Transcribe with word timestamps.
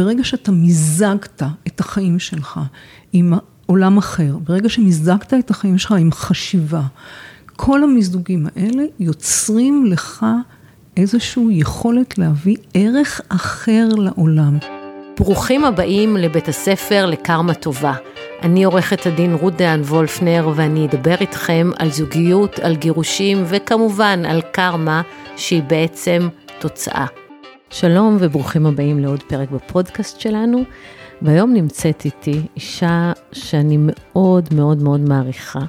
ברגע 0.00 0.24
שאתה 0.24 0.52
מיזגת 0.52 1.42
את 1.66 1.80
החיים 1.80 2.18
שלך 2.18 2.60
עם 3.12 3.32
עולם 3.66 3.98
אחר, 3.98 4.36
ברגע 4.44 4.68
שמיזגת 4.68 5.34
את 5.34 5.50
החיים 5.50 5.78
שלך 5.78 5.92
עם 5.92 6.12
חשיבה, 6.12 6.82
כל 7.56 7.82
המיזוגים 7.82 8.46
האלה 8.56 8.82
יוצרים 9.00 9.86
לך 9.86 10.26
איזושהי 10.96 11.42
יכולת 11.50 12.18
להביא 12.18 12.56
ערך 12.74 13.20
אחר 13.28 13.88
לעולם. 13.96 14.58
ברוכים 15.18 15.64
הבאים 15.64 16.16
לבית 16.16 16.48
הספר 16.48 17.06
לקרמה 17.06 17.54
טובה. 17.54 17.94
אני 18.42 18.64
עורכת 18.64 19.06
הדין 19.06 19.34
רות 19.34 19.56
דהן 19.56 19.80
וולפנר 19.80 20.52
ואני 20.54 20.86
אדבר 20.86 21.16
איתכם 21.20 21.70
על 21.78 21.90
זוגיות, 21.90 22.58
על 22.58 22.76
גירושים 22.76 23.44
וכמובן 23.46 24.22
על 24.24 24.40
קרמה 24.52 25.02
שהיא 25.36 25.62
בעצם 25.62 26.28
תוצאה. 26.58 27.06
שלום 27.72 28.16
וברוכים 28.20 28.66
הבאים 28.66 28.98
לעוד 28.98 29.22
פרק 29.22 29.50
בפודקאסט 29.50 30.20
שלנו. 30.20 30.62
והיום 31.22 31.52
נמצאת 31.52 32.04
איתי 32.04 32.42
אישה 32.56 33.12
שאני 33.32 33.76
מאוד 33.80 34.54
מאוד 34.54 34.82
מאוד 34.82 35.00
מעריכה. 35.00 35.60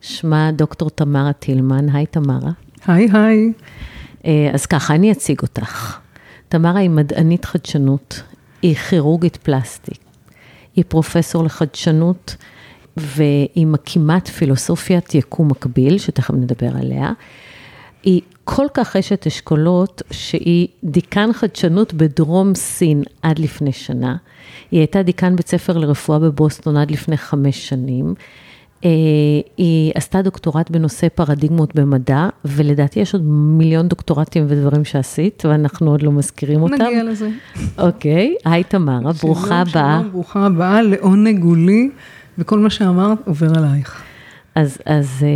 שמה 0.00 0.50
דוקטור 0.52 0.90
תמרה 0.90 1.32
טילמן. 1.32 1.88
היי 1.88 2.06
תמרה. 2.06 2.50
היי 2.86 3.08
היי. 3.12 3.52
אה, 4.24 4.50
אז 4.54 4.66
ככה, 4.66 4.94
אני 4.94 5.12
אציג 5.12 5.40
אותך. 5.42 5.98
תמרה 6.48 6.80
היא 6.80 6.90
מדענית 6.90 7.44
חדשנות, 7.44 8.22
היא 8.62 8.74
כירורגית 8.74 9.36
פלסטיק, 9.36 9.98
היא 10.76 10.84
פרופסור 10.88 11.44
לחדשנות 11.44 12.36
והיא 12.96 13.66
מקימת 13.66 14.28
פילוסופיית 14.28 15.14
יקום 15.14 15.48
מקביל, 15.48 15.98
שתכף 15.98 16.34
נדבר 16.34 16.76
עליה. 16.76 17.12
היא 18.02 18.20
כל 18.44 18.66
כך 18.74 18.96
אשת 18.96 19.26
אשכולות, 19.26 20.02
שהיא 20.10 20.68
דיקן 20.84 21.32
חדשנות 21.32 21.94
בדרום 21.94 22.54
סין 22.54 23.02
עד 23.22 23.38
לפני 23.38 23.72
שנה. 23.72 24.16
היא 24.70 24.80
הייתה 24.80 25.02
דיקן 25.02 25.36
בית 25.36 25.48
ספר 25.48 25.78
לרפואה 25.78 26.18
בבוסטון 26.18 26.76
עד 26.76 26.90
לפני 26.90 27.16
חמש 27.16 27.68
שנים. 27.68 28.14
אה, 28.84 28.90
היא 29.56 29.92
עשתה 29.94 30.22
דוקטורט 30.22 30.70
בנושא 30.70 31.08
פרדיגמות 31.08 31.74
במדע, 31.74 32.28
ולדעתי 32.44 33.00
יש 33.00 33.14
עוד 33.14 33.22
מיליון 33.26 33.88
דוקטורטים 33.88 34.44
ודברים 34.48 34.84
שעשית, 34.84 35.42
ואנחנו 35.46 35.90
עוד 35.90 36.02
לא 36.02 36.12
מזכירים 36.12 36.62
אותם. 36.62 36.74
נגיע 36.74 37.04
לזה. 37.04 37.28
אוקיי, 37.78 38.34
היי 38.44 38.64
תמרה, 38.64 39.12
ברוכה 39.22 39.60
הבאה. 39.60 39.98
שלום, 40.00 40.12
ברוכה 40.12 40.46
הבאה, 40.46 40.82
לעונג 40.82 41.42
הוא 41.42 41.56
לי, 41.56 41.90
וכל 42.38 42.58
מה 42.58 42.70
שאמרת 42.70 43.18
עובר 43.26 43.58
עלייך. 43.58 44.02
אז, 44.54 44.78
אז 44.86 45.26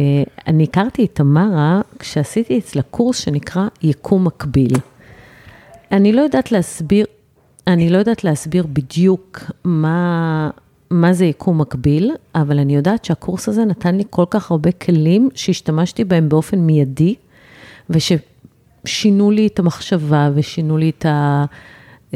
אני 0.46 0.64
הכרתי 0.64 1.04
את 1.04 1.14
תמרה 1.14 1.80
כשעשיתי 1.98 2.58
אצלה 2.58 2.82
קורס 2.82 3.18
שנקרא 3.18 3.68
יקום 3.82 4.24
מקביל. 4.24 4.72
אני 5.92 6.12
לא 6.12 6.20
יודעת 6.20 6.52
להסביר, 6.52 7.06
אני 7.66 7.90
לא 7.90 7.98
יודעת 7.98 8.24
להסביר 8.24 8.66
בדיוק 8.72 9.40
מה, 9.64 10.50
מה 10.90 11.12
זה 11.12 11.24
יקום 11.24 11.60
מקביל, 11.60 12.12
אבל 12.34 12.58
אני 12.58 12.76
יודעת 12.76 13.04
שהקורס 13.04 13.48
הזה 13.48 13.64
נתן 13.64 13.94
לי 13.94 14.04
כל 14.10 14.24
כך 14.30 14.50
הרבה 14.50 14.72
כלים 14.72 15.28
שהשתמשתי 15.34 16.04
בהם 16.04 16.28
באופן 16.28 16.58
מיידי, 16.58 17.14
וששינו 17.90 19.30
לי 19.30 19.46
את 19.46 19.58
המחשבה 19.58 20.30
ושינו 20.34 20.78
לי 20.78 20.90
את 20.98 21.06
ה... 21.06 21.44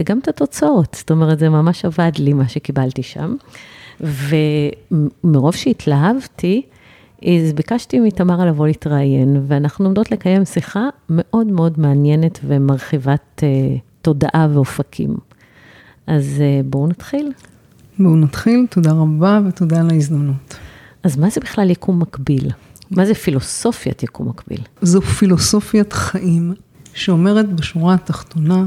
גם 0.04 0.18
את 0.18 0.28
התוצאות, 0.28 0.96
זאת 0.98 1.10
אומרת, 1.10 1.38
זה 1.38 1.48
ממש 1.48 1.84
עבד 1.84 2.12
לי, 2.18 2.32
מה 2.32 2.48
שקיבלתי 2.48 3.02
שם. 3.02 3.36
ומרוב 4.00 5.54
שהתלהבתי, 5.54 6.62
אז 7.24 7.52
ביקשתי 7.52 8.00
מתמרה 8.00 8.46
לבוא 8.46 8.66
להתראיין, 8.66 9.44
ואנחנו 9.46 9.84
עומדות 9.84 10.10
לקיים 10.10 10.44
שיחה 10.44 10.88
מאוד 11.10 11.46
מאוד 11.46 11.80
מעניינת 11.80 12.38
ומרחיבת 12.46 13.40
uh, 13.40 13.78
תודעה 14.02 14.48
ואופקים. 14.52 15.16
אז 16.06 16.24
uh, 16.38 16.66
בואו 16.66 16.86
נתחיל. 16.86 17.32
בואו 17.98 18.16
נתחיל, 18.16 18.66
תודה 18.70 18.92
רבה 18.92 19.40
ותודה 19.48 19.80
על 19.80 19.90
ההזדמנות. 19.90 20.56
אז 21.02 21.16
מה 21.16 21.30
זה 21.30 21.40
בכלל 21.40 21.70
יקום 21.70 22.00
מקביל? 22.00 22.50
מה 22.90 23.06
זה 23.06 23.14
פילוסופיית 23.14 24.02
יקום 24.02 24.28
מקביל? 24.28 24.60
זו 24.82 25.00
פילוסופיית 25.00 25.92
חיים 25.92 26.54
שאומרת 26.94 27.52
בשורה 27.52 27.94
התחתונה, 27.94 28.66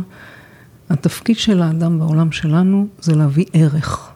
התפקיד 0.90 1.38
של 1.38 1.62
האדם 1.62 2.00
בעולם 2.00 2.32
שלנו 2.32 2.88
זה 3.00 3.16
להביא 3.16 3.46
ערך. 3.54 4.12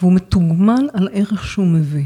והוא 0.00 0.12
מתוגמל 0.12 0.88
על 0.92 1.08
ערך 1.12 1.46
שהוא 1.46 1.66
מביא. 1.66 2.04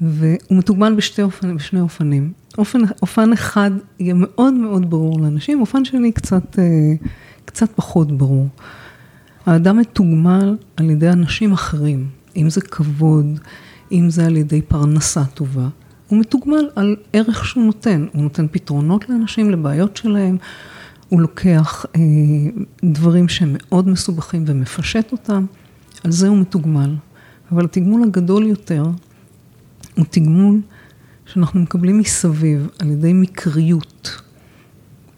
והוא 0.00 0.58
מתוגמל 0.58 0.94
בשתי 0.94 1.22
אופנים, 1.22 1.56
בשני 1.56 1.80
אופנים. 1.80 2.32
אופן, 2.58 2.78
אופן 3.02 3.32
אחד 3.32 3.70
יהיה 4.00 4.14
מאוד 4.16 4.54
מאוד 4.54 4.90
ברור 4.90 5.20
לאנשים, 5.20 5.60
אופן 5.60 5.84
שני 5.84 6.12
קצת, 6.12 6.58
אה, 6.58 6.94
קצת 7.44 7.70
פחות 7.74 8.18
ברור. 8.18 8.48
האדם 9.46 9.78
מתוגמל 9.78 10.56
על 10.76 10.90
ידי 10.90 11.08
אנשים 11.08 11.52
אחרים, 11.52 12.06
אם 12.36 12.50
זה 12.50 12.60
כבוד, 12.60 13.26
אם 13.92 14.10
זה 14.10 14.26
על 14.26 14.36
ידי 14.36 14.62
פרנסה 14.62 15.24
טובה. 15.24 15.68
הוא 16.08 16.18
מתוגמל 16.18 16.68
על 16.76 16.96
ערך 17.12 17.44
שהוא 17.44 17.64
נותן, 17.64 18.06
הוא 18.12 18.22
נותן 18.22 18.46
פתרונות 18.50 19.08
לאנשים, 19.08 19.50
לבעיות 19.50 19.96
שלהם, 19.96 20.36
הוא 21.08 21.20
לוקח 21.20 21.86
אה, 21.96 22.00
דברים 22.84 23.28
שהם 23.28 23.56
מאוד 23.58 23.88
מסובכים 23.88 24.44
ומפשט 24.46 25.12
אותם, 25.12 25.46
על 26.04 26.12
זה 26.12 26.28
הוא 26.28 26.38
מתוגמל. 26.38 26.94
אבל 27.52 27.64
התגמול 27.64 28.02
הגדול 28.02 28.46
יותר 28.46 28.84
הוא 29.96 30.04
תגמול 30.10 30.60
שאנחנו 31.26 31.60
מקבלים 31.60 31.98
מסביב 31.98 32.68
על 32.78 32.90
ידי 32.90 33.12
מקריות. 33.12 34.22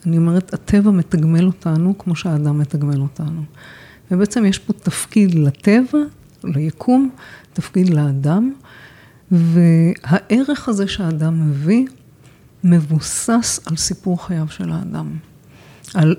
אני 0.06 0.16
אומרת, 0.16 0.55
הטבע 0.55 0.91
מתגמל 0.91 1.47
אותנו 1.47 1.99
כמו 1.99 2.16
שהאדם 2.16 2.59
מתגמל 2.59 3.00
אותנו. 3.00 3.43
ובעצם 4.11 4.44
יש 4.44 4.59
פה 4.59 4.72
תפקיד 4.72 5.34
לטבע, 5.34 5.99
ליקום, 6.44 7.11
תפקיד 7.53 7.91
לאדם, 7.91 8.53
והערך 9.31 10.69
הזה 10.69 10.89
שהאדם 10.89 11.50
מביא, 11.50 11.87
מבוסס 12.65 13.60
על 13.66 13.77
סיפור 13.77 14.27
חייו 14.27 14.47
של 14.49 14.72
האדם. 14.72 15.16
על 15.95 16.16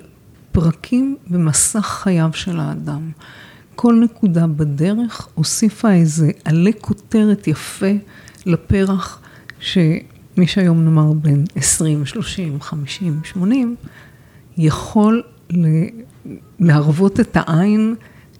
פרקים 0.51 1.17
במסך 1.27 1.85
חייו 1.85 2.29
של 2.33 2.59
האדם. 2.59 3.11
כל 3.75 3.99
נקודה 4.03 4.47
בדרך 4.47 5.27
הוסיפה 5.33 5.91
איזה 5.91 6.31
עלה 6.45 6.71
כותרת 6.81 7.47
יפה 7.47 7.91
לפרח 8.45 9.21
שמי 9.59 10.47
שהיום 10.47 10.83
נאמר 10.83 11.13
בין 11.13 11.43
20, 11.55 12.05
30, 12.05 12.61
50, 12.61 13.19
80, 13.23 13.75
יכול 14.57 15.23
להרוות 16.59 17.19
את 17.19 17.37
העין 17.39 17.95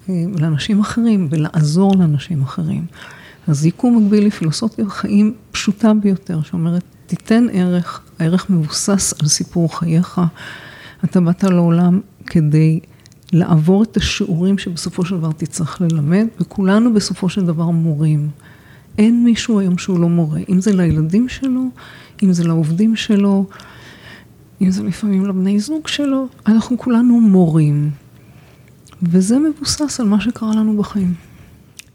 אה, 0.10 0.24
לאנשים 0.40 0.80
אחרים 0.80 1.28
ולעזור 1.32 1.96
לאנשים 2.00 2.42
אחרים. 2.42 2.86
אז 3.48 3.66
יקום 3.66 3.98
מקביל 3.98 4.24
היא 4.24 4.32
פילוסופיה 4.32 4.90
חיים 4.90 5.34
פשוטה 5.52 5.94
ביותר, 5.94 6.42
שאומרת, 6.42 6.84
תיתן 7.08 7.46
ערך, 7.54 8.02
הערך 8.20 8.50
מבוסס 8.50 9.14
על 9.22 9.28
סיפור 9.28 9.80
חייך. 9.80 10.22
אתה 11.04 11.22
באת 11.22 11.44
לעולם 11.44 12.00
כדי 12.26 12.80
לעבור 13.34 13.84
את 13.84 13.98
השיעורים 13.98 14.58
שבסופו 14.58 15.06
של 15.06 15.18
דבר 15.18 15.32
תצטרך 15.32 15.82
ללמד, 15.82 16.28
וכולנו 16.40 16.94
בסופו 16.94 17.30
של 17.30 17.46
דבר 17.46 17.70
מורים. 17.70 18.30
אין 19.00 19.24
מישהו 19.24 19.60
היום 19.60 19.78
שהוא 19.78 20.00
לא 20.00 20.10
מורה, 20.10 20.40
אם 20.50 20.62
זה 20.62 20.74
לילדים 20.74 21.30
שלו, 21.30 21.64
אם 22.24 22.34
זה 22.34 22.44
לעובדים 22.44 22.96
שלו, 22.96 23.46
אם 24.62 24.72
זה 24.72 24.84
לפעמים 24.84 25.26
לבני 25.26 25.60
זוג 25.60 25.88
שלו, 25.88 26.28
אנחנו 26.48 26.78
כולנו 26.78 27.20
מורים. 27.20 27.90
וזה 29.04 29.38
מבוסס 29.40 30.00
על 30.00 30.06
מה 30.06 30.22
שקרה 30.22 30.56
לנו 30.56 30.78
בחיים. 30.78 31.14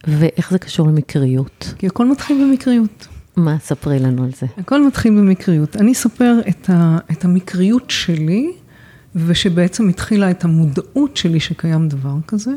ואיך 0.07 0.51
זה 0.51 0.59
קשור 0.59 0.89
למקריות? 0.89 1.75
כי 1.79 1.87
הכל 1.87 2.11
מתחיל 2.11 2.45
במקריות. 2.45 3.07
מה? 3.37 3.57
ספרי 3.61 3.99
לנו 3.99 4.25
על 4.25 4.31
זה. 4.41 4.47
הכל 4.59 4.87
מתחיל 4.87 5.13
במקריות. 5.13 5.77
אני 5.77 5.93
אספר 5.93 6.41
את, 6.49 6.71
ה, 6.71 6.99
את 7.13 7.25
המקריות 7.25 7.91
שלי, 7.91 8.53
ושבעצם 9.15 9.89
התחילה 9.89 10.31
את 10.31 10.45
המודעות 10.45 11.17
שלי 11.17 11.41
שקיים 11.41 11.89
דבר 11.89 12.17
כזה. 12.27 12.53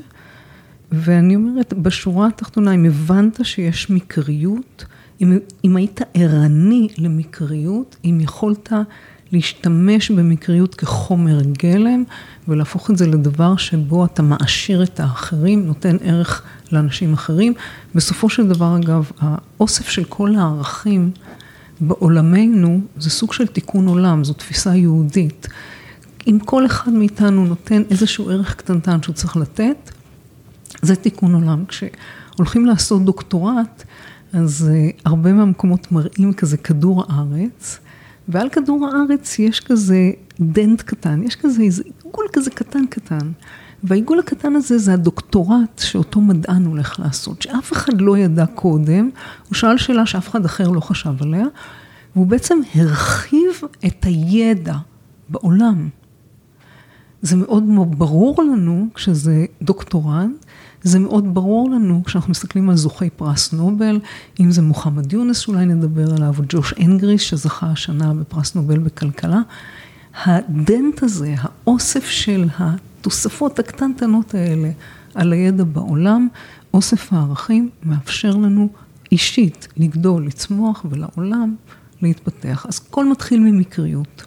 ואני 0.92 1.36
אומרת, 1.36 1.74
בשורה 1.74 2.28
התחתונה, 2.28 2.72
אם 2.72 2.86
הבנת 2.86 3.40
שיש 3.44 3.90
מקריות, 3.90 4.86
אם, 5.22 5.38
אם 5.66 5.76
היית 5.76 6.02
ערני 6.14 6.88
למקריות, 6.98 7.96
אם 8.06 8.18
יכולת 8.22 8.74
להשתמש 9.32 10.12
במקריות 10.12 10.76
כחומר 10.76 11.42
גלם 11.42 12.04
ולהפוך 12.48 12.92
את 12.92 12.98
זה 12.98 13.08
לדבר 13.08 13.58
שבו 13.58 14.06
אתה 14.06 14.22
מעשיר 14.22 14.84
את 14.84 15.00
האחרים, 15.00 15.66
נותן 15.66 15.98
ערך 16.02 16.42
לאנשים 16.72 17.14
אחרים. 17.14 17.54
בסופו 17.96 18.30
של 18.30 18.48
דבר, 18.48 18.78
אגב, 18.78 19.12
האוסף 19.20 19.90
של 19.90 20.04
כל 20.04 20.36
הערכים 20.36 21.12
בעולמנו 21.82 22.82
זה 22.98 23.10
סוג 23.10 23.34
של 23.34 23.48
תיקון 23.48 23.88
עולם, 23.88 24.24
זו 24.24 24.34
תפיסה 24.34 24.76
יהודית. 24.76 25.48
אם 26.28 26.38
כל 26.46 26.66
אחד 26.66 26.92
מאיתנו 26.92 27.46
נותן 27.46 27.82
איזשהו 27.90 28.30
ערך 28.30 28.56
קטנטן 28.56 29.02
שהוא 29.04 29.16
צריך 29.16 29.38
לתת, 29.38 29.92
זה 30.82 30.96
תיקון 30.96 31.34
עולם. 31.34 31.66
כשהולכים 31.66 32.66
לעשות 32.66 33.06
דוקטורט, 33.06 33.84
אז 34.34 34.70
אה, 34.74 34.90
הרבה 35.06 35.34
מהמקומות 35.34 35.92
מראים 35.92 36.34
כזה 36.34 36.58
כדור 36.58 37.04
הארץ, 37.08 37.80
ועל 38.28 38.50
כדור 38.50 38.88
הארץ 38.88 39.40
יש 39.40 39.60
כזה 39.60 40.12
דנט 40.40 40.82
קטן, 40.82 41.24
יש 41.24 41.36
כזה 41.36 41.62
איזה 41.62 41.84
עיגול 42.04 42.26
כזה 42.34 42.50
קטן 42.50 42.86
קטן. 42.90 43.32
והעיגול 43.84 44.20
הקטן 44.20 44.56
הזה 44.56 44.78
זה 44.78 44.94
הדוקטורט 44.94 45.80
שאותו 45.80 46.22
מדען 46.22 46.66
הולך 46.66 47.00
לעשות, 47.00 47.42
שאף 47.42 47.74
אחד 47.74 48.02
לא 48.02 48.18
ידע 48.18 48.46
קודם, 48.46 49.10
הוא 49.48 49.56
שאל 49.56 49.78
שאלה 49.78 50.06
שאף 50.06 50.30
אחד 50.30 50.46
אחר 50.46 50.70
לא 50.70 50.80
חשב 50.80 51.14
עליה, 51.20 51.46
והוא 52.16 52.28
בעצם 52.28 52.58
הרחיב 52.76 53.62
את 53.86 54.06
הידע 54.06 54.76
בעולם. 55.30 55.90
זה 57.22 57.36
מאוד 57.36 57.64
ברור 57.98 58.44
לנו 58.44 58.88
כשזה 58.94 59.46
דוקטורט, 59.62 60.46
זה 60.84 61.00
מאוד 61.00 61.34
ברור 61.34 61.70
לנו 61.70 62.04
כשאנחנו 62.06 62.32
מסתכלים 62.32 62.70
על 62.70 62.76
זוכי 62.76 63.10
פרס 63.10 63.54
נובל, 63.54 64.00
אם 64.40 64.52
זה 64.52 64.62
מוחמד 64.62 65.14
יונס 65.14 65.38
שאולי 65.38 65.66
נדבר 65.66 66.14
עליו, 66.14 66.34
או 66.38 66.44
ג'וש 66.50 66.74
אנגריס 66.80 67.22
שזכה 67.22 67.68
השנה 67.68 68.14
בפרס 68.14 68.56
נובל 68.56 68.80
בכלכלה. 68.80 69.42
הדנט 70.26 71.04
הזה, 71.04 71.36
האוסף 71.38 72.06
של 72.06 72.48
התוספות 72.58 73.60
הקטנטנות 73.60 74.34
האלה 74.34 74.72
על 75.16 75.34
הידע 75.34 75.64
בעולם, 75.64 76.28
אוסף 76.74 77.14
הערכים 77.14 77.70
מאפשר 77.84 78.32
לנו 78.32 78.70
אישית 79.12 79.68
לגדול, 79.78 80.26
לצמוח 80.26 80.86
ולעולם 80.90 81.56
להתפתח. 82.02 82.66
אז 82.70 82.82
הכל 82.88 83.12
מתחיל 83.12 83.40
ממקריות. 83.40 84.26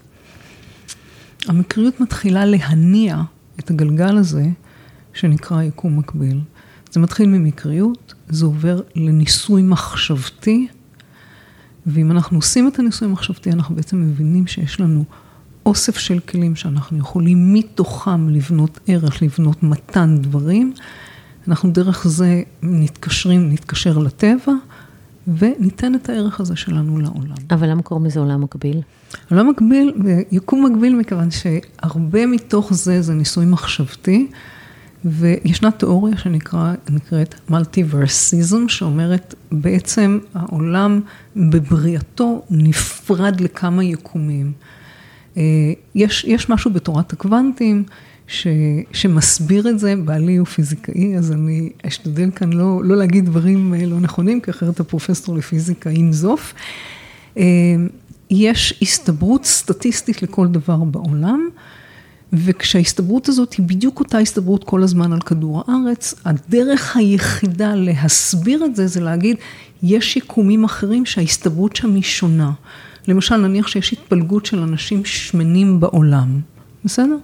המקריות 1.49 2.00
מתחילה 2.00 2.44
להניע 2.44 3.23
את 3.58 3.70
הגלגל 3.70 4.17
הזה 4.17 4.47
שנקרא 5.15 5.62
יקום 5.62 5.99
מקביל. 5.99 6.41
זה 6.91 7.01
מתחיל 7.01 7.29
ממקריות, 7.29 8.15
זה 8.29 8.45
עובר 8.45 8.81
לניסוי 8.95 9.62
מחשבתי, 9.62 10.69
ואם 11.87 12.11
אנחנו 12.11 12.39
עושים 12.39 12.69
את 12.69 12.79
הניסוי 12.79 13.09
המחשבתי, 13.09 13.51
אנחנו 13.51 13.75
בעצם 13.75 14.03
מבינים 14.03 14.47
שיש 14.47 14.81
לנו 14.81 15.05
אוסף 15.67 15.99
של 15.99 16.19
כלים 16.21 16.57
שאנחנו 16.57 16.99
יכולים 16.99 17.55
מתוכם 17.55 18.29
לבנות 18.29 18.81
ערך, 18.87 19.23
לבנות 19.23 19.62
מתן 19.62 20.19
דברים. 20.21 20.73
אנחנו 21.49 21.71
דרך 21.71 22.09
זה 22.09 22.43
מתקשרים, 22.62 23.53
נתקשר 23.53 23.99
לטבע, 23.99 24.53
וניתן 25.39 25.95
את 25.95 26.09
הערך 26.09 26.41
הזה 26.41 26.57
שלנו 26.57 26.99
לעולם. 26.99 27.37
אבל 27.51 27.71
למה 27.71 27.83
קוראים 27.83 28.07
לזה 28.07 28.21
עולם 28.21 28.41
מקביל? 28.41 28.81
עולם 29.31 29.51
מקביל, 29.51 29.93
יקום 30.31 30.67
מקביל 30.67 30.97
מכיוון 30.97 31.29
שהרבה 31.31 32.27
מתוך 32.27 32.75
זה 32.75 33.03
זה 33.03 33.15
ניסוי 33.15 33.47
מחשבתי. 33.47 34.31
וישנה 35.05 35.70
תיאוריה 35.70 36.17
שנקראת 36.17 37.35
מולטיברסיזם, 37.49 38.69
שאומרת 38.69 39.35
בעצם 39.52 40.19
העולם 40.35 41.00
בבריאתו 41.37 42.43
נפרד 42.50 43.41
לכמה 43.41 43.85
יקומים. 43.85 44.52
אה, 45.37 45.43
יש, 45.94 46.25
יש 46.25 46.50
משהו 46.50 46.70
בתורת 46.70 47.12
הקוונטים 47.12 47.85
ש, 48.26 48.47
שמסביר 48.93 49.69
את 49.69 49.79
זה, 49.79 49.94
בעלי 50.05 50.37
הוא 50.37 50.47
פיזיקאי, 50.47 51.17
אז 51.19 51.32
אני 51.32 51.70
אשתדל 51.87 52.31
כאן 52.31 52.52
לא, 52.52 52.85
לא 52.85 52.97
להגיד 52.97 53.25
דברים 53.25 53.75
אה, 53.75 53.87
לא 53.87 54.00
נכונים, 54.00 54.41
כי 54.41 54.50
אחרת 54.50 54.81
הפרופסור 54.81 55.37
לפיזיקה 55.37 55.91
ינזוף. 55.91 56.55
אה, 57.38 57.44
יש 58.31 58.79
הסתברות 58.82 59.44
סטטיסטית 59.44 60.23
לכל 60.23 60.47
דבר 60.47 60.76
בעולם. 60.76 61.49
וכשההסתברות 62.32 63.29
הזאת 63.29 63.53
היא 63.53 63.67
בדיוק 63.67 64.00
אותה 64.00 64.19
הסתברות 64.19 64.65
כל 64.65 64.82
הזמן 64.82 65.12
על 65.12 65.21
כדור 65.21 65.62
הארץ, 65.67 66.15
הדרך 66.25 66.97
היחידה 66.97 67.75
להסביר 67.75 68.65
את 68.65 68.77
זה, 68.77 68.87
זה 68.87 69.00
להגיד, 69.00 69.37
יש 69.82 70.17
יקומים 70.17 70.65
אחרים 70.65 71.06
שההסתברות 71.06 71.77
שם 71.77 71.94
היא 71.94 72.03
שונה. 72.03 72.53
למשל, 73.09 73.37
נניח 73.37 73.67
שיש 73.67 73.93
התפלגות 73.93 74.47
של 74.47 74.59
אנשים 74.59 75.05
שמנים 75.05 75.81
בעולם, 75.81 76.41
בסדר? 76.85 77.17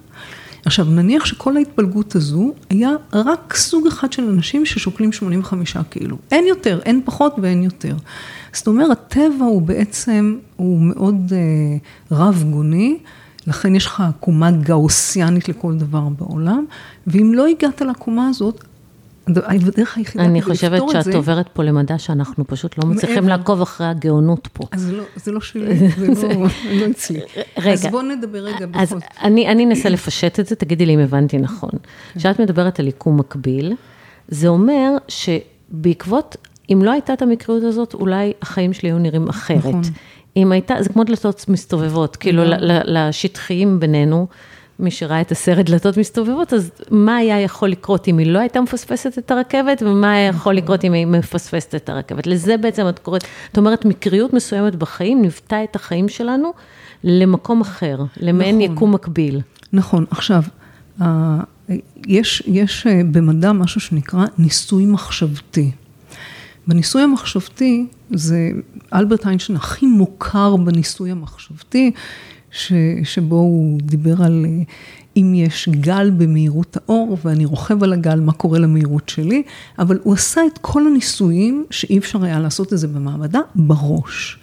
עכשיו, 0.65 0.85
נניח 0.85 1.25
שכל 1.25 1.57
ההתפלגות 1.57 2.15
הזו 2.15 2.53
היה 2.69 2.89
רק 3.13 3.53
סוג 3.55 3.87
אחד 3.87 4.13
של 4.13 4.29
אנשים 4.29 4.65
ששוקלים 4.65 5.11
85 5.11 5.77
קילו. 5.89 6.17
אין 6.31 6.45
יותר, 6.47 6.79
אין 6.85 7.01
פחות 7.05 7.33
ואין 7.41 7.63
יותר. 7.63 7.95
זאת 8.53 8.67
אומרת, 8.67 8.91
הטבע 8.91 9.45
הוא 9.45 9.61
בעצם, 9.61 10.37
הוא 10.55 10.81
מאוד 10.81 11.33
אה, 11.35 12.17
רב 12.17 12.43
גוני. 12.51 12.97
לכן 13.47 13.75
יש 13.75 13.85
לך 13.85 14.01
עקומה 14.01 14.51
גאוסיאנית 14.51 15.49
לכל 15.49 15.77
דבר 15.77 16.01
בעולם, 16.19 16.65
ואם 17.07 17.31
לא 17.33 17.47
הגעת 17.47 17.81
לעקומה 17.81 18.29
הזאת, 18.29 18.63
הדרך 19.27 19.97
היחידה 19.97 20.23
כדי 20.25 20.37
לפתור 20.37 20.53
את 20.53 20.57
זה... 20.57 20.67
אני 20.67 20.79
חושבת 20.81 21.03
שאת 21.03 21.15
עוברת 21.15 21.47
פה 21.53 21.63
למדע 21.63 21.97
שאנחנו 21.97 22.47
פשוט 22.47 22.77
לא 22.77 22.89
מצליחים 22.89 23.27
לעקוב 23.27 23.61
אחרי 23.61 23.87
הגאונות 23.87 24.47
פה. 24.53 24.63
אז 24.71 24.91
לא, 24.91 25.03
זה 25.15 25.31
לא 25.31 25.41
שלי, 25.41 25.89
זה 26.13 26.27
לא, 26.27 26.45
לא 26.71 26.91
אצלי. 26.91 27.19
רגע. 27.57 27.73
אז 27.73 27.85
בואו 27.85 28.01
נדבר 28.01 28.39
רגע 28.39 28.65
בכל 28.65 28.85
זאת. 28.85 29.03
אני 29.21 29.65
אנסה 29.65 29.89
לפשט 29.89 30.39
את 30.39 30.47
זה, 30.47 30.55
תגידי 30.55 30.85
לי 30.85 30.95
אם 30.95 30.99
הבנתי 30.99 31.37
נכון. 31.37 31.69
כן. 31.71 32.19
כשאת 32.19 32.39
מדברת 32.39 32.79
על 32.79 32.87
יקום 32.87 33.19
מקביל, 33.19 33.73
זה 34.27 34.47
אומר 34.47 34.91
שבעקבות, 35.07 36.37
אם 36.73 36.81
לא 36.83 36.91
הייתה 36.91 37.13
את 37.13 37.21
המקריות 37.21 37.63
הזאת, 37.63 37.93
אולי 37.93 38.33
החיים 38.41 38.73
שלי 38.73 38.89
היו 38.89 38.99
נראים 38.99 39.29
אחרת. 39.29 39.75
נכון. 40.37 40.47
אם 40.47 40.51
הייתה, 40.51 40.75
זה 40.79 40.89
כמו 40.89 41.03
דלתות 41.03 41.45
מסתובבות, 41.49 42.15
כאילו 42.15 42.43
לשטחיים 42.85 43.79
בינינו, 43.79 44.27
מי 44.79 44.91
שראה 44.91 45.21
את 45.21 45.31
הסרט 45.31 45.65
דלתות 45.65 45.97
מסתובבות, 45.97 46.53
אז 46.53 46.71
מה 46.91 47.15
היה 47.15 47.41
יכול 47.41 47.69
לקרות 47.69 48.07
אם 48.07 48.17
היא 48.17 48.27
לא 48.27 48.39
הייתה 48.39 48.61
מפספסת 48.61 49.17
את 49.17 49.31
הרכבת, 49.31 49.83
ומה 49.85 50.11
היה 50.11 50.27
יכול 50.27 50.39
נכון. 50.39 50.55
לקרות 50.55 50.85
אם 50.85 50.93
היא 50.93 51.07
מפספסת 51.07 51.75
את 51.75 51.89
הרכבת. 51.89 52.27
לזה 52.27 52.57
בעצם 52.57 52.89
את 52.89 52.99
קוראת, 52.99 53.23
את 53.51 53.57
אומרת, 53.57 53.85
מקריות 53.85 54.33
מסוימת 54.33 54.75
בחיים 54.75 55.21
ניווטה 55.21 55.63
את 55.63 55.75
החיים 55.75 56.09
שלנו 56.09 56.53
למקום 57.03 57.61
אחר, 57.61 57.97
למעין 58.17 58.61
נכון. 58.61 58.71
יקום 58.75 58.93
מקביל. 58.93 59.41
נכון, 59.73 60.05
עכשיו, 60.11 60.43
יש, 62.07 62.43
יש 62.45 62.87
אה, 62.87 63.01
במדע 63.11 63.51
משהו 63.51 63.81
שנקרא 63.81 64.25
ניסוי 64.37 64.85
מחשבתי. 64.85 65.71
בניסוי 66.67 67.01
המחשבתי, 67.01 67.85
זה 68.11 68.51
אלברט 68.93 69.25
איינשטיין 69.25 69.57
הכי 69.57 69.85
מוכר 69.85 70.55
בניסוי 70.55 71.11
המחשבתי, 71.11 71.91
ש, 72.51 72.73
שבו 73.03 73.35
הוא 73.35 73.79
דיבר 73.81 74.23
על 74.23 74.45
אה, 74.47 74.63
אם 75.17 75.33
יש 75.35 75.69
גל 75.69 76.11
במהירות 76.17 76.77
האור 76.77 77.17
ואני 77.23 77.45
רוכב 77.45 77.83
על 77.83 77.93
הגל, 77.93 78.19
מה 78.19 78.31
קורה 78.31 78.59
למהירות 78.59 79.09
שלי, 79.09 79.43
אבל 79.79 79.99
הוא 80.03 80.13
עשה 80.13 80.41
את 80.53 80.57
כל 80.61 80.87
הניסויים 80.87 81.65
שאי 81.69 81.97
אפשר 81.97 82.23
היה 82.23 82.39
לעשות 82.39 82.73
את 82.73 82.77
זה 82.77 82.87
במעבדה, 82.87 83.39
בראש. 83.55 84.39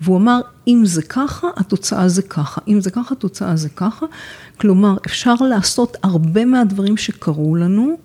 והוא 0.00 0.16
אמר, 0.16 0.40
אם 0.68 0.82
זה 0.84 1.02
ככה, 1.02 1.48
התוצאה 1.56 2.08
זה 2.08 2.22
ככה, 2.22 2.60
אם 2.68 2.80
זה 2.80 2.90
ככה, 2.90 3.14
התוצאה 3.14 3.56
זה 3.56 3.68
ככה. 3.68 4.06
כלומר, 4.60 4.96
אפשר 5.06 5.34
לעשות 5.34 5.96
הרבה 6.02 6.44
מהדברים 6.44 6.96
שקרו 6.96 7.54
לנו, 7.54 7.96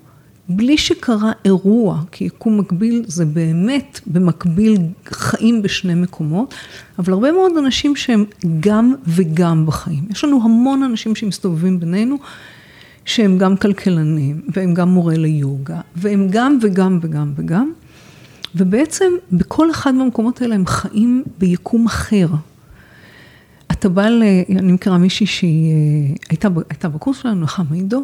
בלי 0.50 0.78
שקרה 0.78 1.32
אירוע, 1.46 2.02
כי 2.12 2.24
יקום 2.24 2.58
מקביל 2.58 3.04
זה 3.08 3.26
באמת 3.26 4.00
במקביל 4.08 4.78
חיים 5.06 5.62
בשני 5.62 5.96
מקומות, 5.96 6.54
אבל 7.00 7.14
הרבה 7.14 7.32
מאוד 7.32 7.52
אנשים 7.58 7.96
שהם 7.96 8.26
גם 8.60 8.94
וגם 9.08 9.66
בחיים. 9.66 10.04
יש 10.10 10.24
לנו 10.24 10.42
המון 10.44 10.84
אנשים 10.84 11.16
שמסתובבים 11.16 11.80
בינינו, 11.80 12.18
שהם 13.06 13.38
גם 13.38 13.58
כלכלנים, 13.58 14.42
והם 14.54 14.74
גם 14.74 14.90
מורה 14.90 15.18
ליוגה, 15.18 15.82
והם 15.96 16.28
גם 16.32 16.60
וגם 16.62 17.00
וגם 17.02 17.34
וגם, 17.36 17.72
ובעצם 18.56 19.12
בכל 19.32 19.72
אחד 19.72 19.96
מהמקומות 19.96 20.42
האלה 20.42 20.56
הם 20.56 20.66
חיים 20.66 21.24
ביקום 21.38 21.86
אחר. 21.86 22.28
אתה 23.72 23.90
בא 23.90 24.10
ל... 24.10 24.24
אני 24.50 24.72
מכירה 24.72 24.98
מישהי 24.98 25.26
שהיא 25.26 25.72
אה, 25.72 26.16
הייתה, 26.30 26.48
הייתה 26.70 26.90
בקורס 26.90 27.18
שלנו, 27.22 27.42
נחמה 27.42 27.76
עידו, 27.76 28.04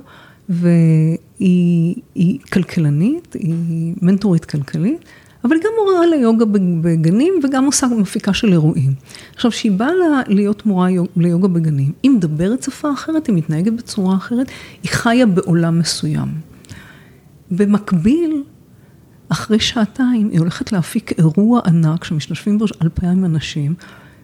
והיא 0.49 2.39
כלכלנית, 2.53 3.33
היא 3.33 3.93
מנטורית 4.01 4.45
כלכלית, 4.45 5.05
אבל 5.43 5.55
היא 5.55 5.61
גם 5.63 5.71
מורה 5.77 6.07
ליוגה 6.07 6.45
בגנים 6.81 7.33
וגם 7.43 7.65
עושה 7.65 7.87
מפיקה 7.87 8.33
של 8.33 8.51
אירועים. 8.51 8.93
עכשיו, 9.35 9.51
כשהיא 9.51 9.71
באה 9.71 9.91
להיות 10.27 10.65
מורה 10.65 10.89
ליוגה 11.17 11.47
בגנים, 11.47 11.91
היא 12.03 12.11
מדברת 12.11 12.63
שפה 12.63 12.93
אחרת, 12.93 13.27
היא 13.27 13.35
מתנהגת 13.35 13.73
בצורה 13.73 14.15
אחרת, 14.15 14.47
היא 14.83 14.91
חיה 14.91 15.25
בעולם 15.25 15.79
מסוים. 15.79 16.27
במקביל, 17.51 18.43
אחרי 19.29 19.59
שעתיים, 19.59 20.29
היא 20.29 20.39
הולכת 20.39 20.71
להפיק 20.71 21.19
אירוע 21.19 21.61
ענק 21.65 22.03
שמשתתפים 22.03 22.57
בו 22.57 22.65
אלפיים 22.81 23.25
אנשים, 23.25 23.73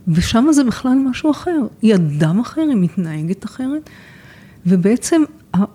ושם 0.08 0.48
זה 0.52 0.64
בכלל 0.64 0.94
משהו 1.10 1.32
אחר. 1.32 1.60
היא 1.82 1.96
אדם 1.96 2.40
אחר, 2.40 2.62
היא 2.62 2.76
מתנהגת 2.76 3.46
אחרת, 3.46 3.90
ובעצם 4.66 5.22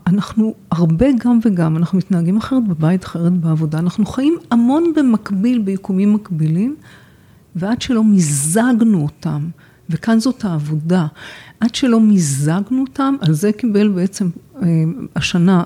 אנחנו 0.06 0.54
הרבה 0.70 1.06
גם 1.18 1.38
וגם, 1.44 1.76
אנחנו 1.76 1.98
מתנהגים 1.98 2.36
אחרת 2.36 2.68
בבית, 2.68 3.04
אחרת 3.04 3.32
בעבודה, 3.32 3.78
אנחנו 3.78 4.06
חיים 4.06 4.38
המון 4.50 4.92
במקביל, 4.96 5.58
ביקומים 5.58 6.14
מקבילים, 6.14 6.76
ועד 7.56 7.82
שלא 7.82 8.04
מיזגנו 8.04 9.02
אותם, 9.02 9.48
וכאן 9.90 10.20
זאת 10.20 10.44
העבודה, 10.44 11.06
עד 11.60 11.74
שלא 11.74 12.00
מיזגנו 12.00 12.80
אותם, 12.80 13.14
על 13.20 13.32
זה 13.32 13.52
קיבל 13.52 13.88
בעצם 13.88 14.28
אה, 14.62 14.68
השנה 15.16 15.62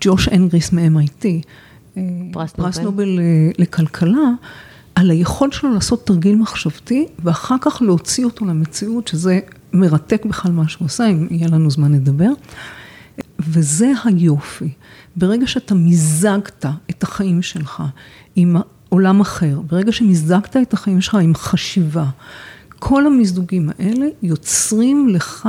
ג'וש 0.00 0.28
אנגריס 0.28 0.72
מ-MIT, 0.72 1.24
אה, 1.96 2.02
פרס, 2.32 2.52
פרס 2.52 2.78
נובל, 2.78 3.04
נובל 3.04 3.22
לכלכלה, 3.58 4.30
על 5.00 5.10
היכולת 5.10 5.52
שלו 5.52 5.74
לעשות 5.74 6.06
תרגיל 6.06 6.36
מחשבתי, 6.36 7.06
ואחר 7.24 7.56
כך 7.60 7.82
להוציא 7.82 8.24
אותו 8.24 8.46
למציאות, 8.46 9.08
שזה 9.08 9.40
מרתק 9.72 10.24
בכלל 10.24 10.52
מה 10.52 10.68
שהוא 10.68 10.86
עושה, 10.86 11.06
אם 11.06 11.26
יהיה 11.30 11.48
לנו 11.48 11.70
זמן 11.70 11.92
לדבר. 11.92 12.30
וזה 13.38 13.92
היופי. 14.04 14.68
ברגע 15.16 15.46
שאתה 15.46 15.74
מיזגת 15.74 16.66
את 16.90 17.02
החיים 17.02 17.42
שלך 17.42 17.82
עם 18.36 18.56
עולם 18.88 19.20
אחר, 19.20 19.60
ברגע 19.66 19.92
שמיזגת 19.92 20.56
את 20.56 20.72
החיים 20.72 21.00
שלך 21.00 21.14
עם 21.14 21.34
חשיבה, 21.34 22.06
כל 22.78 23.06
המיזוגים 23.06 23.70
האלה 23.78 24.06
יוצרים 24.22 25.08
לך 25.08 25.48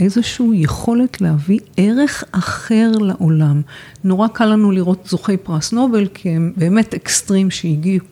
איזושהי 0.00 0.46
יכולת 0.52 1.20
להביא 1.20 1.58
ערך 1.76 2.24
אחר 2.32 2.92
לעולם. 3.00 3.62
נורא 4.04 4.28
קל 4.28 4.46
לנו 4.46 4.70
לראות 4.70 5.06
זוכי 5.08 5.36
פרס 5.36 5.72
נובל, 5.72 6.06
כי 6.14 6.28
הם 6.28 6.52
באמת 6.56 6.94
אקסטרים 6.94 7.50
שהגיעו 7.50 8.04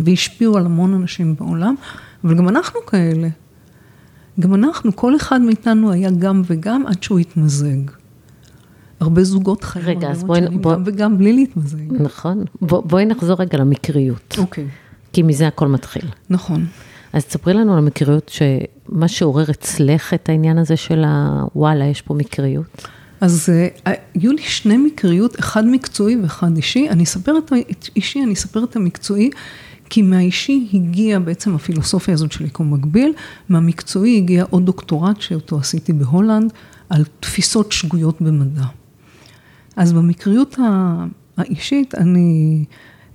והשפיעו 0.00 0.56
על 0.56 0.66
המון 0.66 0.94
אנשים 0.94 1.34
בעולם, 1.36 1.74
אבל 2.24 2.34
גם 2.34 2.48
אנחנו 2.48 2.80
כאלה. 2.86 3.28
גם 4.40 4.54
אנחנו, 4.54 4.96
כל 4.96 5.16
אחד 5.16 5.40
מאיתנו 5.40 5.92
היה 5.92 6.10
גם 6.10 6.42
וגם 6.46 6.86
עד 6.86 7.02
שהוא 7.02 7.18
התמזג. 7.18 7.90
הרבה 9.00 9.24
זוגות 9.24 9.64
חיים 9.64 9.86
רגע, 9.86 10.10
אז 10.10 10.24
בואי, 10.24 10.40
בוא... 10.48 10.74
גם 10.74 10.82
וגם 10.86 11.18
בלי 11.18 11.32
להתמזג. 11.32 11.92
נכון. 11.92 12.44
בוא, 12.60 12.82
בואי 12.82 13.04
נחזור 13.04 13.36
רגע 13.40 13.58
למקריות. 13.58 14.34
אוקיי. 14.38 14.66
כי 15.12 15.22
מזה 15.22 15.48
הכל 15.48 15.68
מתחיל. 15.68 16.02
נכון. 16.30 16.66
אז 17.12 17.24
תספרי 17.24 17.54
לנו 17.54 17.72
על 17.72 17.78
המקריות, 17.78 18.28
שמה 18.28 19.08
שעורר 19.08 19.50
אצלך 19.50 20.14
את 20.14 20.28
העניין 20.28 20.58
הזה 20.58 20.76
של 20.76 21.04
הוואלה, 21.04 21.84
יש 21.84 22.02
פה 22.02 22.14
מקריות. 22.14 22.88
אז 23.20 23.48
uh, 23.48 23.90
היו 24.14 24.32
לי 24.32 24.42
שני 24.42 24.76
מקריות, 24.76 25.40
אחד 25.40 25.66
מקצועי 25.66 26.16
ואחד 26.22 26.56
אישי. 26.56 26.88
אני 26.90 27.04
אספר 27.04 27.38
את 27.38 27.52
האישי, 27.52 28.22
אני 28.22 28.32
אספר 28.32 28.64
את 28.64 28.76
המקצועי, 28.76 29.30
כי 29.90 30.02
מהאישי 30.02 30.68
הגיע 30.74 31.18
בעצם 31.18 31.54
הפילוסופיה 31.54 32.14
הזאת 32.14 32.32
של 32.32 32.44
יקום 32.44 32.74
מקביל, 32.74 33.12
מהמקצועי 33.48 34.16
הגיע 34.16 34.44
עוד 34.50 34.66
דוקטורט 34.66 35.20
שאותו 35.20 35.58
עשיתי 35.58 35.92
בהולנד, 35.92 36.52
על 36.88 37.04
תפיסות 37.20 37.72
שגויות 37.72 38.22
במדע. 38.22 38.64
אז 39.76 39.92
במקריות 39.92 40.58
האישית, 41.36 41.94
אני 41.94 42.64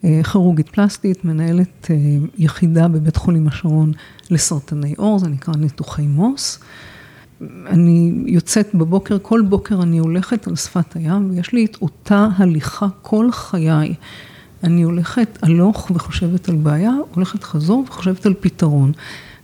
אה, 0.04 0.22
כירורגית 0.32 0.70
פלסטית, 0.70 1.26
מנהלת 1.26 1.88
אה, 1.90 1.96
יחידה 2.38 2.88
בבית 2.88 3.16
חולים 3.16 3.48
השרון 3.48 3.92
לסרטני 4.30 4.94
עור, 4.98 5.20
זה 5.20 5.28
נקרא 5.28 5.54
ניתוחי 5.56 6.08
מוס. 6.08 6.60
אני 7.68 8.14
יוצאת 8.26 8.76
בבוקר, 8.76 9.18
כל 9.22 9.42
בוקר 9.50 9.84
אני 9.84 9.98
הולכת 9.98 10.48
על 10.48 10.56
שפת 10.56 10.96
הים, 10.96 11.32
ויש 11.32 11.54
לי 11.54 11.66
את 11.66 11.78
אותה 11.82 12.28
הליכה 12.38 12.88
כל 13.02 13.32
חיי. 13.32 13.96
אני 14.64 14.84
הולכת 14.84 15.40
הלוך 15.42 15.92
וחושבת 15.96 16.50
על 16.50 16.56
בעיה, 16.56 16.92
הולכת 17.14 17.44
חזור 17.44 17.86
וחושבת 17.88 18.26
על 18.26 18.34
פתרון. 18.40 18.92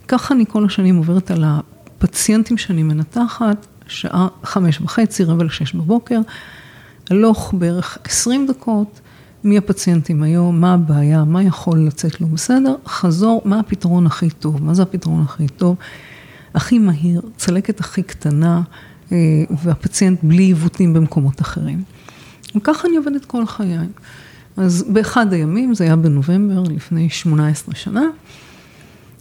ככה 0.08 0.34
אני 0.34 0.46
כל 0.46 0.66
השנים 0.66 0.98
עוברת 0.98 1.32
על 1.32 1.44
הפציינטים 1.48 2.58
שאני 2.58 2.84
מנתחת, 2.84 3.68
שעה 3.88 4.28
חמש 4.44 4.82
וחצי, 4.82 5.24
רבע 5.24 5.44
לשש 5.44 5.74
בבוקר, 5.74 6.20
הלוך 7.10 7.54
בערך 7.58 7.98
עשרים 8.04 8.48
דקות, 8.48 9.00
מי 9.44 9.58
הפציינטים 9.58 10.24
היום, 10.24 10.62
מה 10.62 10.74
הבעיה, 10.74 11.24
מה 11.24 11.44
יכול 11.44 11.80
לצאת 11.80 12.22
לא 12.22 12.28
בסדר, 12.28 12.76
חזור, 12.88 13.42
מה 13.46 13.60
הפתרון 13.60 14.06
הכי 14.06 14.30
טוב, 14.30 14.64
מה 14.64 14.74
זה 14.74 14.82
הפתרון 14.82 15.22
הכי 15.22 15.48
טוב, 15.48 15.76
הכי 16.54 16.80
מהיר, 16.80 17.22
צלקת 17.38 17.80
הכי 17.80 18.04
קטנה, 18.04 18.62
אה, 19.12 19.18
והפציינט 19.64 20.20
בלי 20.24 20.44
עיוותים 20.44 20.94
במקומות 20.94 21.42
אחרים. 21.42 21.84
וככה 22.56 22.88
אני 22.88 22.98
עובדת 22.98 23.26
כל 23.26 23.46
חיי. 23.46 23.88
אז 24.60 24.86
באחד 24.94 25.34
הימים, 25.34 25.74
זה 25.74 25.84
היה 25.84 25.96
בנובמבר 25.96 26.64
לפני 26.64 27.10
18 27.10 27.76
שנה, 27.76 28.04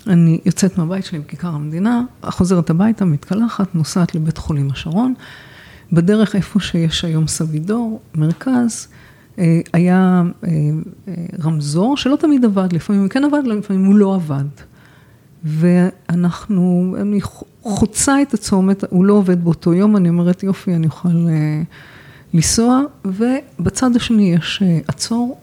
אני 0.07 0.41
יוצאת 0.45 0.79
מהבית 0.79 1.05
שלי 1.05 1.19
בכיכר 1.19 1.49
המדינה, 1.49 2.03
חוזרת 2.23 2.71
הביתה, 2.71 3.05
מתקלחת, 3.05 3.75
נוסעת 3.75 4.15
לבית 4.15 4.39
חולים 4.39 4.71
השרון. 4.71 5.15
בדרך 5.93 6.37
איפה 6.37 6.61
שיש 6.61 7.05
היום 7.05 7.27
סבידור, 7.27 8.01
מרכז, 8.15 8.89
אה, 9.39 9.61
היה 9.73 10.23
אה, 10.45 10.51
אה, 11.09 11.15
רמזור 11.45 11.97
שלא 11.97 12.17
תמיד 12.17 12.45
עבד, 12.45 12.73
לפעמים 12.73 13.03
הוא 13.03 13.11
כן 13.11 13.25
עבד, 13.25 13.43
לפעמים 13.47 13.85
הוא 13.85 13.95
לא 13.95 14.15
עבד. 14.15 14.45
ואנחנו, 15.45 16.97
אני 17.01 17.21
חוצה 17.63 18.23
את 18.23 18.35
הצומת, 18.35 18.85
הוא 18.91 19.05
לא 19.05 19.13
עובד 19.13 19.45
באותו 19.45 19.75
יום, 19.75 19.97
אני 19.97 20.09
אומרת 20.09 20.43
יופי, 20.43 20.75
אני 20.75 20.87
אוכל 20.87 21.27
לנסוע, 22.35 22.83
ובצד 23.05 23.97
השני 23.97 24.35
יש 24.35 24.63
עצור, 24.89 25.39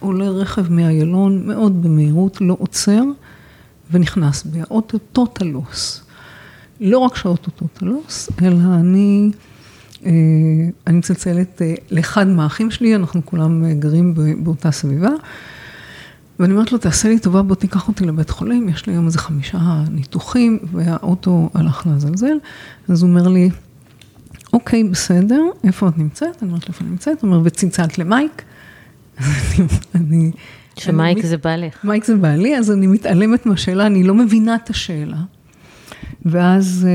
עולה 0.00 0.28
רכב 0.28 0.72
מאיילון 0.72 1.46
מאוד 1.46 1.82
במהירות, 1.82 2.40
לא 2.40 2.56
עוצר, 2.58 3.02
ונכנס 3.90 4.44
בי, 4.44 4.60
האוטו 4.60 4.98
טוטלוס. 4.98 6.02
לא 6.80 6.98
רק 6.98 7.16
שהאוטו 7.16 7.50
טוטלוס, 7.50 8.30
אלא 8.42 8.64
אני... 8.80 9.30
אה, 10.06 10.10
אני 10.86 10.98
מצלצלת 10.98 11.62
אה, 11.62 11.74
לאחד 11.90 12.26
מהאחים 12.26 12.70
שלי, 12.70 12.96
אנחנו 12.96 13.20
כולם 13.24 13.64
אה, 13.64 13.74
גרים 13.74 14.14
באותה 14.38 14.70
סביבה. 14.70 15.10
ואני 16.38 16.52
אומרת 16.52 16.72
לו, 16.72 16.78
תעשה 16.78 17.08
לי 17.08 17.18
טובה, 17.18 17.42
בוא 17.42 17.56
תיקח 17.56 17.88
אותי 17.88 18.06
לבית 18.06 18.30
חולים, 18.30 18.68
יש 18.68 18.86
לי 18.86 18.92
היום 18.92 19.06
איזה 19.06 19.18
חמישה 19.18 19.58
ניתוחים, 19.90 20.58
והאוטו 20.72 21.50
הלך 21.54 21.86
לעזלזל. 21.86 22.36
אז 22.88 23.02
הוא 23.02 23.10
אומר 23.10 23.28
לי, 23.28 23.50
אוקיי, 24.56 24.84
בסדר, 24.84 25.42
איפה 25.64 25.88
את 25.88 25.98
נמצאת? 25.98 26.42
אני 26.42 26.50
אומרת 26.50 26.68
לו, 26.68 26.68
איפה 26.68 26.84
אני 26.84 26.90
נמצאת? 26.90 27.22
הוא 27.22 27.30
אומר, 27.30 27.40
וצלצלת 27.44 27.98
למייק. 27.98 28.42
אני... 29.94 30.30
שמייק 30.78 31.26
זה 31.26 31.36
בעלך. 31.36 31.84
מייק 31.84 32.04
זה 32.04 32.16
בעלי, 32.16 32.58
אז 32.58 32.70
אני 32.70 32.86
מתעלמת 32.86 33.46
מהשאלה, 33.46 33.86
אני 33.86 34.02
לא 34.02 34.14
מבינה 34.14 34.54
את 34.54 34.70
השאלה. 34.70 35.16
ואז 36.24 36.88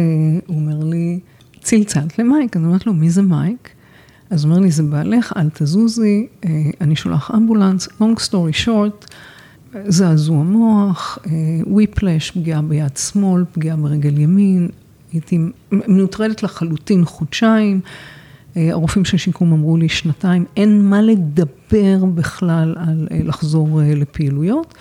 הוא 0.47 0.55
אומר 0.55 0.83
לי, 0.83 1.19
צלצלת 1.61 2.19
למייק, 2.19 2.57
אני 2.57 2.65
אומרת 2.65 2.87
לו, 2.87 2.93
מי 2.93 3.09
זה 3.09 3.21
מייק? 3.21 3.69
אז 4.29 4.43
הוא 4.43 4.51
אומר 4.51 4.61
לי, 4.61 4.71
זה 4.71 4.83
בעלך, 4.83 5.33
אל 5.37 5.49
תזוזי, 5.53 6.27
אה, 6.45 6.49
אני 6.81 6.95
שולח 6.95 7.31
אמבולנס, 7.35 7.87
long 7.87 8.19
story 8.29 8.65
short, 8.65 9.13
זעזוע 9.87 10.43
מוח, 10.43 11.19
וויפלש, 11.67 12.29
אה, 12.29 12.41
פגיעה 12.41 12.61
ביד 12.61 12.97
שמאל, 12.97 13.45
פגיעה 13.51 13.77
ברגל 13.77 14.17
ימין, 14.17 14.69
הייתי 15.13 15.39
מנוטרלת 15.71 16.43
לחלוטין 16.43 17.05
חודשיים, 17.05 17.81
אה, 18.57 18.71
הרופאים 18.71 19.05
של 19.05 19.17
שיקום 19.17 19.53
אמרו 19.53 19.77
לי 19.77 19.89
שנתיים, 19.89 20.45
אין 20.57 20.89
מה 20.89 21.01
לדבר 21.01 22.05
בכלל 22.05 22.75
על 22.77 23.07
לחזור 23.11 23.81
לפעילויות. 23.83 24.75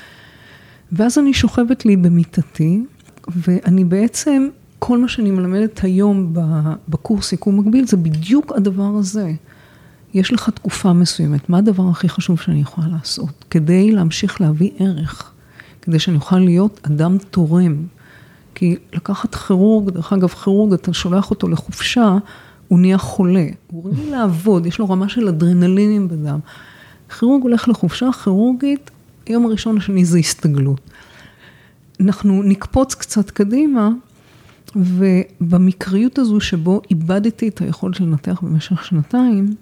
ואז 0.93 1.19
אני 1.19 1.35
שוכבת 1.35 1.85
לי 1.85 1.97
במיטתי, 1.97 2.83
ואני 3.29 3.85
בעצם 3.85 4.49
כל 4.79 4.99
מה 4.99 5.09
שאני 5.09 5.31
מלמדת 5.31 5.85
היום 5.85 6.35
בקורס 6.89 7.33
יקום 7.33 7.59
מקביל 7.59 7.87
זה 7.87 7.97
בדיוק 7.97 8.53
הדבר 8.57 8.93
הזה. 8.99 9.33
יש 10.15 10.33
לך 10.33 10.51
תקופה 10.51 10.93
מסוימת, 10.93 11.51
מה 11.51 11.59
הדבר 11.59 11.89
הכי 11.89 12.09
חשוב 12.09 12.41
שאני 12.41 12.61
יכולה 12.61 12.87
לעשות 12.89 13.45
כדי 13.51 13.93
להמשיך 13.93 14.41
להביא 14.41 14.71
ערך, 14.79 15.33
כדי 15.83 15.99
שאני 15.99 16.17
אוכל 16.17 16.39
להיות 16.39 16.81
אדם 16.83 17.19
תורם. 17.31 17.87
כי 18.61 18.76
לקחת 18.93 19.35
כירורג, 19.35 19.90
דרך 19.90 20.12
אגב 20.12 20.29
כירורג, 20.29 20.73
אתה 20.73 20.93
שולח 20.93 21.31
אותו 21.31 21.49
לחופשה, 21.49 22.17
הוא 22.69 22.81
נהיה 22.81 22.99
חולה, 22.99 23.47
הוא 23.67 23.90
רגיל 23.90 24.11
לעבוד, 24.11 24.67
יש 24.67 24.79
לו 24.79 24.88
רמה 24.88 25.09
של 25.09 25.29
אדרנלינים 25.29 26.09
בדם. 26.09 26.38
כירורג 27.19 27.43
הולך 27.43 27.69
לחופשה 27.69 28.12
כירורגית, 28.25 28.90
היום 29.26 29.47
הראשון 29.47 29.76
השני 29.76 30.05
זה 30.05 30.19
הסתגלות. 30.19 30.81
אנחנו 32.00 32.43
נקפוץ 32.43 32.95
קצת 32.95 33.31
קדימה, 33.31 33.90
ובמקריות 34.76 36.19
הזו 36.19 36.40
שבו 36.40 36.81
איבדתי 36.90 37.49
את 37.49 37.61
היכולת 37.61 38.00
לנתח 38.00 38.40
במשך 38.43 38.85
שנתיים, 38.85 39.55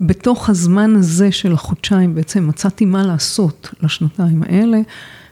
בתוך 0.00 0.50
הזמן 0.50 0.96
הזה 0.96 1.32
של 1.32 1.52
החודשיים 1.52 2.14
בעצם 2.14 2.48
מצאתי 2.48 2.84
מה 2.84 3.02
לעשות 3.06 3.74
לשנתיים 3.82 4.42
האלה, 4.42 4.80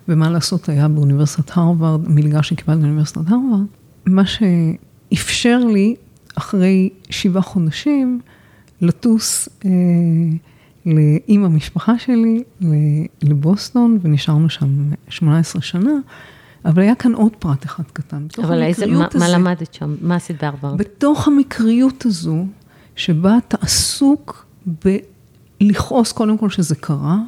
ומה 0.08 0.30
לעשות 0.30 0.68
היה 0.68 0.88
באוניברסיטת 0.88 1.50
הרווארד, 1.56 2.08
מלגה 2.08 2.42
שקיבלתי 2.42 2.80
באוניברסיטת 2.80 3.20
הרווארד, 3.28 3.66
מה 4.06 4.22
שאפשר 4.26 5.58
לי 5.58 5.94
אחרי 6.34 6.90
שבעה 7.10 7.42
חודשים 7.42 8.20
לטוס 8.80 9.48
אה, 9.64 9.70
עם 11.26 11.44
המשפחה 11.44 11.98
שלי 11.98 12.42
לבוסטון, 13.22 13.98
ונשארנו 14.02 14.50
שם 14.50 14.90
18 15.08 15.62
שנה. 15.62 15.92
אבל 16.64 16.82
היה 16.82 16.94
כאן 16.94 17.14
עוד 17.14 17.32
פרט 17.38 17.64
אחד 17.64 17.82
קטן. 17.92 18.26
אבל 18.38 18.62
איזה, 18.62 18.86
מה, 18.86 19.06
הזה, 19.10 19.18
מה 19.18 19.28
למדת 19.28 19.74
שם? 19.74 19.94
מה 20.00 20.14
עשית 20.16 20.42
בהרווארד? 20.42 20.78
בתוך 20.78 21.28
המקריות 21.28 22.06
הזו, 22.06 22.46
שבה 22.96 23.38
אתה 23.38 23.56
עסוק 23.60 24.46
בלכעוס 25.60 26.12
קודם 26.12 26.38
כל 26.38 26.50
שזה 26.50 26.74
קרה, 26.74 27.18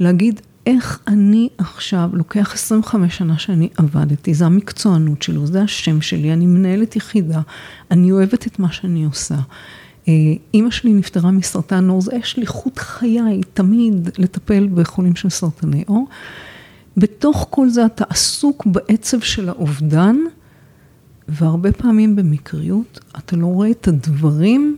להגיד 0.00 0.40
איך 0.68 1.00
אני 1.06 1.48
עכשיו, 1.58 2.10
לוקח 2.12 2.54
25 2.54 3.18
שנה 3.18 3.38
שאני 3.38 3.68
עבדתי, 3.76 4.34
זה 4.34 4.46
המקצוענות 4.46 5.22
שלו, 5.22 5.46
זה 5.46 5.62
השם 5.62 6.00
שלי, 6.00 6.32
אני 6.32 6.46
מנהלת 6.46 6.96
יחידה, 6.96 7.40
אני 7.90 8.12
אוהבת 8.12 8.46
את 8.46 8.58
מה 8.58 8.72
שאני 8.72 9.04
עושה. 9.04 9.34
אה, 10.08 10.12
אימא 10.54 10.70
שלי 10.70 10.92
נפטרה 10.92 11.30
מסרטן 11.30 11.88
עור, 11.88 12.00
זה 12.00 12.10
היה 12.12 12.22
שליחות 12.24 12.78
חיי, 12.78 13.40
תמיד 13.54 14.10
לטפל 14.18 14.68
בחולים 14.74 15.16
של 15.16 15.28
סרטני 15.28 15.84
עור. 15.86 16.08
בתוך 16.96 17.46
כל 17.50 17.68
זה 17.68 17.86
אתה 17.86 18.04
עסוק 18.08 18.66
בעצב 18.66 19.20
של 19.20 19.48
האובדן, 19.48 20.16
והרבה 21.28 21.72
פעמים 21.72 22.16
במקריות 22.16 23.00
אתה 23.18 23.36
לא 23.36 23.46
רואה 23.46 23.70
את 23.70 23.88
הדברים 23.88 24.76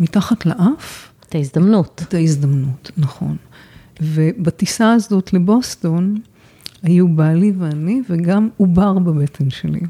מתחת 0.00 0.46
לאף. 0.46 1.12
את 1.28 1.34
ההזדמנות. 1.34 2.02
את 2.08 2.14
ההזדמנות, 2.14 2.90
נכון. 2.96 3.36
ובטיסה 4.00 4.92
הזאת 4.92 5.32
לבוסטון, 5.32 6.16
היו 6.82 7.08
בעלי 7.08 7.52
ואני, 7.58 8.02
וגם 8.08 8.48
עובר 8.56 8.98
בבטן 8.98 9.50
שלי. 9.50 9.80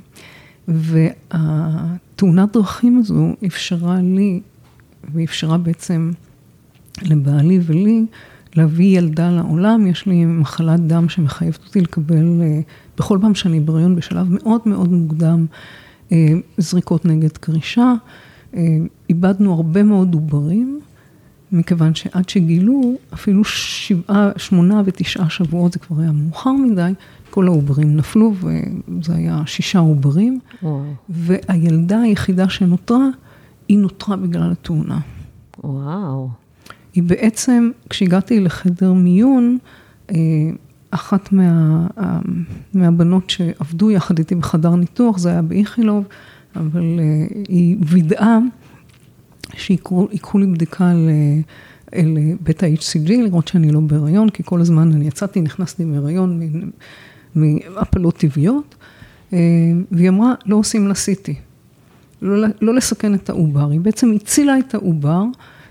והתאונת 0.68 2.52
דרכים 2.52 2.98
הזו 2.98 3.28
אפשרה 3.46 4.00
לי, 4.02 4.40
ואפשרה 5.14 5.58
בעצם 5.58 6.12
לבעלי 7.02 7.60
ולי, 7.62 8.04
להביא 8.56 8.98
ילדה 8.98 9.30
לעולם. 9.30 9.86
יש 9.86 10.06
לי 10.06 10.24
מחלת 10.24 10.80
דם 10.80 11.08
שמחייבת 11.08 11.64
אותי 11.66 11.80
לקבל, 11.80 12.42
אה, 12.42 12.60
בכל 12.98 13.18
פעם 13.20 13.34
שאני 13.34 13.60
בהריון 13.60 13.96
בשלב 13.96 14.26
מאוד 14.30 14.60
מאוד 14.66 14.92
מוקדם, 14.92 15.46
אה, 16.12 16.32
זריקות 16.58 17.04
נגד 17.04 17.36
קרישה. 17.36 17.92
אה, 18.54 18.76
איבדנו 19.08 19.54
הרבה 19.54 19.82
מאוד 19.82 20.14
עוברים. 20.14 20.80
מכיוון 21.52 21.94
שעד 21.94 22.28
שגילו, 22.28 22.94
אפילו 23.14 23.44
שבעה, 23.44 24.30
שמונה 24.36 24.82
ותשעה 24.84 25.30
שבועות, 25.30 25.72
זה 25.72 25.78
כבר 25.78 26.00
היה 26.00 26.12
מאוחר 26.12 26.52
מדי, 26.52 26.92
כל 27.30 27.46
העוברים 27.46 27.96
נפלו, 27.96 28.34
וזה 28.40 29.14
היה 29.14 29.42
שישה 29.46 29.78
עוברים. 29.78 30.40
וואו. 30.62 30.84
והילדה 31.08 32.00
היחידה 32.00 32.48
שנותרה, 32.48 33.08
היא 33.68 33.78
נותרה 33.78 34.16
בגלל 34.16 34.52
התאונה. 34.52 34.98
וואו. 35.64 36.28
היא 36.94 37.02
בעצם, 37.02 37.70
כשהגעתי 37.90 38.40
לחדר 38.40 38.92
מיון, 38.92 39.58
אה, 40.10 40.16
אחת 40.90 41.32
מה, 41.32 41.86
מהבנות 42.74 43.30
שעבדו 43.30 43.90
יחד 43.90 44.18
איתי 44.18 44.34
בחדר 44.34 44.74
ניתוח, 44.74 45.18
זה 45.18 45.30
היה 45.30 45.42
באיכילוב, 45.42 46.04
אבל 46.56 47.00
אה, 47.00 47.26
היא 47.48 47.76
וידאה 47.80 48.38
שיקחו 49.56 50.38
לי 50.38 50.46
בדיקה 50.46 50.92
אל 51.94 52.18
בית 52.40 52.62
ה-HCG, 52.62 53.08
לראות 53.08 53.48
שאני 53.48 53.70
לא 53.70 53.80
בהיריון, 53.80 54.28
כי 54.30 54.42
כל 54.46 54.60
הזמן 54.60 54.92
אני 54.92 55.06
יצאתי, 55.06 55.40
נכנסתי 55.40 55.84
בהיריון 55.84 56.40
מהפלות 57.34 58.16
טבעיות, 58.16 58.74
אה, 59.32 59.38
והיא 59.90 60.08
אמרה, 60.08 60.34
לא 60.46 60.56
עושים 60.56 60.88
לה 60.88 60.94
CT, 60.94 61.32
לא, 62.22 62.48
לא 62.60 62.74
לסכן 62.74 63.14
את 63.14 63.30
העובר, 63.30 63.70
היא 63.70 63.80
בעצם 63.80 64.12
הצילה 64.12 64.58
את 64.58 64.74
העובר, 64.74 65.24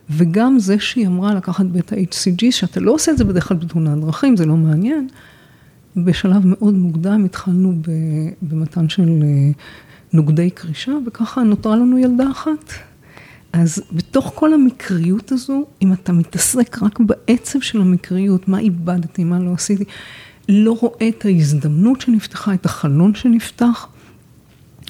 וגם 0.09 0.59
זה 0.59 0.79
שהיא 0.79 1.07
אמרה 1.07 1.35
לקחת 1.35 1.65
בית 1.65 1.93
ה-HCG, 1.93 2.51
שאתה 2.51 2.79
לא 2.79 2.91
עושה 2.91 3.11
את 3.11 3.17
זה 3.17 3.23
בדרך 3.23 3.47
כלל 3.47 3.57
בתאונת 3.57 3.97
דרכים, 3.97 4.37
זה 4.37 4.45
לא 4.45 4.55
מעניין, 4.55 5.07
בשלב 5.97 6.41
מאוד 6.45 6.73
מוקדם 6.73 7.25
התחלנו 7.25 7.73
במתן 8.41 8.89
של 8.89 9.23
אה, 9.23 9.51
נוגדי 10.13 10.49
קרישה, 10.49 10.91
וככה 11.07 11.43
נותרה 11.43 11.75
לנו 11.75 11.97
ילדה 11.97 12.31
אחת. 12.31 12.73
אז 13.53 13.83
בתוך 13.91 14.31
כל 14.35 14.53
המקריות 14.53 15.31
הזו, 15.31 15.65
אם 15.81 15.93
אתה 15.93 16.13
מתעסק 16.13 16.83
רק 16.83 16.99
בעצב 16.99 17.61
של 17.61 17.81
המקריות, 17.81 18.47
מה 18.47 18.59
איבדתי, 18.59 19.23
מה 19.23 19.39
לא 19.39 19.53
עשיתי, 19.53 19.83
לא 20.49 20.77
רואה 20.81 21.07
את 21.07 21.25
ההזדמנות 21.25 22.01
שנפתחה, 22.01 22.53
את 22.53 22.65
החלון 22.65 23.15
שנפתח, 23.15 23.87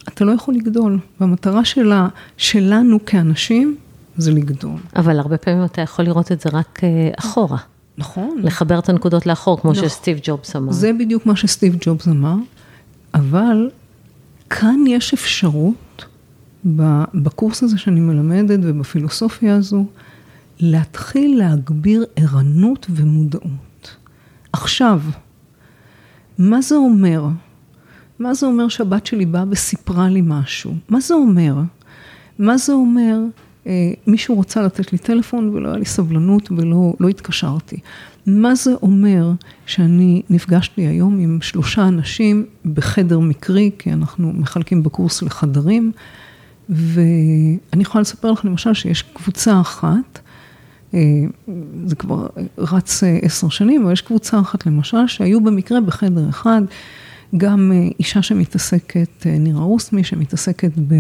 אתה 0.08 0.26
לא 0.26 0.32
יכול 0.32 0.54
לגדול. 0.54 1.00
והמטרה 1.20 1.66
שלה, 1.66 2.08
שלנו 2.38 3.06
כאנשים, 3.06 3.76
זה 4.18 4.32
לגדול. 4.32 4.80
אבל 4.96 5.20
הרבה 5.20 5.38
פעמים 5.38 5.66
אתה 5.66 5.82
יכול 5.82 6.06
לראות 6.06 6.32
את 6.32 6.42
זה 6.42 6.50
רק 6.54 6.80
אה, 6.84 7.10
אחורה. 7.20 7.58
נכון. 7.98 8.38
לחבר 8.44 8.80
את 8.80 8.90
הנקודות 8.90 9.26
לאחור, 9.26 9.62
כמו 9.62 9.72
נכון. 9.72 9.90
שסטיב 9.90 10.20
ג'ובס 10.24 10.56
אמר. 10.56 10.72
זה 10.72 10.92
בדיוק 11.00 11.26
מה 11.26 11.36
שסטיב 11.36 11.78
ג'ובס 11.82 12.08
אמר, 12.08 12.36
אבל 13.14 13.70
כאן 14.50 14.80
יש 14.88 15.14
אפשרות 15.14 15.74
בקורס 17.14 17.64
הזה 17.64 17.78
שאני 17.78 18.00
מלמדת 18.00 18.60
ובפילוסופיה 18.64 19.56
הזו, 19.56 19.86
להתחיל 20.60 21.38
להגביר 21.38 22.06
ערנות 22.16 22.88
ומודעות. 22.90 23.98
עכשיו, 24.54 25.02
מה 26.38 26.62
זה 26.62 26.76
אומר? 26.76 27.28
מה 28.20 28.34
זה 28.34 28.46
אומר 28.46 28.68
שהבת 28.68 29.06
שלי 29.06 29.26
באה 29.26 29.44
וסיפרה 29.50 30.10
לי 30.10 30.22
משהו? 30.26 30.74
מה 30.90 31.00
זה 31.00 31.14
אומר? 31.14 31.56
מה 32.40 32.58
זה 32.58 32.74
אומר, 32.74 33.20
אה, 33.68 33.92
מישהו 34.08 34.36
רוצה 34.36 34.62
לתת 34.62 34.92
לי 34.92 34.98
טלפון 34.98 35.50
ולא 35.50 35.70
היה 35.70 35.78
לי 35.78 35.86
סבלנות 35.86 36.52
ולא 36.52 36.94
לא 37.00 37.08
התקשרתי. 37.08 37.80
מה 38.26 38.56
זה 38.56 38.74
אומר 38.82 39.32
שאני 39.66 40.22
נפגשתי 40.30 40.82
היום 40.82 41.20
עם 41.20 41.42
שלושה 41.42 41.88
אנשים 41.88 42.46
בחדר 42.74 43.20
מקרי, 43.20 43.72
כי 43.80 43.94
אנחנו 43.94 44.34
מחלקים 44.34 44.84
בקורס 44.84 45.22
לחדרים, 45.22 45.92
ואני 46.72 47.82
יכולה 47.82 48.02
לספר 48.02 48.32
לך 48.32 48.46
למשל 48.46 48.74
שיש 48.74 49.02
קבוצה 49.02 49.62
אחת, 49.62 50.20
אה, 50.94 51.00
זה 51.86 51.96
כבר 51.96 52.28
רץ 52.58 53.04
אה, 53.04 53.20
עשר 53.22 53.50
שנים, 53.50 53.84
אבל 53.84 53.94
יש 53.94 54.02
קבוצה 54.02 54.40
אחת 54.40 54.66
למשל, 54.66 55.08
שהיו 55.08 55.42
במקרה 55.42 55.82
בחדר 55.82 56.30
אחד, 56.30 56.62
גם 57.38 57.72
אה, 57.76 57.88
אישה 58.00 58.22
שמתעסקת, 58.22 59.26
נירה 59.26 59.64
רוסמי, 59.64 60.04
שמתעסקת 60.04 60.72
ב... 60.88 60.96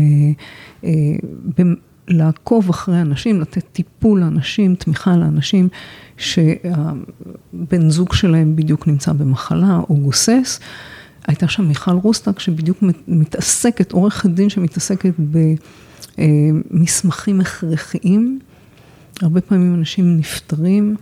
ב 1.57 1.62
לעקוב 2.07 2.69
אחרי 2.69 3.01
אנשים, 3.01 3.41
לתת 3.41 3.63
טיפול 3.71 4.19
לאנשים, 4.19 4.75
תמיכה 4.75 5.17
לאנשים 5.17 5.69
שהבן 6.17 7.89
זוג 7.89 8.13
שלהם 8.13 8.55
בדיוק 8.55 8.88
נמצא 8.88 9.13
במחלה 9.13 9.79
או 9.89 9.95
גוסס. 9.95 10.60
הייתה 11.27 11.47
שם 11.47 11.67
מיכל 11.67 11.91
רוסטק 11.91 12.39
שבדיוק 12.39 12.84
מתעסקת, 13.07 13.91
עורכת 13.91 14.29
דין 14.29 14.49
שמתעסקת 14.49 15.13
במסמכים 16.17 17.41
הכרחיים. 17.41 18.39
הרבה 19.21 19.41
פעמים 19.41 19.75
אנשים 19.75 20.17
נפטרים, 20.17 20.95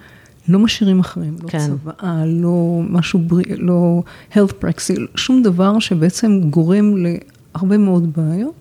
לא 0.48 0.60
משאירים 0.60 1.00
אחרים, 1.00 1.36
לא 1.44 1.50
כן. 1.50 1.68
צוואה, 1.68 2.24
לא 2.26 2.82
משהו 2.90 3.20
בריאה, 3.20 3.56
לא 3.58 4.04
health 4.34 4.54
practice, 4.62 5.02
שום 5.16 5.44
דבר 5.44 5.80
שבעצם 5.80 6.42
גורם 6.50 6.94
להרבה 6.98 7.78
מאוד 7.78 8.14
בעיות. 8.18 8.54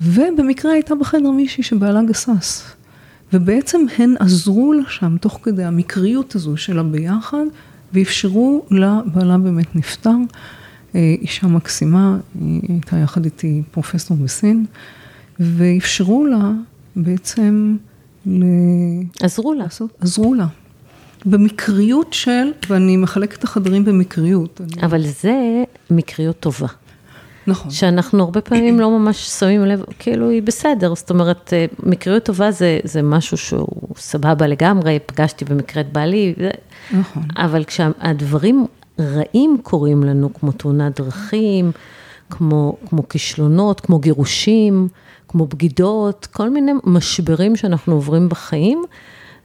ובמקרה 0.00 0.72
הייתה 0.72 0.94
בחדר 0.94 1.30
מישהי 1.30 1.62
שבעלה 1.62 2.02
גסס. 2.02 2.62
ובעצם 3.32 3.80
הן 3.98 4.14
עזרו 4.18 4.72
לה 4.72 4.82
שם, 4.88 5.16
תוך 5.20 5.40
כדי 5.42 5.64
המקריות 5.64 6.34
הזו 6.34 6.56
של 6.56 6.78
הביחד, 6.78 7.44
ואפשרו 7.92 8.66
לה, 8.70 9.00
בעלה 9.14 9.38
באמת 9.38 9.76
נפטר. 9.76 10.16
אה, 10.96 11.14
אישה 11.20 11.46
מקסימה, 11.46 12.18
היא 12.40 12.60
הייתה 12.68 12.96
יחד 12.96 13.24
איתי 13.24 13.62
פרופסור 13.70 14.16
בסין, 14.16 14.66
ואפשרו 15.40 16.26
לה 16.26 16.50
בעצם 16.96 17.76
ל... 18.26 18.44
עזרו 19.22 19.54
לה. 19.54 19.64
לעשות, 19.64 19.90
עזרו 20.00 20.34
לה. 20.34 20.46
במקריות 21.26 22.12
של, 22.12 22.52
ואני 22.68 22.96
מחלקת 22.96 23.38
את 23.38 23.44
החדרים 23.44 23.84
במקריות. 23.84 24.60
אבל 24.82 25.00
אני... 25.00 25.08
זה 25.08 25.64
מקריות 25.90 26.40
טובה. 26.40 26.66
נכון. 27.46 27.70
שאנחנו 27.70 28.24
הרבה 28.24 28.40
פעמים 28.40 28.80
לא 28.80 28.98
ממש 28.98 29.16
שמים 29.38 29.64
לב, 29.64 29.82
כאילו 29.98 30.30
היא 30.30 30.42
בסדר, 30.42 30.94
זאת 30.94 31.10
אומרת, 31.10 31.52
אה, 31.52 31.66
מקריות 31.82 32.24
טובה 32.24 32.50
זה, 32.50 32.78
זה 32.84 33.02
משהו 33.02 33.36
שהוא 33.36 33.68
סבבה 33.96 34.46
לגמרי, 34.46 34.98
פגשתי 35.06 35.44
במקרה 35.44 35.80
את 35.80 35.92
בעלי, 35.92 36.34
נכון. 36.92 37.22
אבל 37.36 37.64
כשהדברים 37.64 38.66
רעים 39.00 39.58
קורים 39.62 40.02
לנו, 40.02 40.34
כמו 40.34 40.52
תאונת 40.52 41.00
דרכים, 41.00 41.72
כמו, 42.30 42.76
כמו 42.88 43.08
כישלונות, 43.08 43.80
כמו 43.80 43.98
גירושים, 43.98 44.88
כמו 45.28 45.46
בגידות, 45.46 46.26
כל 46.26 46.50
מיני 46.50 46.72
משברים 46.84 47.56
שאנחנו 47.56 47.94
עוברים 47.94 48.28
בחיים, 48.28 48.84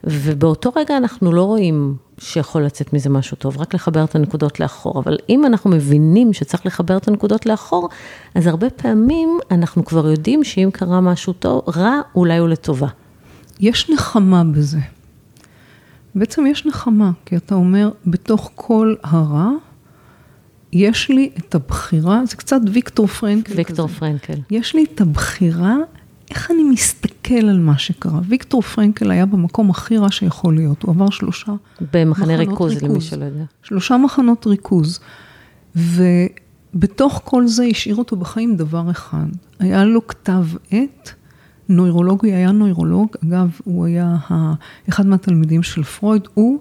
ובאותו 0.04 0.70
רגע 0.76 0.96
אנחנו 0.96 1.32
לא 1.32 1.44
רואים 1.44 1.96
שיכול 2.18 2.62
לצאת 2.62 2.92
מזה 2.92 3.10
משהו 3.10 3.36
טוב, 3.36 3.60
רק 3.60 3.74
לחבר 3.74 4.04
את 4.04 4.14
הנקודות 4.14 4.60
לאחור. 4.60 4.98
אבל 4.98 5.18
אם 5.28 5.46
אנחנו 5.46 5.70
מבינים 5.70 6.32
שצריך 6.32 6.66
לחבר 6.66 6.96
את 6.96 7.08
הנקודות 7.08 7.46
לאחור, 7.46 7.88
אז 8.34 8.46
הרבה 8.46 8.70
פעמים 8.70 9.38
אנחנו 9.50 9.84
כבר 9.84 10.10
יודעים 10.10 10.44
שאם 10.44 10.68
קרה 10.72 11.00
משהו 11.00 11.32
טוב, 11.32 11.62
רע, 11.76 12.00
אולי 12.14 12.38
הוא 12.38 12.48
לטובה. 12.48 12.88
יש 13.60 13.90
נחמה 13.90 14.44
בזה. 14.44 14.78
בעצם 16.14 16.46
יש 16.46 16.66
נחמה, 16.66 17.10
כי 17.26 17.36
אתה 17.36 17.54
אומר, 17.54 17.90
בתוך 18.06 18.50
כל 18.54 18.94
הרע, 19.02 19.50
יש 20.72 21.08
לי 21.08 21.30
את 21.38 21.54
הבחירה, 21.54 22.26
זה 22.26 22.36
קצת 22.36 22.60
ויקטור 22.72 23.06
פרנקל 23.06 23.52
ויקטור 23.56 23.88
כזה. 23.88 23.98
פרנקל. 23.98 24.40
יש 24.50 24.74
לי 24.74 24.84
את 24.94 25.00
הבחירה, 25.00 25.76
איך 26.30 26.50
אני 26.50 26.62
מסתכל 26.62 27.34
על 27.34 27.58
מה 27.58 27.78
שקרה. 27.78 28.20
ויקטור 28.28 28.62
פרנקל 28.62 29.10
היה 29.10 29.26
במקום 29.26 29.70
הכי 29.70 29.98
רע 29.98 30.10
שיכול 30.10 30.54
להיות, 30.54 30.82
הוא 30.82 30.94
עבר 30.94 31.10
שלושה 31.10 31.52
במחנה 31.92 32.36
ריכוז, 32.36 32.72
ריכוז, 32.72 32.82
למי 32.82 33.00
שלא 33.00 33.24
יודע. 33.24 33.44
שלושה 33.62 33.96
מחנות 33.96 34.46
ריכוז. 34.46 35.00
ובתוך 35.76 37.20
כל 37.24 37.46
זה 37.46 37.64
השאיר 37.64 37.96
אותו 37.96 38.16
בחיים 38.16 38.56
דבר 38.56 38.90
אחד, 38.90 39.26
היה 39.58 39.84
לו 39.84 40.06
כתב 40.06 40.44
עת. 40.70 41.14
נוירולוגי 41.72 42.32
היה 42.32 42.52
נוירולוג, 42.52 43.08
אגב, 43.24 43.50
הוא 43.64 43.86
היה 43.86 44.16
אחד 44.88 45.06
מהתלמידים 45.06 45.62
של 45.62 45.82
פרויד, 45.82 46.22
הוא, 46.34 46.58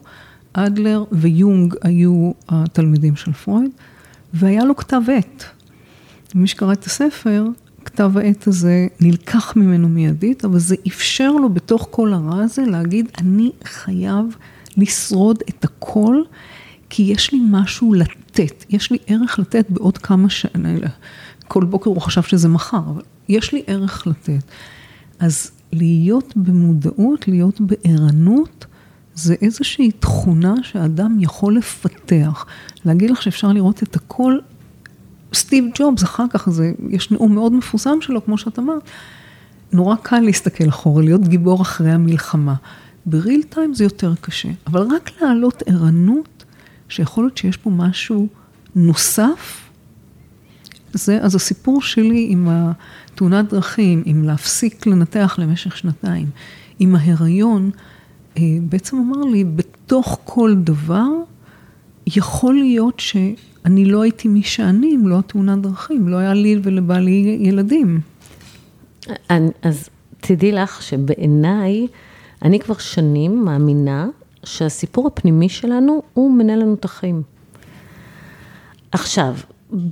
אדלר 0.54 1.04
ויונג 1.12 1.76
היו 1.82 2.32
התלמידים 2.50 3.16
של 3.16 3.34
פרויד, 3.34 3.72
והיה 4.34 4.66
לו 4.66 4.76
כתב 4.76 5.02
עת. 5.18 5.46
מי 6.36 6.48
שקרא 6.48 6.74
את 6.74 6.86
הספר, 6.86 7.46
כתב 7.86 8.18
העת 8.18 8.48
הזה 8.48 8.88
נלקח 9.00 9.54
ממנו 9.56 9.90
מיידית, 9.90 10.46
אבל 10.46 10.60
זה 10.60 10.76
אפשר 10.88 11.32
לו 11.32 11.50
בתוך 11.50 11.88
כל 11.92 12.14
הרע 12.14 12.44
הזה 12.44 12.62
להגיד, 12.62 13.10
אני 13.18 13.52
חייב 13.64 14.26
לשרוד 14.78 15.38
את 15.50 15.64
הכל, 15.64 16.22
כי 16.90 17.04
יש 17.04 17.34
לי 17.34 17.40
משהו 17.50 17.94
לתת, 17.94 18.66
יש 18.70 18.92
לי 18.92 18.98
ערך 19.08 19.40
לתת 19.40 19.66
בעוד 19.70 19.98
כמה 19.98 20.30
שנים, 20.30 20.80
כל 21.48 21.64
בוקר 21.64 21.90
הוא 21.90 22.02
חשב 22.02 22.22
שזה 22.22 22.48
מחר, 22.50 22.82
אבל 22.94 23.02
יש 23.30 23.54
לי 23.54 23.64
ערך 23.68 24.08
לתת. 24.08 24.44
אז 25.22 25.52
להיות 25.74 26.34
במודעות, 26.36 27.28
להיות 27.28 27.62
בערנות, 27.62 28.66
זה 29.16 29.36
איזושהי 29.42 29.92
תכונה 29.92 30.54
שאדם 30.64 31.18
יכול 31.20 31.58
לפתח. 31.58 32.46
להגיד 32.86 33.10
לך 33.10 33.22
שאפשר 33.22 33.48
לראות 33.48 33.84
את 33.84 33.96
הכל, 33.96 34.38
סטיב 35.34 35.66
ג'ובס, 35.76 36.04
אחר 36.04 36.26
כך 36.30 36.50
זה, 36.50 36.72
יש 36.90 37.12
נאום 37.12 37.36
מאוד 37.36 37.54
מפורסם 37.54 38.02
שלו, 38.02 38.26
כמו 38.26 38.38
שאת 38.38 38.60
אמרת, 38.60 38.82
נורא 39.74 39.96
קל 39.96 40.20
להסתכל 40.20 40.70
אחורה, 40.70 41.04
להיות 41.04 41.28
גיבור 41.28 41.62
אחרי 41.62 41.92
המלחמה. 41.92 42.56
בריל 43.06 43.44
טיים 43.44 43.74
זה 43.74 43.84
יותר 43.84 44.14
קשה, 44.22 44.50
אבל 44.68 44.82
רק 44.96 45.12
להעלות 45.22 45.64
ערנות, 45.66 46.46
שיכול 46.90 47.24
להיות 47.24 47.38
שיש 47.38 47.58
פה 47.58 47.70
משהו 47.70 48.28
נוסף, 48.76 49.61
זה, 50.94 51.20
אז 51.22 51.36
הסיפור 51.36 51.82
שלי 51.82 52.28
עם 52.30 52.48
התאונת 52.50 53.50
דרכים, 53.50 54.04
עם 54.06 54.24
להפסיק 54.24 54.88
לנתח 54.88 55.36
למשך 55.40 55.78
שנתיים, 55.78 56.28
עם 56.80 56.96
ההיריון, 56.96 57.72
אה, 58.38 58.44
בעצם 58.62 58.98
אמר 58.98 59.22
לי, 59.22 59.44
בתוך 59.44 60.20
כל 60.24 60.56
דבר, 60.56 61.08
יכול 62.08 62.54
להיות 62.54 63.00
שאני 63.00 63.86
לא 63.86 64.02
הייתי 64.02 64.28
מי 64.28 64.44
שאני 64.44 64.96
אם 64.96 65.08
לא 65.08 65.20
התאונת 65.20 65.62
דרכים, 65.62 66.08
לא 66.08 66.18
היה 66.18 66.34
לי 66.34 66.60
ולבעלי 66.64 67.38
ילדים. 67.42 68.02
אז 69.62 69.90
תדעי 70.22 70.52
לך 70.52 70.82
שבעיניי, 70.82 71.88
אני 72.42 72.60
כבר 72.60 72.78
שנים 72.78 73.46
מאמינה 73.46 74.08
שהסיפור 74.44 75.08
הפנימי 75.08 75.50
שלנו 75.50 76.02
הוא 76.14 76.32
מנהל 76.32 76.60
לנו 76.60 76.74
את 76.74 76.86
החיים. 76.86 77.22
עכשיו, 78.92 79.36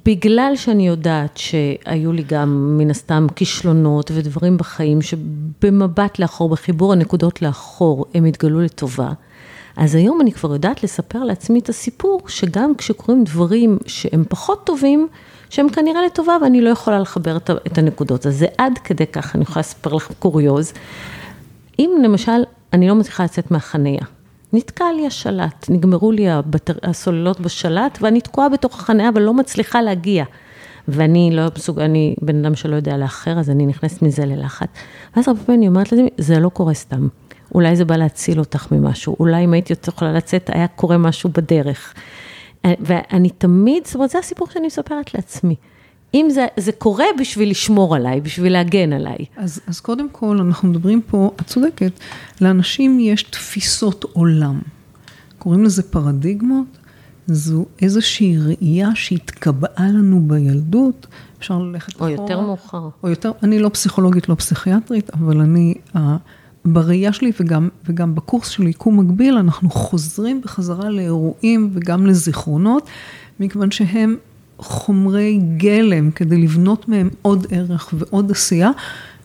בגלל 0.05 0.51
שאני 0.55 0.87
יודעת 0.87 1.37
שהיו 1.37 2.11
לי 2.11 2.23
גם 2.23 2.77
מן 2.77 2.89
הסתם 2.89 3.27
כישלונות 3.35 4.11
ודברים 4.13 4.57
בחיים 4.57 5.01
שבמבט 5.01 6.19
לאחור, 6.19 6.49
בחיבור 6.49 6.93
הנקודות 6.93 7.41
לאחור, 7.41 8.05
הם 8.13 8.25
התגלו 8.25 8.61
לטובה. 8.61 9.11
אז 9.77 9.95
היום 9.95 10.21
אני 10.21 10.31
כבר 10.31 10.53
יודעת 10.53 10.83
לספר 10.83 11.23
לעצמי 11.23 11.59
את 11.59 11.69
הסיפור, 11.69 12.21
שגם 12.27 12.75
כשקורים 12.75 13.23
דברים 13.23 13.77
שהם 13.85 14.23
פחות 14.29 14.65
טובים, 14.65 15.07
שהם 15.49 15.69
כנראה 15.69 16.05
לטובה 16.05 16.37
ואני 16.41 16.61
לא 16.61 16.69
יכולה 16.69 16.99
לחבר 16.99 17.37
את 17.37 17.77
הנקודות. 17.77 18.25
אז 18.25 18.37
זה 18.37 18.45
עד 18.57 18.77
כדי 18.83 19.07
כך, 19.07 19.35
אני 19.35 19.43
יכולה 19.43 19.59
לספר 19.59 19.93
לך 19.93 20.11
קוריוז. 20.19 20.73
אם 21.79 21.91
למשל, 22.03 22.43
אני 22.73 22.87
לא 22.87 22.95
מצליחה 22.95 23.23
לצאת 23.23 23.51
מהחניה. 23.51 24.01
נתקע 24.53 24.85
לי 24.95 25.07
השלט, 25.07 25.65
נגמרו 25.69 26.11
לי 26.11 26.29
הבטר... 26.29 26.73
הסוללות 26.83 27.39
בשלט 27.39 27.97
ואני 28.01 28.21
תקועה 28.21 28.49
בתוך 28.49 28.79
החניה 28.79 29.09
ולא 29.15 29.33
מצליחה 29.33 29.81
להגיע. 29.81 30.25
ואני 30.87 31.29
לא 31.33 31.43
מסוגל, 31.57 31.83
אני 31.83 32.15
בן 32.21 32.45
אדם 32.45 32.55
שלא 32.55 32.75
יודע 32.75 32.97
לאחר, 32.97 33.39
אז 33.39 33.49
אני 33.49 33.65
נכנסת 33.65 34.01
מזה 34.01 34.25
ללחץ. 34.25 34.67
ואז 35.15 35.27
הרבה 35.27 35.41
פעמים 35.43 35.59
אני 35.59 35.67
אומרת 35.67 35.91
לעצמי, 35.91 36.09
זה 36.17 36.39
לא 36.39 36.49
קורה 36.49 36.73
סתם. 36.73 37.07
אולי 37.55 37.75
זה 37.75 37.85
בא 37.85 37.95
להציל 37.95 38.39
אותך 38.39 38.71
ממשהו, 38.71 39.15
אולי 39.19 39.43
אם 39.43 39.53
הייתי 39.53 39.73
יכולה 39.87 40.13
לצאת, 40.13 40.49
היה 40.53 40.67
קורה 40.67 40.97
משהו 40.97 41.29
בדרך. 41.33 41.93
ואני 42.65 43.29
תמיד, 43.29 43.85
זאת 43.85 43.95
אומרת, 43.95 44.09
זה 44.09 44.19
הסיפור 44.19 44.47
שאני 44.49 44.67
מספרת 44.67 45.13
לעצמי. 45.13 45.55
אם 46.13 46.27
זה, 46.29 46.47
זה 46.57 46.71
קורה 46.71 47.05
בשביל 47.19 47.49
לשמור 47.49 47.95
עליי, 47.95 48.21
בשביל 48.21 48.53
להגן 48.53 48.93
עליי. 48.93 49.25
אז, 49.37 49.59
אז 49.67 49.79
קודם 49.79 50.09
כל, 50.09 50.37
אנחנו 50.39 50.69
מדברים 50.69 51.01
פה, 51.01 51.31
את 51.41 51.47
צודקת, 51.47 51.91
לאנשים 52.41 52.99
יש 52.99 53.23
תפיסות 53.23 54.05
עולם. 54.13 54.59
קוראים 55.39 55.63
לזה 55.63 55.83
פרדיגמות, 55.83 56.77
זו 57.27 57.65
איזושהי 57.81 58.37
ראייה 58.37 58.89
שהתקבעה 58.95 59.87
לנו 59.87 60.21
בילדות, 60.27 61.07
אפשר 61.39 61.57
ללכת 61.57 61.95
אחורה. 61.95 62.09
או 62.09 62.21
יותר 62.21 62.41
מאוחר. 62.41 62.89
או 63.03 63.09
יותר, 63.09 63.31
אני 63.43 63.59
לא 63.59 63.69
פסיכולוגית, 63.69 64.29
לא 64.29 64.35
פסיכיאטרית, 64.35 65.09
אבל 65.09 65.39
אני, 65.41 65.73
בראייה 66.65 67.13
שלי 67.13 67.31
וגם, 67.39 67.69
וגם 67.85 68.15
בקורס 68.15 68.47
של 68.47 68.63
עיקום 68.63 68.99
מקביל, 68.99 69.37
אנחנו 69.37 69.69
חוזרים 69.69 70.41
בחזרה 70.41 70.89
לאירועים 70.89 71.69
וגם 71.73 72.05
לזיכרונות, 72.05 72.87
מכיוון 73.39 73.71
שהם 73.71 74.15
חומרי 74.59 75.39
גלם 75.57 76.11
כדי 76.11 76.37
לבנות 76.37 76.87
מהם 76.89 77.09
עוד 77.21 77.47
ערך 77.49 77.93
ועוד 77.93 78.31
עשייה, 78.31 78.71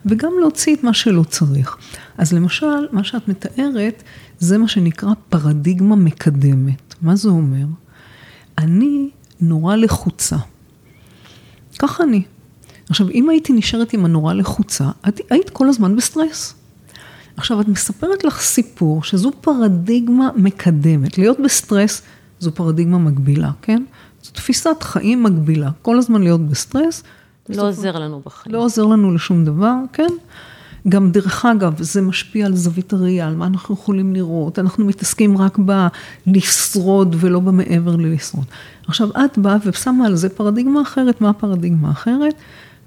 וגם 0.05 0.31
להוציא 0.39 0.75
את 0.75 0.83
מה 0.83 0.93
שלא 0.93 1.23
צריך. 1.23 1.77
אז 2.17 2.33
למשל, 2.33 2.87
מה 2.91 3.03
שאת 3.03 3.27
מתארת, 3.27 4.03
זה 4.39 4.57
מה 4.57 4.67
שנקרא 4.67 5.09
פרדיגמה 5.29 5.95
מקדמת. 5.95 6.95
מה 7.01 7.15
זה 7.15 7.29
אומר? 7.29 7.65
אני 8.57 9.09
נורא 9.41 9.75
לחוצה. 9.75 10.37
ככה 11.79 12.03
אני. 12.03 12.23
עכשיו, 12.89 13.09
אם 13.09 13.29
הייתי 13.29 13.53
נשארת 13.53 13.93
עם 13.93 14.05
הנורא 14.05 14.33
לחוצה, 14.33 14.89
את, 15.07 15.21
היית 15.29 15.49
כל 15.49 15.69
הזמן 15.69 15.95
בסטרס. 15.95 16.53
עכשיו, 17.37 17.61
את 17.61 17.67
מספרת 17.67 18.23
לך 18.23 18.41
סיפור 18.41 19.03
שזו 19.03 19.31
פרדיגמה 19.41 20.29
מקדמת. 20.35 21.17
להיות 21.17 21.37
בסטרס 21.39 22.01
זו 22.39 22.51
פרדיגמה 22.51 22.97
מגבילה, 22.97 23.51
כן? 23.61 23.83
תפיסת 24.35 24.83
חיים 24.83 25.23
מגבילה, 25.23 25.69
כל 25.81 25.97
הזמן 25.97 26.21
להיות 26.21 26.41
בסטרס. 26.41 27.03
לא 27.49 27.67
עוזר 27.67 27.99
לנו 27.99 28.21
בחיים. 28.25 28.55
לא 28.55 28.63
עוזר 28.63 28.85
לנו 28.85 29.13
לשום 29.13 29.45
דבר, 29.45 29.75
כן? 29.93 30.07
גם 30.89 31.11
דרך 31.11 31.45
אגב, 31.45 31.83
זה 31.83 32.01
משפיע 32.01 32.45
על 32.45 32.55
זווית 32.55 32.93
הראייה, 32.93 33.27
על 33.27 33.35
מה 33.35 33.45
אנחנו 33.45 33.75
יכולים 33.75 34.13
לראות, 34.13 34.59
אנחנו 34.59 34.85
מתעסקים 34.85 35.37
רק 35.37 35.59
בלשרוד 36.27 37.15
ולא 37.19 37.39
במעבר 37.39 37.95
ללשרוד. 37.95 38.45
עכשיו, 38.87 39.09
את 39.25 39.37
באה 39.37 39.57
ושמה 39.65 40.05
על 40.05 40.15
זה 40.15 40.29
פרדיגמה 40.29 40.81
אחרת, 40.81 41.21
מה 41.21 41.29
הפרדיגמה 41.29 41.87
האחרת? 41.87 42.33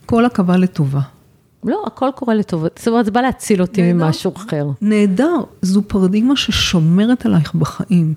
כל 0.06 0.24
עכבה 0.24 0.56
לטובה. 0.56 1.00
לא, 1.64 1.82
הכל 1.86 2.08
קורה 2.14 2.34
לטובה, 2.34 2.68
זאת 2.76 2.88
אומרת, 2.88 3.04
זה 3.04 3.10
בא 3.10 3.20
להציל 3.20 3.62
אותי 3.62 3.92
ממשהו 3.92 4.32
אחר. 4.36 4.66
נהדר, 4.82 5.36
זו 5.62 5.82
פרדיגמה 5.82 6.36
ששומרת 6.36 7.26
עלייך 7.26 7.54
בחיים. 7.54 8.14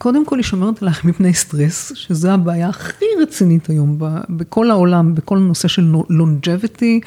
קודם 0.00 0.26
כל 0.26 0.36
היא 0.36 0.44
שומרת 0.44 0.82
עליך 0.82 1.04
מפני 1.04 1.34
סטרס, 1.34 1.92
שזו 1.94 2.30
הבעיה 2.30 2.68
הכי 2.68 3.04
רצינית 3.22 3.70
היום 3.70 3.98
בכל 4.30 4.70
העולם, 4.70 5.14
בכל 5.14 5.36
הנושא 5.36 5.68
של 5.68 5.92
לונג'ביטי, 6.10 7.00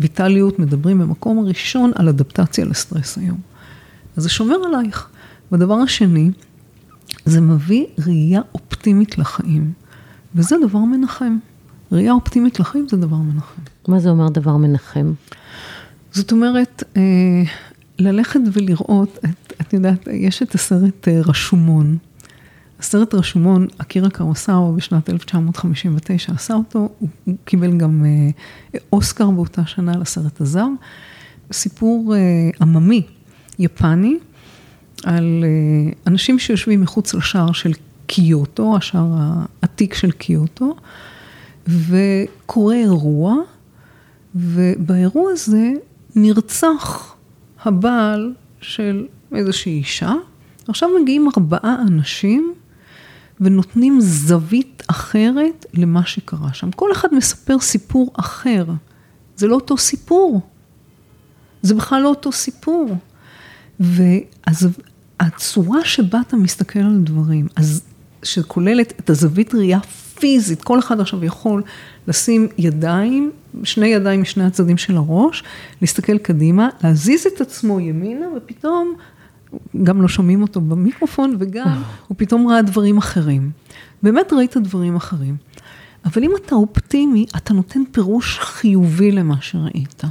ויטליות, 0.00 0.58
מדברים 0.58 0.98
במקום 0.98 1.38
הראשון 1.38 1.92
על 1.94 2.08
אדפטציה 2.08 2.64
לסטרס 2.64 3.18
היום. 3.18 3.38
אז 4.16 4.22
זה 4.22 4.28
שומר 4.28 4.56
עלייך. 4.64 5.08
והדבר 5.52 5.74
השני, 5.74 6.30
זה 7.24 7.40
מביא 7.40 7.86
ראייה 8.06 8.40
אופטימית 8.54 9.18
לחיים, 9.18 9.72
וזה 10.34 10.56
דבר 10.68 10.78
מנחם. 10.78 11.38
ראייה 11.92 12.12
אופטימית 12.12 12.60
לחיים 12.60 12.86
זה 12.88 12.96
דבר 12.96 13.16
מנחם. 13.16 13.62
מה 13.88 13.98
זה 13.98 14.10
אומר 14.10 14.28
דבר 14.28 14.56
מנחם? 14.56 15.12
זאת 16.12 16.32
אומרת, 16.32 16.82
אה, 16.96 17.02
ללכת 17.98 18.40
ולראות, 18.52 19.18
את, 19.24 19.52
את 19.60 19.72
יודעת, 19.72 20.08
יש 20.12 20.42
את 20.42 20.54
הסרט 20.54 21.08
אה, 21.08 21.20
רשומון. 21.24 21.98
הסרט 22.80 23.14
רשומון, 23.14 23.66
אקירה 23.78 24.10
קרוסאו 24.10 24.72
בשנת 24.72 25.10
1959 25.10 26.32
עשה 26.32 26.54
אותו, 26.54 26.78
הוא, 26.78 27.08
הוא 27.24 27.36
קיבל 27.44 27.76
גם 27.76 28.04
אה, 28.04 28.78
אוסקר 28.92 29.30
באותה 29.30 29.66
שנה 29.66 29.92
לסרט 29.96 30.40
הזר. 30.40 30.66
סיפור 31.52 32.14
אה, 32.14 32.20
עממי, 32.60 33.02
יפני, 33.58 34.18
על 35.04 35.44
אה, 35.44 35.92
אנשים 36.06 36.38
שיושבים 36.38 36.80
מחוץ 36.80 37.14
לשער 37.14 37.52
של 37.52 37.72
קיוטו, 38.06 38.76
השער 38.76 39.08
העתיק 39.62 39.94
של 39.94 40.10
קיוטו, 40.10 40.76
וקורה 41.68 42.74
אירוע, 42.74 43.36
ובאירוע 44.34 45.32
הזה 45.32 45.72
נרצח 46.16 47.14
הבעל 47.64 48.32
של 48.60 49.06
איזושהי 49.34 49.72
אישה. 49.72 50.12
עכשיו 50.68 50.88
מגיעים 51.02 51.28
ארבעה 51.36 51.76
אנשים 51.88 52.54
ונותנים 53.40 54.00
זווית 54.00 54.82
אחרת 54.86 55.66
למה 55.74 56.06
שקרה 56.06 56.52
שם. 56.52 56.70
כל 56.70 56.92
אחד 56.92 57.08
מספר 57.12 57.58
סיפור 57.58 58.12
אחר. 58.14 58.64
זה 59.36 59.46
לא 59.46 59.54
אותו 59.54 59.76
סיפור. 59.76 60.40
זה 61.62 61.74
בכלל 61.74 62.02
לא 62.02 62.08
אותו 62.08 62.32
סיפור. 62.32 62.96
ואז 63.80 64.68
הצורה 65.20 65.84
שבה 65.84 66.20
אתה 66.20 66.36
מסתכל 66.36 66.78
על 66.78 67.00
דברים, 67.04 67.48
אז 67.56 67.82
שכוללת 68.22 68.92
את 69.00 69.10
הזווית 69.10 69.54
ראייה 69.54 69.80
פיזית, 70.20 70.62
כל 70.62 70.78
אחד 70.78 71.00
עכשיו 71.00 71.24
יכול 71.24 71.62
לשים 72.08 72.48
ידיים, 72.58 73.30
שני 73.64 73.86
ידיים 73.86 74.22
משני 74.22 74.44
הצדדים 74.44 74.76
של 74.76 74.96
הראש, 74.96 75.44
להסתכל 75.80 76.18
קדימה, 76.18 76.68
להזיז 76.84 77.26
את 77.26 77.40
עצמו 77.40 77.80
ימינה, 77.80 78.26
ופתאום 78.36 78.94
גם 79.82 80.02
לא 80.02 80.08
שומעים 80.08 80.42
אותו 80.42 80.60
במיקרופון, 80.60 81.36
וגם 81.38 81.82
הוא 82.08 82.14
פתאום 82.18 82.48
ראה 82.48 82.62
דברים 82.62 82.98
אחרים. 82.98 83.50
באמת 84.02 84.32
ראית 84.32 84.56
דברים 84.56 84.96
אחרים. 84.96 85.36
אבל 86.04 86.24
אם 86.24 86.30
אתה 86.36 86.54
אופטימי, 86.54 87.26
אתה 87.36 87.54
נותן 87.54 87.80
פירוש 87.92 88.38
חיובי 88.38 89.12
למה 89.12 89.34
שראית. 89.40 90.02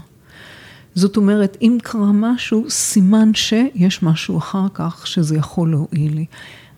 זאת 0.96 1.18
אומרת, 1.18 1.58
אם 1.62 1.78
קרה 1.84 2.12
משהו, 2.12 2.70
סימן 2.70 3.34
שיש 3.34 4.04
משהו 4.04 4.38
אחר 4.38 4.66
כך 4.74 5.08
שזה 5.08 5.38
יכול 5.38 5.72
להועיל 5.72 6.16
לי. 6.16 6.26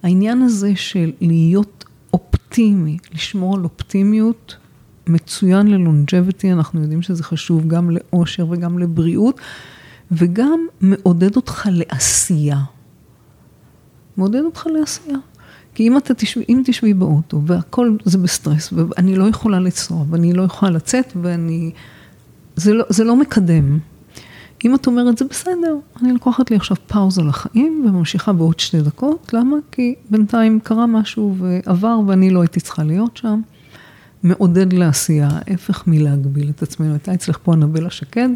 העניין 0.04 0.42
הזה 0.42 0.72
של 0.76 1.12
להיות 1.22 1.86
אופטימי, 2.14 2.98
לשמור 3.14 3.56
על 3.56 3.64
אופטימיות, 3.64 4.56
מצוין 5.08 5.68
ללונג'ביטי, 5.68 6.52
אנחנו 6.52 6.82
יודעים 6.82 7.02
שזה 7.02 7.24
חשוב 7.24 7.68
גם 7.68 7.90
לאושר 7.90 8.46
וגם 8.50 8.80
לבריאות, 8.80 9.40
וגם 10.12 10.68
מעודד 10.82 11.36
אותך 11.36 11.70
לעשייה. 11.72 12.60
מעודד 14.18 14.42
אותך 14.42 14.68
לעשייה. 14.68 15.18
כי 15.74 15.88
אם 15.88 15.98
אתה 15.98 16.14
תשבי, 16.14 16.44
אם 16.50 16.62
תשבי 16.66 16.94
באוטו 16.94 17.42
והכל 17.46 17.98
זה 18.06 18.18
בסטרס, 18.18 18.74
ואני 18.74 19.16
לא 19.16 19.28
יכולה 19.28 19.60
לנסוע, 19.60 20.06
ואני 20.10 20.34
לא 20.34 20.44
יכולה 20.44 20.72
לצאת, 20.72 21.14
ואני... 21.22 21.72
זה 22.56 22.74
לא, 22.74 22.86
זה 22.90 23.04
לא 23.04 23.16
מקדם. 23.16 23.80
אם 24.66 24.76
את 24.76 24.88
אומרת, 24.88 25.18
זה 25.18 25.26
בסדר, 25.26 25.78
אני 26.02 26.14
לוקחת 26.14 26.52
לי 26.52 26.58
עכשיו 26.58 26.78
פאוזה 26.88 27.22
לחיים 27.22 27.86
וממשיכה 27.88 28.34
בעוד 28.34 28.60
שתי 28.60 28.82
דקות, 28.82 29.34
למה? 29.34 29.58
כי 29.72 29.96
בינתיים 30.10 30.60
קרה 30.60 30.88
משהו 30.88 31.36
ועבר 31.38 32.00
ואני 32.08 32.30
לא 32.30 32.42
הייתי 32.42 32.60
צריכה 32.60 32.84
להיות 32.84 33.18
שם. 33.18 33.42
מעודד 34.24 34.74
לעשייה, 34.74 35.30
ההפך 35.32 35.88
מלהגביל 35.88 36.50
את 36.50 36.64
עצמנו. 36.64 36.92
הייתה 36.92 37.14
אצלך 37.14 37.38
פה 37.44 37.54
אנבלה 37.54 37.90
שקד, 37.90 38.30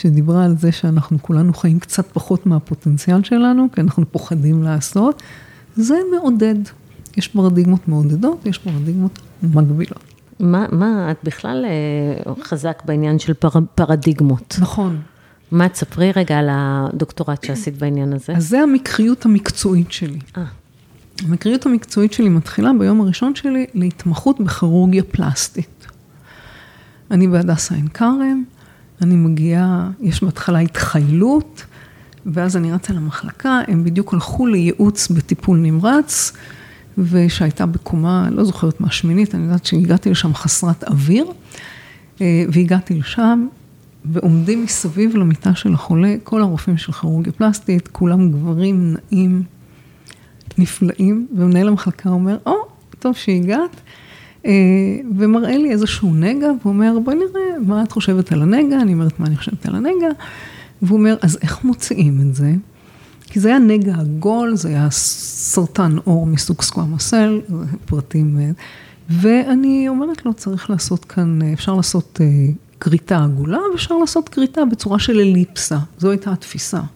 שדיברה 0.00 0.44
על 0.44 0.56
זה 0.56 0.72
שאנחנו 0.72 1.18
כולנו 1.22 1.54
חיים 1.54 1.78
קצת 1.78 2.06
פחות 2.12 2.46
מהפוטנציאל 2.46 3.22
שלנו, 3.24 3.68
כי 3.72 3.80
אנחנו 3.80 4.12
פוחדים 4.12 4.62
לעשות. 4.62 5.22
זה 5.76 5.94
מעודד. 6.14 6.54
יש 7.16 7.28
פרדיגמות 7.28 7.88
מעודדות, 7.88 8.46
יש 8.46 8.58
פרדיגמות 8.58 9.18
מגבילות. 9.42 10.04
מה, 10.40 10.66
מה, 10.72 11.10
את 11.10 11.16
בכלל 11.24 11.64
אה, 11.68 12.34
חזק 12.42 12.82
בעניין 12.84 13.18
של 13.18 13.34
פר, 13.34 13.48
פרדיגמות. 13.74 14.56
נכון. 14.60 15.00
מה, 15.50 15.68
תספרי 15.68 16.12
רגע 16.16 16.38
על 16.38 16.48
הדוקטורט 16.50 17.44
שעשית 17.44 17.78
בעניין 17.78 18.12
הזה. 18.12 18.32
אז 18.36 18.48
זה 18.48 18.60
המקריות 18.60 19.24
המקצועית 19.24 19.92
שלי. 19.92 20.18
אה. 20.36 20.44
המקריות 21.24 21.66
המקצועית 21.66 22.12
שלי 22.12 22.28
מתחילה 22.28 22.70
ביום 22.78 23.00
הראשון 23.00 23.34
שלי 23.34 23.66
להתמחות 23.74 24.40
בכירורגיה 24.40 25.02
פלסטית. 25.02 25.86
אני 27.10 27.28
בהדסה 27.28 27.74
עין 27.74 27.88
כרם, 27.88 28.44
אני 29.02 29.16
מגיעה, 29.16 29.90
יש 30.00 30.24
בהתחלה 30.24 30.58
התחיילות, 30.58 31.64
ואז 32.26 32.56
אני 32.56 32.72
רצה 32.72 32.92
למחלקה, 32.92 33.60
הם 33.68 33.84
בדיוק 33.84 34.14
הלכו 34.14 34.46
לייעוץ 34.46 35.08
בטיפול 35.08 35.58
נמרץ, 35.58 36.32
ושהייתה 36.98 37.66
בקומה, 37.66 38.28
לא 38.30 38.44
זוכרת 38.44 38.80
מה, 38.80 38.90
שמינית, 38.90 39.34
אני 39.34 39.44
יודעת 39.44 39.66
שהגעתי 39.66 40.10
לשם 40.10 40.34
חסרת 40.34 40.84
אוויר, 40.84 41.26
אה, 42.20 42.44
והגעתי 42.52 42.94
לשם, 42.94 43.46
ועומדים 44.04 44.64
מסביב 44.64 45.16
למיטה 45.16 45.54
של 45.54 45.74
החולה, 45.74 46.14
כל 46.24 46.40
הרופאים 46.40 46.76
של 46.76 46.92
כירורגיה 46.92 47.32
פלסטית, 47.32 47.88
כולם 47.88 48.30
גברים 48.30 48.94
נעים, 48.94 49.42
נפלאים, 50.58 51.26
ומנהל 51.36 51.68
המחלקה 51.68 52.10
אומר, 52.10 52.38
או, 52.46 52.52
oh, 52.52 52.96
טוב 52.98 53.14
שהגעת, 53.16 53.80
ומראה 55.16 55.56
לי 55.56 55.70
איזשהו 55.70 56.14
נגע, 56.14 56.50
ואומר, 56.64 56.98
בואי 57.04 57.16
נראה 57.16 57.58
מה 57.66 57.82
את 57.82 57.92
חושבת 57.92 58.32
על 58.32 58.42
הנגע, 58.42 58.80
אני 58.80 58.92
אומרת 58.92 59.20
מה 59.20 59.26
אני 59.26 59.36
חושבת 59.36 59.66
על 59.66 59.74
הנגע, 59.74 60.08
והוא 60.82 60.98
אומר, 60.98 61.16
אז 61.22 61.38
איך 61.42 61.64
מוציאים 61.64 62.20
את 62.20 62.34
זה? 62.34 62.52
כי 63.26 63.40
זה 63.40 63.48
היה 63.48 63.58
נגע 63.58 63.94
עגול, 63.94 64.56
זה 64.56 64.68
היה 64.68 64.90
סרטן 64.90 65.96
עור 66.04 66.26
מסוג 66.26 66.62
סקוואמוסל, 66.62 67.40
פרטים, 67.84 68.38
אה, 68.40 68.50
ואני 69.08 69.88
אומרת 69.88 70.24
לו, 70.24 70.34
צריך 70.34 70.70
לעשות 70.70 71.04
כאן, 71.04 71.38
אפשר 71.52 71.74
לעשות 71.74 72.20
אה, 72.20 72.26
כריתה 72.80 73.24
עגולה, 73.24 73.58
ואפשר 73.72 73.96
לעשות 73.96 74.28
כריתה 74.28 74.64
בצורה 74.64 74.98
של 74.98 75.20
אליפסה, 75.20 75.78
זו 75.98 76.10
הייתה 76.10 76.32
התפיסה. 76.32 76.78
הוא 76.78 76.86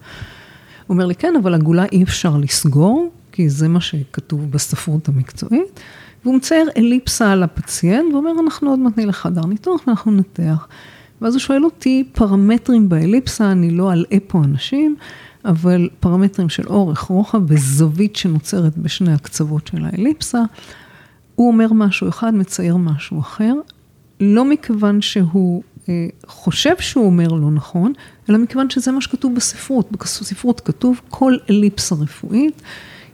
אומר 0.89 1.07
לי, 1.07 1.15
כן, 1.15 1.35
אבל 1.43 1.55
עגולה 1.55 1.85
אי 1.93 2.03
אפשר 2.03 2.37
לסגור, 2.37 3.11
כי 3.33 3.49
זה 3.49 3.69
מה 3.69 3.81
שכתוב 3.81 4.51
בספרות 4.51 5.09
המקצועית, 5.09 5.81
והוא 6.25 6.37
מצייר 6.37 6.69
אליפסה 6.77 7.33
על 7.33 7.43
הפציינט, 7.43 8.15
ואומר, 8.15 8.31
אנחנו 8.45 8.71
עוד 8.71 8.79
מעט 8.79 8.99
נלך 8.99 9.09
לחדר 9.09 9.47
ניתוח 9.47 9.81
ואנחנו 9.87 10.13
ננתח. 10.13 10.69
ואז 11.21 11.35
הוא 11.35 11.41
שואל 11.41 11.65
אותי, 11.65 12.05
פרמטרים 12.13 12.89
באליפסה, 12.89 13.53
אני 13.53 13.71
לא 13.71 13.93
אלאה 13.93 14.19
פה 14.27 14.39
אנשים, 14.45 14.97
אבל 15.45 15.89
פרמטרים 16.01 16.49
של 16.49 16.67
אורך, 16.67 17.01
רוחב 17.01 17.43
וזווית 17.47 18.17
שנוצרת 18.17 18.79
בשני 18.79 19.13
הקצוות 19.13 19.67
של 19.67 19.85
האליפסה. 19.85 20.43
הוא 21.35 21.49
אומר 21.49 21.73
משהו 21.73 22.09
אחד, 22.09 22.35
מצייר 22.35 22.77
משהו 22.77 23.21
אחר, 23.21 23.55
לא 24.21 24.45
מכיוון 24.45 25.01
שהוא 25.01 25.63
אה, 25.89 26.07
חושב 26.27 26.75
שהוא 26.81 27.07
אומר 27.07 27.29
לא 27.29 27.51
נכון, 27.51 27.93
אלא 28.31 28.39
מכיוון 28.39 28.71
שזה 28.71 28.93
מה 28.93 29.01
שכתוב 29.01 29.35
בספרות. 29.35 29.93
בספרות 29.93 30.61
כתוב 30.61 31.01
כל 31.09 31.37
אליפסה 31.51 31.95
רפואית, 31.95 32.63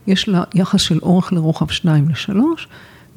יש 0.07 0.29
לה 0.29 0.43
יחס 0.55 0.81
של 0.81 0.99
אורך 1.01 1.33
לרוחב 1.33 1.69
2 1.69 2.09
ל-3, 2.09 2.35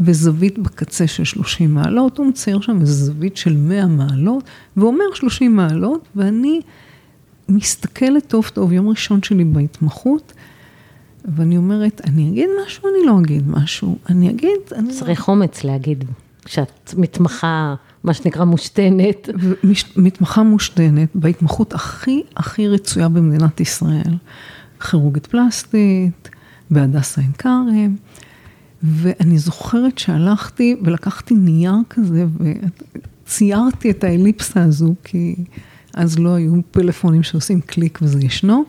וזווית 0.01 0.59
בקצה 0.59 1.07
של 1.07 1.25
30 1.25 1.75
מעלות, 1.75 2.19
הוא 2.19 2.27
מצייר 2.27 2.61
שם 2.61 2.81
איזו 2.81 3.05
זווית 3.05 3.37
של 3.37 3.57
100 3.57 3.87
מעלות, 3.87 4.45
ואומר 4.77 5.05
30 5.15 5.57
מעלות, 5.57 6.09
ואני 6.17 6.61
מסתכלת 7.49 8.27
טוב 8.27 8.51
טוב, 8.55 8.73
יום 8.73 8.89
ראשון 8.89 9.23
שלי 9.23 9.45
בהתמחות, 9.45 10.33
ואני 11.25 11.57
אומרת, 11.57 12.01
אני 12.05 12.29
אגיד 12.29 12.49
משהו, 12.67 12.89
אני 12.89 13.07
לא 13.07 13.19
אגיד 13.21 13.49
משהו, 13.49 13.99
אני 14.09 14.31
אגיד, 14.31 14.59
אני 14.73 14.89
לא... 14.89 14.93
צריך 14.93 15.29
אומץ 15.29 15.65
להגיד, 15.65 16.05
כשאת 16.45 16.95
מתמחה, 16.97 17.75
מה 18.05 18.15
שנקרא 18.15 18.45
מושתנת. 18.45 19.29
מתמחה 19.97 20.43
מושתנת, 20.43 21.09
בהתמחות 21.15 21.73
הכי 21.73 22.23
הכי 22.37 22.69
רצויה 22.69 23.09
במדינת 23.09 23.61
ישראל, 23.61 24.15
כירורגית 24.91 25.27
פלסטית, 25.27 26.29
בהדסה 26.71 27.21
עין 27.21 27.33
כרם. 27.33 27.97
ואני 28.85 29.39
זוכרת 29.39 29.99
שהלכתי 29.99 30.77
ולקחתי 30.83 31.35
נייר 31.35 31.75
כזה 31.91 32.27
וציירתי 33.25 33.91
את 33.91 34.05
האליפסה 34.05 34.63
הזו, 34.63 34.95
כי 35.05 35.37
אז 35.95 36.19
לא 36.19 36.35
היו 36.35 36.53
פלאפונים 36.71 37.23
שעושים 37.23 37.61
קליק 37.61 37.99
וזה 38.03 38.21
ישנו. 38.21 38.65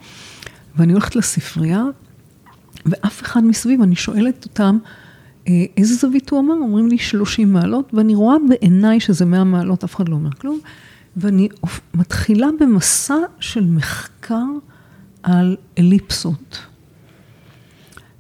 ואני 0.76 0.94
הולכת 0.94 1.16
לספרייה, 1.16 1.84
ואף 2.86 3.22
אחד 3.22 3.44
מסביב, 3.44 3.82
אני 3.82 3.96
שואלת 3.96 4.46
אותם, 4.46 4.78
אה, 5.48 5.66
איזה 5.78 5.96
זווית 5.96 6.30
הוא 6.30 6.40
אמר? 6.40 6.54
אומרים 6.54 6.88
לי 6.88 6.98
30 6.98 7.54
מעלות, 7.54 7.94
ואני 7.94 8.16
רואה 8.16 8.36
בעיניי 8.50 9.00
שזה 9.00 9.26
100 9.26 9.44
מעלות, 9.44 9.84
אף 9.84 9.96
אחד 9.96 10.10
לא 10.10 10.16
אומר 10.16 10.32
כלום. 10.32 10.60
ואני 11.18 11.50
מתחילה 11.94 12.48
במסע 12.60 13.18
של 13.40 13.66
מחקר 13.66 14.46
על 15.24 15.58
אליפסות. 15.78 16.60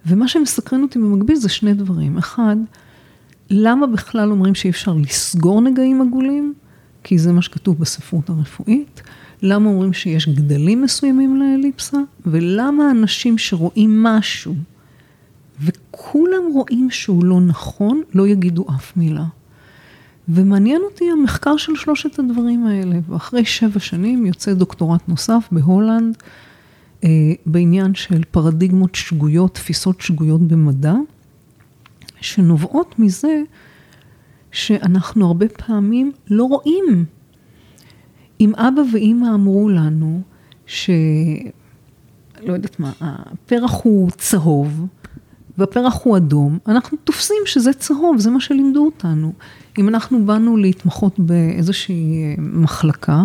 ומה 0.07 0.27
שמסקרן 0.27 0.81
אותי 0.81 0.99
במקביל 0.99 1.35
זה 1.35 1.49
שני 1.49 1.73
דברים. 1.73 2.17
אחד, 2.17 2.55
למה 3.49 3.87
בכלל 3.87 4.31
אומרים 4.31 4.55
שאי 4.55 4.69
אפשר 4.69 4.93
לסגור 4.93 5.61
נגעים 5.61 6.01
עגולים? 6.01 6.53
כי 7.03 7.17
זה 7.17 7.33
מה 7.33 7.41
שכתוב 7.41 7.79
בספרות 7.79 8.29
הרפואית. 8.29 9.01
למה 9.41 9.69
אומרים 9.69 9.93
שיש 9.93 10.29
גדלים 10.29 10.81
מסוימים 10.81 11.37
לאליפסה? 11.41 11.97
ולמה 12.25 12.91
אנשים 12.91 13.37
שרואים 13.37 14.03
משהו 14.03 14.55
וכולם 15.61 16.41
רואים 16.53 16.91
שהוא 16.91 17.25
לא 17.25 17.41
נכון, 17.41 18.01
לא 18.13 18.27
יגידו 18.27 18.65
אף 18.75 18.97
מילה. 18.97 19.25
ומעניין 20.29 20.81
אותי 20.81 21.05
המחקר 21.11 21.57
של 21.57 21.75
שלושת 21.75 22.19
הדברים 22.19 22.67
האלה, 22.67 22.95
ואחרי 23.09 23.45
שבע 23.45 23.79
שנים 23.79 24.25
יוצא 24.25 24.53
דוקטורט 24.53 25.01
נוסף 25.07 25.47
בהולנד. 25.51 26.17
אה, 27.03 27.09
בעניין 27.45 27.95
של 27.95 28.21
פרדיגמות 28.31 28.95
שגויות, 28.95 29.53
תפיסות 29.53 30.01
שגויות 30.01 30.41
במדע, 30.41 30.95
שנובעות 32.21 32.99
מזה 32.99 33.41
שאנחנו 34.51 35.25
הרבה 35.25 35.49
פעמים 35.49 36.11
לא 36.29 36.43
רואים. 36.43 37.05
אם 38.39 38.55
אבא 38.55 38.81
ואימא 38.93 39.27
אמרו 39.33 39.69
לנו 39.69 40.21
ש... 40.65 40.89
לא 42.43 42.53
יודעת 42.53 42.79
מה, 42.79 42.91
הפרח 43.01 43.81
הוא 43.83 44.09
צהוב 44.11 44.87
והפרח 45.57 45.99
הוא 46.03 46.17
אדום, 46.17 46.57
אנחנו 46.67 46.97
תופסים 47.03 47.37
שזה 47.45 47.73
צהוב, 47.73 48.17
זה 48.19 48.29
מה 48.29 48.39
שלימדו 48.39 48.85
אותנו. 48.85 49.33
אם 49.77 49.89
אנחנו 49.89 50.25
באנו 50.25 50.57
להתמחות 50.57 51.19
באיזושהי 51.19 52.23
אה, 52.23 52.35
מחלקה, 52.37 53.23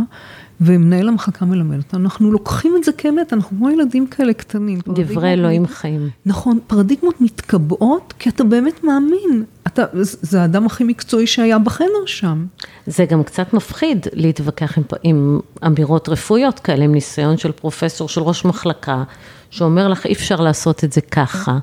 ומנהל 0.61 1.09
המחלקה 1.09 1.45
מלמד 1.45 1.77
אותנו, 1.77 2.05
אנחנו 2.05 2.33
לוקחים 2.33 2.75
את 2.77 2.85
זה 2.85 2.93
כאמת, 2.93 3.33
אנחנו 3.33 3.57
כמו 3.57 3.71
ילדים 3.71 4.07
כאלה 4.07 4.33
קטנים. 4.33 4.79
דברי 4.87 5.33
אלוהים 5.33 5.66
חיים. 5.66 6.09
נכון, 6.27 6.59
פרדיגמות 6.66 7.21
מתקבעות, 7.21 8.14
כי 8.19 8.29
אתה 8.29 8.45
באמת 8.45 8.85
מאמין. 8.85 9.45
אתה, 9.66 9.85
זה 10.03 10.43
האדם 10.43 10.66
הכי 10.66 10.85
מקצועי 10.85 11.27
שהיה 11.27 11.59
בחדר 11.59 12.07
שם. 12.07 12.47
זה 12.87 13.05
גם 13.05 13.23
קצת 13.23 13.53
מפחיד 13.53 14.07
להתווכח 14.12 14.79
עם, 14.79 14.85
עם 15.03 15.40
אמירות 15.66 16.09
רפואיות 16.09 16.59
כאלה, 16.59 16.85
עם 16.85 16.93
ניסיון 16.93 17.37
של 17.37 17.53
פרופסור, 17.53 18.09
של 18.09 18.21
ראש 18.21 18.45
מחלקה, 18.45 19.05
שאומר 19.51 19.88
לך, 19.88 20.07
אי 20.07 20.12
אפשר 20.12 20.40
לעשות 20.40 20.85
את 20.85 20.93
זה 20.93 21.01
ככה. 21.01 21.59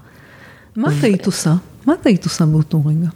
מה 0.78 0.88
את 1.00 1.04
היית 1.04 1.26
עושה? 1.26 1.54
מה 1.86 1.94
את 1.94 2.06
היית 2.06 2.24
עושה 2.24 2.46
באותו 2.46 2.82
רגע? 2.86 3.08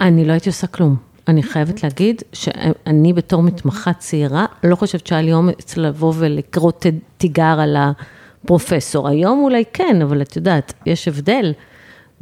אני 0.00 0.24
לא 0.24 0.32
הייתי 0.32 0.48
עושה 0.48 0.66
כלום. 0.66 0.96
אני 1.28 1.42
חייבת 1.42 1.82
להגיד 1.82 2.22
שאני 2.32 3.12
בתור 3.12 3.42
מתמחה 3.42 3.92
צעירה, 3.92 4.46
לא 4.64 4.76
חושבת 4.76 5.06
שהיה 5.06 5.22
לי 5.22 5.32
אומץ 5.32 5.76
לבוא 5.76 6.12
ולקרוא 6.16 6.72
תיגר 7.16 7.60
על 7.60 7.76
הפרופסור. 7.76 9.08
היום 9.08 9.40
אולי 9.42 9.64
כן, 9.72 10.02
אבל 10.02 10.22
את 10.22 10.36
יודעת, 10.36 10.72
יש 10.86 11.08
הבדל. 11.08 11.52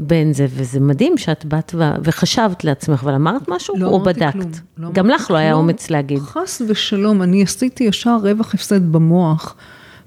בין 0.03 0.33
זה, 0.33 0.47
וזה 0.49 0.81
מדהים 0.81 1.19
שאת 1.19 1.45
באת 1.45 1.75
ו... 1.75 1.83
וחשבת 2.03 2.65
לעצמך, 2.65 3.03
אבל 3.03 3.15
אמרת 3.15 3.49
משהו 3.49 3.75
לא 3.77 3.87
או 3.87 4.01
בדקת? 4.01 4.33
כלום, 4.33 4.51
לא 4.79 4.93
גם 4.93 5.09
לך 5.09 5.31
לא 5.31 5.37
היה 5.37 5.55
אומץ 5.55 5.91
להגיד. 5.91 6.19
חס 6.19 6.63
ושלום, 6.69 7.23
אני 7.23 7.43
עשיתי 7.43 7.85
ישר 7.85 8.17
רווח 8.23 8.55
הפסד 8.55 8.93
במוח, 8.93 9.57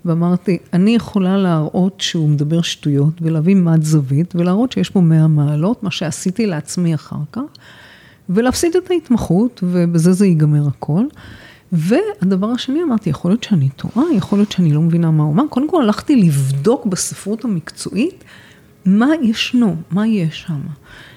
ואמרתי, 0.05 0.57
אני 0.73 0.95
יכולה 0.95 1.37
להראות 1.37 2.01
שהוא 2.01 2.29
מדבר 2.29 2.61
שטויות, 2.61 3.21
ולהביא 3.21 3.55
מד 3.55 3.83
זווית, 3.83 4.35
ולהראות 4.35 4.71
שיש 4.71 4.89
פה 4.89 5.01
100 5.01 5.27
מעלות, 5.27 5.83
מה 5.83 5.91
שעשיתי 5.91 6.45
לעצמי 6.45 6.95
אחר 6.95 7.17
כך, 7.31 7.41
ולהפסיד 8.29 8.75
את 8.75 8.91
ההתמחות, 8.91 9.63
ובזה 9.63 10.13
זה 10.13 10.25
ייגמר 10.25 10.67
הכל. 10.67 11.05
והדבר 11.71 12.47
השני, 12.47 12.83
אמרתי, 12.83 13.09
יכול 13.09 13.31
להיות 13.31 13.43
שאני 13.43 13.69
טועה, 13.69 14.13
יכול 14.13 14.39
להיות 14.39 14.51
שאני 14.51 14.73
לא 14.73 14.81
מבינה 14.81 15.11
מה 15.11 15.23
הוא 15.23 15.33
אמר. 15.33 15.43
קודם 15.49 15.69
כל 15.69 15.81
הלכתי 15.81 16.15
לבדוק 16.15 16.85
בספרות 16.85 17.45
המקצועית. 17.45 18.23
מה 18.85 19.07
ישנו, 19.21 19.75
מה 19.91 20.07
יש 20.07 20.41
שם. 20.47 20.61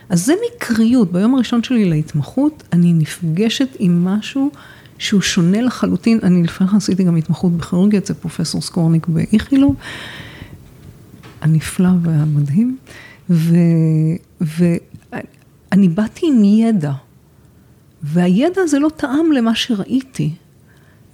אז 0.08 0.26
זה 0.26 0.34
מקריות, 0.46 1.12
ביום 1.12 1.34
הראשון 1.34 1.62
שלי 1.62 1.84
להתמחות, 1.84 2.62
אני 2.72 2.92
נפגשת 2.92 3.68
עם 3.78 4.04
משהו 4.04 4.50
שהוא 4.98 5.20
שונה 5.20 5.62
לחלוטין, 5.62 6.18
אני 6.22 6.48
כן 6.48 6.64
עשיתי 6.76 7.04
גם 7.04 7.16
התמחות 7.16 7.52
בכירורגיה 7.52 7.98
אצל 7.98 8.14
פרופסור 8.14 8.60
סקורניק 8.60 9.06
באיכילוב, 9.06 9.76
הנפלא 11.40 11.90
והמדהים, 12.02 12.76
ואני 14.40 15.88
באתי 15.88 16.26
עם 16.26 16.44
ידע, 16.44 16.92
והידע 18.02 18.60
הזה 18.60 18.78
לא 18.78 18.88
טעם 18.96 19.32
למה 19.32 19.54
שראיתי, 19.54 20.32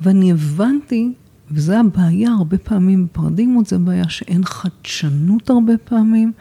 ואני 0.00 0.32
הבנתי 0.32 1.12
וזה 1.50 1.80
הבעיה 1.80 2.32
הרבה 2.32 2.58
פעמים 2.58 3.06
בפרדיגמות, 3.06 3.66
זה 3.66 3.76
הבעיה 3.76 4.08
שאין 4.08 4.44
חדשנות 4.44 5.50
הרבה 5.50 5.72
פעמים. 5.84 6.32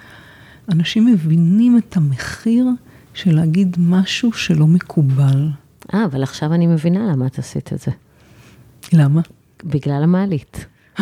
אנשים 0.72 1.06
מבינים 1.06 1.78
את 1.78 1.98
המחיר 1.98 2.68
של 3.14 3.36
להגיד 3.36 3.78
משהו 3.80 4.34
שלא 4.34 4.68
מקובל. 4.68 5.50
אה, 5.94 6.06
אבל 6.06 6.24
עכשיו 6.24 6.54
אני 6.54 6.68
מבינה 6.68 7.12
למה 7.12 7.28
את 7.28 7.40
עשית 7.40 7.74
את 7.74 7.80
זה. 7.80 7.92
למה? 8.94 9.22
בגלל 9.64 10.04
המעלית. 10.04 10.66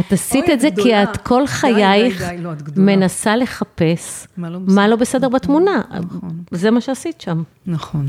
את 0.00 0.12
עשית 0.12 0.44
את 0.52 0.60
זה 0.60 0.68
כי 0.82 1.02
את 1.02 1.16
כל 1.16 1.46
חייך 1.46 2.22
לא, 2.38 2.50
מנסה 2.76 3.36
לחפש 3.36 4.26
לא 4.38 4.58
מה 4.66 4.88
לא 4.88 4.96
בסדר 4.96 5.28
בתמונה. 5.28 5.82
נכון. 6.00 6.42
זה 6.50 6.70
מה 6.70 6.80
שעשית 6.80 7.20
שם. 7.20 7.42
נכון. 7.66 8.06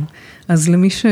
אז 0.48 0.70
למי, 0.70 0.90
ש... 0.90 1.06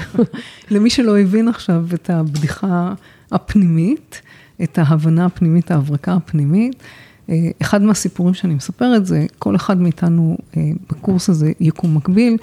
למי 0.70 0.90
שלא 0.90 1.18
הבין 1.18 1.48
עכשיו 1.48 1.84
את 1.94 2.10
הבדיחה 2.10 2.92
הפנימית, 3.32 4.22
את 4.62 4.78
ההבנה 4.78 5.26
הפנימית, 5.26 5.70
ההברקה 5.70 6.12
הפנימית, 6.14 6.82
אה, 7.30 7.34
אחד 7.62 7.82
מהסיפורים 7.82 8.34
שאני 8.34 8.54
מספרת 8.54 9.06
זה, 9.06 9.26
כל 9.38 9.56
אחד 9.56 9.80
מאיתנו 9.80 10.38
אה, 10.56 10.62
בקורס 10.90 11.28
הזה, 11.28 11.52
יקום 11.60 11.96
מקביל, 11.96 12.36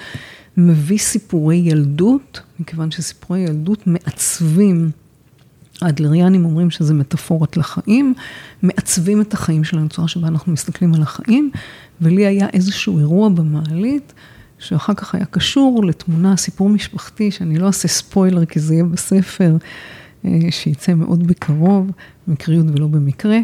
מביא 0.58 0.98
סיפורי 0.98 1.56
ילדות, 1.56 2.42
מכיוון 2.60 2.92
שסיפורי 2.92 3.40
ילדות 3.40 3.88
מעצבים. 3.88 4.92
האדלריאנים 5.82 6.46
אומרים 6.46 6.70
שזה 6.70 6.94
מטאפורת 6.94 7.58
לחיים, 7.58 8.14
מעצבים 8.62 9.22
את 9.22 9.34
החיים 9.34 9.64
שלנו, 9.64 9.90
צורה 9.90 10.08
שבה 10.08 10.28
אנחנו 10.28 10.52
מסתכלים 10.52 10.94
על 10.94 11.02
החיים, 11.02 11.52
ולי 12.02 12.26
היה 12.26 12.48
איזשהו 12.54 13.00
אירוע 13.00 13.30
במעלית, 13.30 14.14
שאחר 14.60 14.94
כך 14.94 15.16
היה 15.16 15.26
קשור 15.26 15.86
לתמונה, 15.86 16.38
סיפור 16.38 16.70
משפחתי, 16.70 17.32
שאני 17.32 17.60
לא 17.60 17.68
אעשה 17.68 17.88
ספוילר 17.88 18.46
כי 18.46 18.60
זה 18.60 18.74
יהיה 18.74 18.84
בספר, 18.84 19.58
אה, 20.26 20.32
שיצא 20.50 20.94
מאוד 20.94 21.28
בקרוב, 21.28 21.92
מקריות 22.28 22.66
ולא 22.74 22.88
במקרה. 22.88 23.40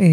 אה, 0.00 0.06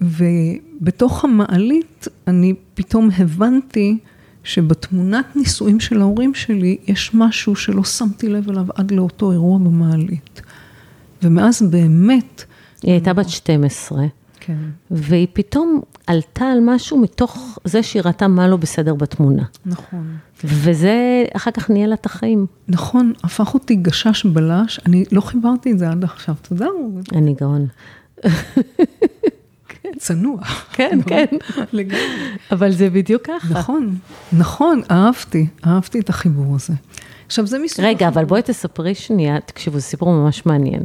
ובתוך 0.00 1.24
המעלית 1.24 2.08
אני 2.26 2.54
פתאום 2.74 3.10
הבנתי 3.18 3.98
שבתמונת 4.44 5.36
נישואים 5.36 5.80
של 5.80 6.00
ההורים 6.00 6.34
שלי 6.34 6.78
יש 6.86 7.14
משהו 7.14 7.56
שלא 7.56 7.84
שמתי 7.84 8.28
לב 8.28 8.50
אליו 8.50 8.66
עד 8.74 8.90
לאותו 8.90 9.32
אירוע 9.32 9.58
במעלית. 9.58 10.42
ומאז 11.22 11.62
באמת... 11.70 12.44
היא 12.82 12.92
הייתה 12.92 13.12
בת 13.12 13.28
12. 13.28 14.06
כן. 14.40 14.56
והיא 14.90 15.26
פתאום 15.32 15.80
עלתה 16.06 16.44
על 16.44 16.58
משהו 16.62 16.98
מתוך 16.98 17.58
זה 17.64 17.82
שהיא 17.82 18.02
ראתה 18.04 18.28
מה 18.28 18.48
לא 18.48 18.56
בסדר 18.56 18.94
בתמונה. 18.94 19.44
נכון. 19.66 20.16
וזה 20.44 21.24
אחר 21.36 21.50
כך 21.50 21.70
ניהל 21.70 21.88
לה 21.88 21.94
את 21.94 22.06
החיים. 22.06 22.46
נכון, 22.68 23.12
הפך 23.24 23.54
אותי 23.54 23.74
גשש 23.74 24.26
בלש, 24.26 24.80
אני 24.86 25.04
לא 25.12 25.20
חיברתי 25.20 25.72
את 25.72 25.78
זה 25.78 25.90
עד 25.90 26.04
עכשיו, 26.04 26.34
תודה. 26.42 26.66
אני 27.12 27.34
גאון. 27.40 27.66
צנוע. 29.98 30.42
כן, 30.72 30.98
כן. 31.06 31.26
לגמרי. 31.72 32.00
אבל 32.52 32.70
זה 32.70 32.90
בדיוק 32.90 33.22
ככה. 33.26 33.54
נכון, 33.54 33.96
נכון, 34.32 34.82
אהבתי, 34.90 35.46
אהבתי 35.66 36.00
את 36.00 36.08
החיבור 36.08 36.54
הזה. 36.54 36.72
עכשיו 37.26 37.46
זה 37.46 37.58
מסוג... 37.58 37.84
רגע, 37.84 38.08
אבל 38.08 38.24
בואי 38.24 38.42
תספרי 38.42 38.94
שנייה, 38.94 39.40
תקשיבו, 39.40 39.78
זה 39.78 39.84
סיפור 39.84 40.08
ממש 40.08 40.46
מעניין. 40.46 40.82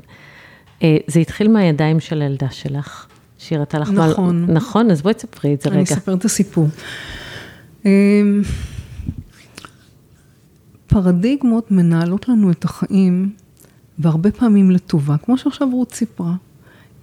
אה, 0.84 0.98
זה 1.08 1.20
התחיל 1.20 1.48
מהידיים 1.48 2.00
של 2.00 2.22
הילדה 2.22 2.50
שלך, 2.50 3.06
שהיא 3.38 3.60
ראתה 3.60 3.80
לך. 3.80 3.89
נכון. 3.89 4.46
נכון, 4.50 4.91
אז 4.91 5.02
בואי 5.02 5.13
תספרי 5.13 5.54
את 5.54 5.62
זה 5.62 5.70
רגע. 5.70 5.78
אני 5.78 5.84
אספר 5.84 6.13
את 6.13 6.26
הסיפור. 6.26 6.68
אמ, 7.86 8.41
פרדיגמות 10.88 11.72
מנהלות 11.72 12.30
לנו 12.30 12.52
את 12.52 12.65
החיים, 12.65 13.30
והרבה 14.00 14.32
פעמים 14.32 14.72
לטובה, 14.72 15.18
כמו 15.18 15.38
שעכשיו 15.38 15.70
רות 15.72 15.94
סיפרה. 15.94 16.34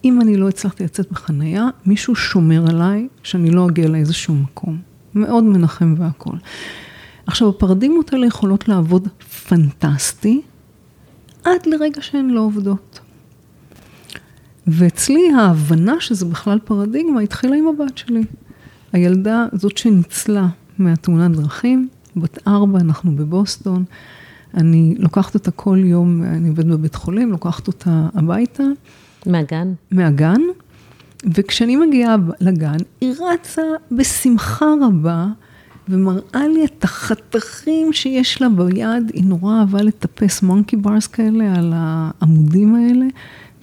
אם 0.05 0.21
אני 0.21 0.37
לא 0.37 0.49
הצלחתי 0.49 0.85
לצאת 0.85 1.13
בחנייה, 1.13 1.69
מישהו 1.87 2.15
שומר 2.15 2.71
עליי 2.71 3.09
שאני 3.23 3.51
לא 3.51 3.67
אגיע 3.67 3.89
לאיזשהו 3.89 4.35
מקום. 4.35 4.79
מאוד 5.15 5.45
מנחם 5.45 5.95
והכול. 5.99 6.39
עכשיו, 7.27 7.49
הפרדיגמות 7.49 8.13
האלה 8.13 8.27
יכולות 8.27 8.69
לעבוד 8.69 9.09
פנטסטי, 9.49 10.41
עד 11.45 11.67
לרגע 11.67 12.03
שהן 12.03 12.31
לא 12.31 12.41
עובדות. 12.41 13.01
ואצלי 14.67 15.33
ההבנה 15.33 15.95
שזה 16.01 16.27
בכלל 16.27 16.59
פרדיגמה 16.59 17.21
התחילה 17.21 17.57
עם 17.57 17.65
הבת 17.69 17.99
שלי. 17.99 18.25
הילדה 18.93 19.47
זאת 19.53 19.79
שניצלה 19.79 20.49
מהתאונת 20.79 21.31
דרכים, 21.37 21.89
בת 22.17 22.49
ארבע, 22.49 22.81
אנחנו 22.81 23.17
בבוסטון. 23.17 23.85
אני 24.55 24.95
לוקחת 24.99 25.35
אותה 25.35 25.51
כל 25.51 25.79
יום, 25.85 26.23
אני 26.23 26.49
עובדת 26.49 26.67
בבית 26.67 26.95
חולים, 26.95 27.31
לוקחת 27.31 27.67
אותה 27.67 28.09
הביתה. 28.15 28.63
מהגן? 29.27 29.73
מהגן. 29.91 30.41
וכשאני 31.35 31.77
מגיעה 31.77 32.17
לגן, 32.41 32.77
היא 33.01 33.15
רצה 33.21 33.63
בשמחה 33.93 34.67
רבה 34.83 35.27
ומראה 35.89 36.49
לי 36.49 36.65
את 36.65 36.85
החתכים 36.85 37.93
שיש 37.93 38.43
לה 38.43 38.49
ביד, 38.49 39.11
היא 39.13 39.25
נורא 39.25 39.61
אהבה 39.61 39.83
לטפס 39.83 40.43
מונקי 40.43 40.77
ברס 40.77 41.07
כאלה 41.07 41.55
על 41.55 41.73
העמודים 41.77 42.75
האלה, 42.75 43.07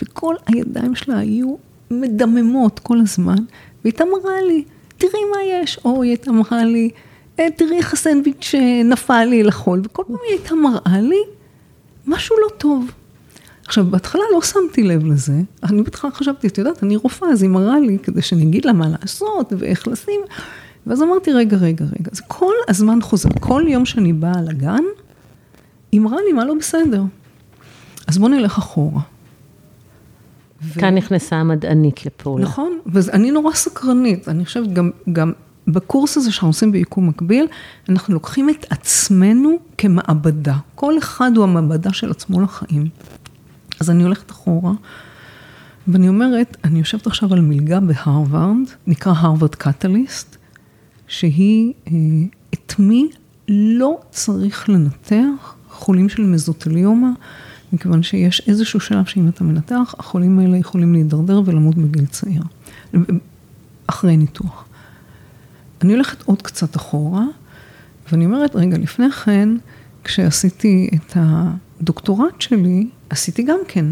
וכל 0.02 0.36
הידיים 0.48 0.96
שלה 0.96 1.18
היו 1.18 1.56
מדממות 1.92 2.80
כל 2.80 3.00
הזמן, 3.00 3.36
והיא 3.36 3.46
הייתה 3.84 4.04
מראה 4.06 4.42
לי, 4.48 4.64
תראי 4.98 5.22
מה 5.32 5.44
יש, 5.44 5.80
או 5.86 6.04
היא 6.04 6.10
הייתה 6.12 6.32
מראה 6.32 6.64
לי, 6.64 6.90
אה, 7.40 7.48
תראי 7.56 7.78
איך 7.78 7.94
הסנדוויץ' 7.94 8.56
נפל 8.86 9.26
לי 9.26 9.44
לחול, 9.44 9.82
וכל 9.86 10.04
פעם 10.08 10.16
היא 10.30 10.40
הייתה 10.40 10.56
מראה 10.56 11.02
לי 11.02 11.22
משהו 12.08 12.36
לא 12.42 12.48
טוב. 12.58 12.92
עכשיו, 13.70 13.86
בהתחלה 13.86 14.22
לא 14.34 14.42
שמתי 14.42 14.84
לב 14.84 15.06
לזה, 15.06 15.42
אני 15.64 15.84
בהתחלה 15.84 16.12
חשבתי, 16.12 16.48
את 16.48 16.58
יודעת, 16.58 16.84
אני 16.84 16.96
רופאה, 16.96 17.30
אז 17.30 17.42
היא 17.42 17.50
מראה 17.50 17.80
לי 17.80 17.98
כדי 18.04 18.22
שאני 18.22 18.44
אגיד 18.44 18.66
לה 18.66 18.74
מה 18.74 18.88
לעשות 18.90 19.54
ואיך 19.58 19.88
לשים. 19.88 20.22
ואז 20.88 21.02
אמרתי, 21.02 21.32
רגע, 21.34 21.58
רגע, 21.58 21.86
רגע, 21.86 22.10
זה 22.12 22.22
כל 22.28 22.54
הזמן 22.68 23.02
חוזר, 23.02 23.30
כל 23.40 23.64
יום 23.68 23.86
שאני 23.86 24.14
באה 24.14 24.42
לגן, 24.42 24.84
היא 25.92 26.02
מראה 26.02 26.18
לי 26.28 26.34
מה 26.34 26.46
לא 26.46 26.54
בסדר. 26.60 27.04
אז 28.08 28.18
בוא 28.18 28.30
נלך 28.30 28.58
אחורה. 28.58 29.02
כאן 30.74 30.94
ו... 30.94 30.98
נכנסה 30.98 31.36
המדענית 31.36 32.06
לפעולה. 32.06 32.44
נכון, 32.44 32.80
ואני 32.86 33.32
נורא 33.32 33.54
סקרנית, 33.54 34.28
אני 34.28 34.46
חושבת 34.46 34.74
גם, 34.74 34.90
גם 35.14 35.32
בקורס 35.68 36.18
הזה 36.18 36.32
שאנחנו 36.32 36.50
עושים 36.50 36.72
ביקום 36.72 37.08
מקביל, 37.08 37.48
אנחנו 37.90 38.14
לוקחים 38.14 38.50
את 38.50 38.66
עצמנו 38.70 39.60
כמעבדה. 39.78 40.56
כל 40.76 40.98
אחד 40.98 41.32
הוא 41.36 41.44
המעבדה 41.44 41.94
של 41.94 42.12
עצמו 42.12 42.42
לחיים. 42.42 42.88
אז 43.80 43.90
אני 43.90 44.04
הולכת 44.04 44.32
אחורה, 44.32 44.74
ואני 45.88 46.08
אומרת, 46.08 46.58
אני 46.64 46.80
יושבת 46.80 47.08
עכשיו 47.08 47.34
על 47.34 47.42
מלגה 47.42 47.80
בהרווארד, 47.80 48.58
נקרא 48.88 49.14
הרווארד 49.18 49.56
קטליסט, 49.56 50.38
שהיא, 51.08 51.74
אה, 51.88 51.94
את 52.54 52.74
מי 52.80 53.10
לא 53.48 54.00
צריך 54.12 54.70
לנתח 54.70 55.56
חולים 55.70 56.10
של 56.10 56.26
מזוטליומה, 56.26 57.12
מכיוון 57.74 58.04
שיש 58.04 58.42
איזשהו 58.48 58.80
שלב 58.80 59.06
שאם 59.06 59.28
אתה 59.28 59.44
מנתח, 59.44 59.96
החולים 60.00 60.40
האלה 60.40 60.58
יכולים 60.58 60.94
להידרדר 60.94 61.42
ולמות 61.46 61.76
בגיל 61.76 62.06
צעיר, 62.06 62.44
אחרי 63.88 64.18
ניתוח. 64.18 64.66
אני 65.82 65.94
הולכת 65.94 66.22
עוד 66.22 66.42
קצת 66.42 66.76
אחורה, 66.76 67.26
ואני 68.12 68.26
אומרת, 68.26 68.56
רגע, 68.56 68.78
לפני 68.78 69.12
כן, 69.12 69.50
כשעשיתי 70.04 70.90
את 70.96 71.14
הדוקטורט 71.16 72.42
שלי, 72.42 72.88
עשיתי 73.10 73.44
גם 73.44 73.60
כן 73.68 73.86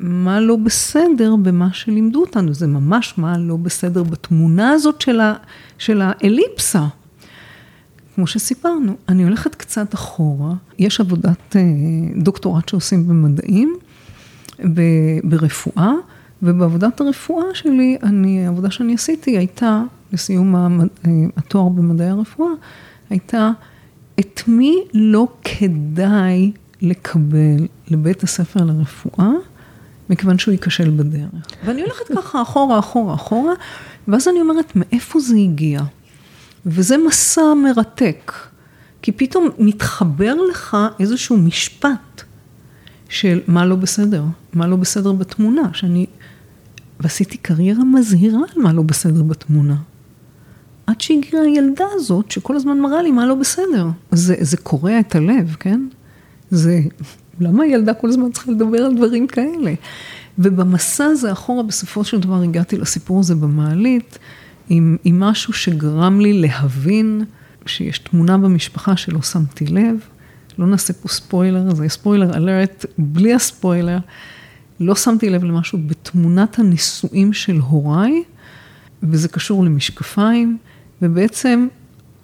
מה 0.00 0.40
לא 0.40 0.56
בסדר 0.56 1.36
במה 1.36 1.68
שלימדו 1.72 2.20
אותנו, 2.20 2.54
זה 2.54 2.66
ממש 2.66 3.14
מה 3.18 3.38
לא 3.38 3.56
בסדר 3.56 4.02
בתמונה 4.02 4.70
הזאת 4.70 5.00
של, 5.00 5.20
ה, 5.20 5.34
של 5.78 6.02
האליפסה. 6.02 6.86
כמו 8.14 8.26
שסיפרנו, 8.26 8.96
אני 9.08 9.24
הולכת 9.24 9.54
קצת 9.54 9.94
אחורה, 9.94 10.54
יש 10.78 11.00
עבודת 11.00 11.56
אה, 11.56 11.60
דוקטורט 12.16 12.68
שעושים 12.68 13.08
במדעים, 13.08 13.74
ברפואה, 15.24 15.92
ובעבודת 16.42 17.00
הרפואה 17.00 17.44
שלי, 17.54 17.96
אני, 18.02 18.46
העבודה 18.46 18.70
שאני 18.70 18.94
עשיתי 18.94 19.38
הייתה, 19.38 19.82
לסיום 20.12 20.56
המד, 20.56 20.88
אה, 21.06 21.10
התואר 21.36 21.68
במדעי 21.68 22.08
הרפואה, 22.08 22.52
הייתה 23.10 23.50
את 24.20 24.42
מי 24.46 24.76
לא 24.94 25.28
כדאי 25.44 26.52
לקבל 26.82 27.66
לבית 27.88 28.22
הספר 28.22 28.64
לרפואה, 28.64 29.30
מכיוון 30.10 30.38
שהוא 30.38 30.52
ייכשל 30.52 30.90
בדרך. 30.90 31.46
ואני 31.64 31.82
הולכת 31.82 32.04
ככה 32.16 32.42
אחורה, 32.42 32.78
אחורה, 32.78 33.14
אחורה, 33.14 33.52
ואז 34.08 34.28
אני 34.28 34.40
אומרת, 34.40 34.72
מאיפה 34.74 35.20
זה 35.20 35.36
הגיע? 35.36 35.80
וזה 36.66 36.96
מסע 37.06 37.54
מרתק, 37.54 38.32
כי 39.02 39.12
פתאום 39.12 39.48
מתחבר 39.58 40.34
לך 40.50 40.76
איזשהו 41.00 41.36
משפט 41.36 42.22
של 43.08 43.40
מה 43.46 43.66
לא 43.66 43.76
בסדר, 43.76 44.24
מה 44.52 44.66
לא 44.66 44.76
בסדר 44.76 45.12
בתמונה, 45.12 45.70
שאני, 45.72 46.06
ועשיתי 47.00 47.36
קריירה 47.36 47.84
מזהירה 47.84 48.38
על 48.38 48.62
מה 48.62 48.72
לא 48.72 48.82
בסדר 48.82 49.22
בתמונה. 49.22 49.76
עד 50.86 51.00
שהגיעה 51.00 51.42
הילדה 51.42 51.84
הזאת, 51.92 52.30
שכל 52.30 52.56
הזמן 52.56 52.80
מראה 52.80 53.02
לי 53.02 53.10
מה 53.10 53.26
לא 53.26 53.34
בסדר. 53.34 53.86
זה, 54.12 54.34
זה 54.40 54.56
קורע 54.56 55.00
את 55.00 55.14
הלב, 55.14 55.56
כן? 55.60 55.80
זה, 56.52 56.80
למה 57.40 57.62
הילדה 57.62 57.94
כל 57.94 58.08
הזמן 58.08 58.32
צריכה 58.32 58.52
לדבר 58.52 58.78
על 58.78 58.96
דברים 58.96 59.26
כאלה? 59.26 59.74
ובמסע 60.38 61.04
הזה 61.04 61.32
אחורה, 61.32 61.62
בסופו 61.62 62.04
של 62.04 62.20
דבר 62.20 62.42
הגעתי 62.42 62.76
לסיפור 62.78 63.20
הזה 63.20 63.34
במעלית, 63.34 64.18
עם, 64.68 64.96
עם 65.04 65.20
משהו 65.20 65.52
שגרם 65.52 66.20
לי 66.20 66.32
להבין 66.32 67.24
שיש 67.66 67.98
תמונה 67.98 68.38
במשפחה 68.38 68.96
שלא 68.96 69.22
שמתי 69.22 69.66
לב. 69.66 69.96
לא 70.58 70.66
נעשה 70.66 70.92
פה 70.92 71.08
ספוילר, 71.08 71.74
זה 71.74 71.88
ספוילר 71.88 72.36
אלרט, 72.36 72.86
בלי 72.98 73.34
הספוילר. 73.34 73.98
לא 74.80 74.94
שמתי 74.94 75.30
לב 75.30 75.44
למשהו 75.44 75.78
בתמונת 75.86 76.58
הנישואים 76.58 77.32
של 77.32 77.56
הוריי, 77.56 78.22
וזה 79.02 79.28
קשור 79.28 79.64
למשקפיים, 79.64 80.58
ובעצם 81.02 81.66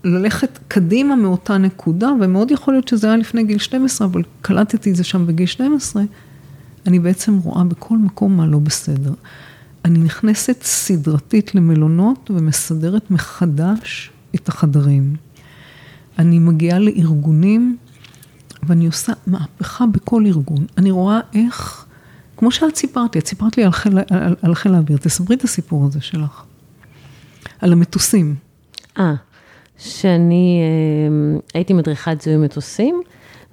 ללכת 0.09 0.59
קדימה 0.69 1.17
מאותה 1.17 1.59
נקודה, 1.59 2.11
ומאוד 2.21 2.51
יכול 2.51 2.75
להיות 2.75 2.89
שזה 2.89 3.07
היה 3.07 3.17
לפני 3.17 3.45
גיל 3.45 3.59
12, 3.59 4.07
אבל 4.07 4.23
קלטתי 4.43 4.91
את 4.91 4.97
זה 4.97 5.05
שם 5.05 5.27
בגיל 5.27 5.47
12, 5.47 6.03
אני 6.87 6.99
בעצם 6.99 7.39
רואה 7.39 7.65
בכל 7.65 7.99
מקום 7.99 8.37
מה 8.37 8.47
לא 8.47 8.59
בסדר. 8.59 9.13
אני 9.85 9.99
נכנסת 9.99 10.63
סדרתית 10.63 11.55
למלונות 11.55 12.31
ומסדרת 12.35 13.11
מחדש 13.11 14.11
את 14.35 14.49
החדרים. 14.49 15.17
אני 16.19 16.39
מגיעה 16.39 16.79
לארגונים 16.79 17.77
ואני 18.63 18.87
עושה 18.87 19.13
מהפכה 19.27 19.87
בכל 19.87 20.27
ארגון. 20.27 20.67
אני 20.79 20.91
רואה 20.91 21.21
איך, 21.35 21.87
כמו 22.37 22.51
שאת 22.51 22.77
סיפרת 22.77 23.17
את 23.17 23.27
סיפרת 23.27 23.57
לי 23.57 23.65
על 23.65 23.73
חיל, 23.73 23.99
על, 24.11 24.37
על 24.43 24.55
חיל 24.55 24.75
האוויר, 24.75 24.99
תספרי 24.99 25.37
את 25.37 25.45
הסיפור 25.45 25.87
הזה 25.87 26.01
שלך. 26.01 26.43
על 27.61 27.73
המטוסים. 27.73 28.35
אה, 28.99 29.15
שאני 29.79 30.61
אה, 30.63 31.39
הייתי 31.55 31.73
מדריכת 31.73 32.21
זיהוי 32.21 32.45
מטוסים, 32.45 33.03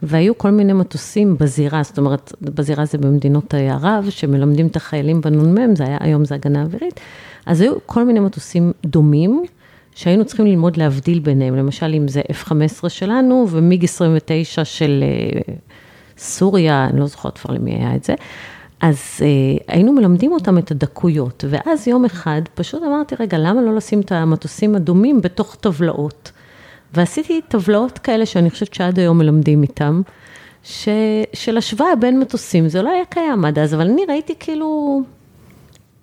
והיו 0.03 0.37
כל 0.37 0.51
מיני 0.51 0.73
מטוסים 0.73 1.37
בזירה, 1.39 1.83
זאת 1.83 1.97
אומרת, 1.97 2.33
בזירה 2.41 2.85
זה 2.85 2.97
במדינות 2.97 3.53
ערב, 3.53 4.07
שמלמדים 4.09 4.67
את 4.67 4.75
החיילים 4.75 5.21
בנ"מ, 5.21 5.73
היום 5.99 6.25
זה 6.25 6.35
הגנה 6.35 6.61
אווירית, 6.61 6.99
אז 7.45 7.61
היו 7.61 7.73
כל 7.85 8.03
מיני 8.03 8.19
מטוסים 8.19 8.71
דומים, 8.85 9.43
שהיינו 9.95 10.25
צריכים 10.25 10.45
ללמוד 10.45 10.77
להבדיל 10.77 11.19
ביניהם, 11.19 11.55
למשל 11.55 11.93
אם 11.93 12.07
זה 12.07 12.21
F-15 12.31 12.89
שלנו 12.89 13.47
ומיג 13.49 13.83
29 13.83 14.65
של 14.65 15.03
אה, 15.03 15.53
סוריה, 16.17 16.87
אני 16.89 16.99
לא 16.99 17.07
זוכרת 17.07 17.37
כבר 17.37 17.53
למי 17.53 17.71
היה 17.71 17.95
את 17.95 18.03
זה, 18.03 18.13
אז 18.81 18.99
אה, 19.21 19.27
היינו 19.67 19.91
מלמדים 19.91 20.31
אותם 20.31 20.57
את 20.57 20.71
הדקויות, 20.71 21.43
ואז 21.49 21.87
יום 21.87 22.05
אחד 22.05 22.41
פשוט 22.53 22.83
אמרתי, 22.83 23.15
רגע, 23.19 23.37
למה 23.37 23.61
לא 23.61 23.75
לשים 23.75 23.99
את 23.99 24.11
המטוסים 24.11 24.75
הדומים 24.75 25.21
בתוך 25.21 25.55
טבלאות? 25.55 26.31
ועשיתי 26.93 27.41
טבלאות 27.47 27.97
כאלה 27.99 28.25
שאני 28.25 28.49
חושבת 28.49 28.73
שעד 28.73 28.99
היום 28.99 29.17
מלמדים 29.17 29.61
איתם, 29.61 30.01
ש, 30.63 30.89
של 31.33 31.57
השוואה 31.57 31.95
בין 31.95 32.19
מטוסים, 32.19 32.67
זה 32.67 32.81
לא 32.81 32.89
היה 32.89 33.05
קיים 33.05 33.45
עד 33.45 33.59
אז, 33.59 33.73
אבל 33.73 33.89
אני 33.89 34.01
ראיתי 34.09 34.33
כאילו 34.39 35.01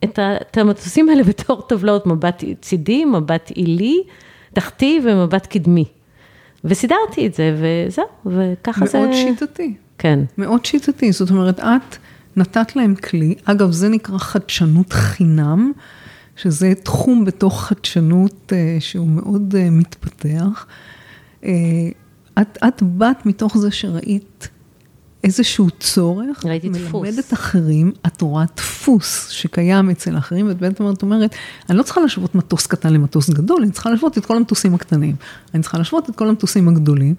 את, 0.04 0.18
ה, 0.18 0.36
את 0.36 0.58
המטוסים 0.58 1.08
האלה 1.08 1.22
בתור 1.30 1.62
טבלאות, 1.62 2.06
מבט 2.06 2.44
צידי, 2.60 3.04
מבט 3.04 3.50
עילי, 3.50 4.02
תחתי 4.52 5.00
ומבט 5.04 5.46
קדמי. 5.46 5.84
וסידרתי 6.64 7.26
את 7.26 7.34
זה, 7.34 7.56
וזהו, 7.56 8.04
וככה 8.26 8.80
מאוד 8.80 8.90
זה... 8.90 8.98
מאוד 8.98 9.12
שיטתי. 9.12 9.74
כן. 9.98 10.20
מאוד 10.38 10.64
שיטתי, 10.64 11.12
זאת 11.12 11.30
אומרת, 11.30 11.60
את 11.60 11.96
נתת 12.36 12.76
להם 12.76 12.94
כלי, 12.94 13.34
אגב, 13.44 13.70
זה 13.70 13.88
נקרא 13.88 14.18
חדשנות 14.18 14.92
חינם. 14.92 15.72
שזה 16.36 16.72
תחום 16.82 17.24
בתוך 17.24 17.64
חדשנות 17.64 18.52
אה, 18.52 18.76
שהוא 18.80 19.08
מאוד 19.08 19.54
אה, 19.58 19.70
מתפתח. 19.70 20.66
אה, 21.44 21.50
את, 22.40 22.58
את 22.68 22.82
באת 22.82 23.26
מתוך 23.26 23.58
זה 23.58 23.70
שראית 23.70 24.48
איזשהו 25.24 25.70
צורך, 25.70 26.44
ראיתי 26.44 26.68
דפוס. 26.68 27.02
מלמדת 27.02 27.32
אחרים, 27.32 27.92
את 28.06 28.20
רואה 28.20 28.44
דפוס 28.56 29.28
שקיים 29.28 29.90
אצל 29.90 30.18
אחרים, 30.18 30.48
ואת 30.48 30.58
בעצם 30.58 30.90
את 30.90 31.02
אומרת, 31.02 31.34
אני 31.70 31.78
לא 31.78 31.82
צריכה 31.82 32.00
להשוות 32.00 32.34
מטוס 32.34 32.66
קטן 32.66 32.92
למטוס 32.92 33.30
גדול, 33.30 33.62
אני 33.62 33.70
צריכה 33.70 33.90
להשוות 33.90 34.18
את 34.18 34.26
כל 34.26 34.36
המטוסים 34.36 34.74
הקטנים. 34.74 35.16
אני 35.54 35.62
צריכה 35.62 35.78
להשוות 35.78 36.10
את 36.10 36.16
כל 36.16 36.28
המטוסים 36.28 36.68
הגדולים, 36.68 37.14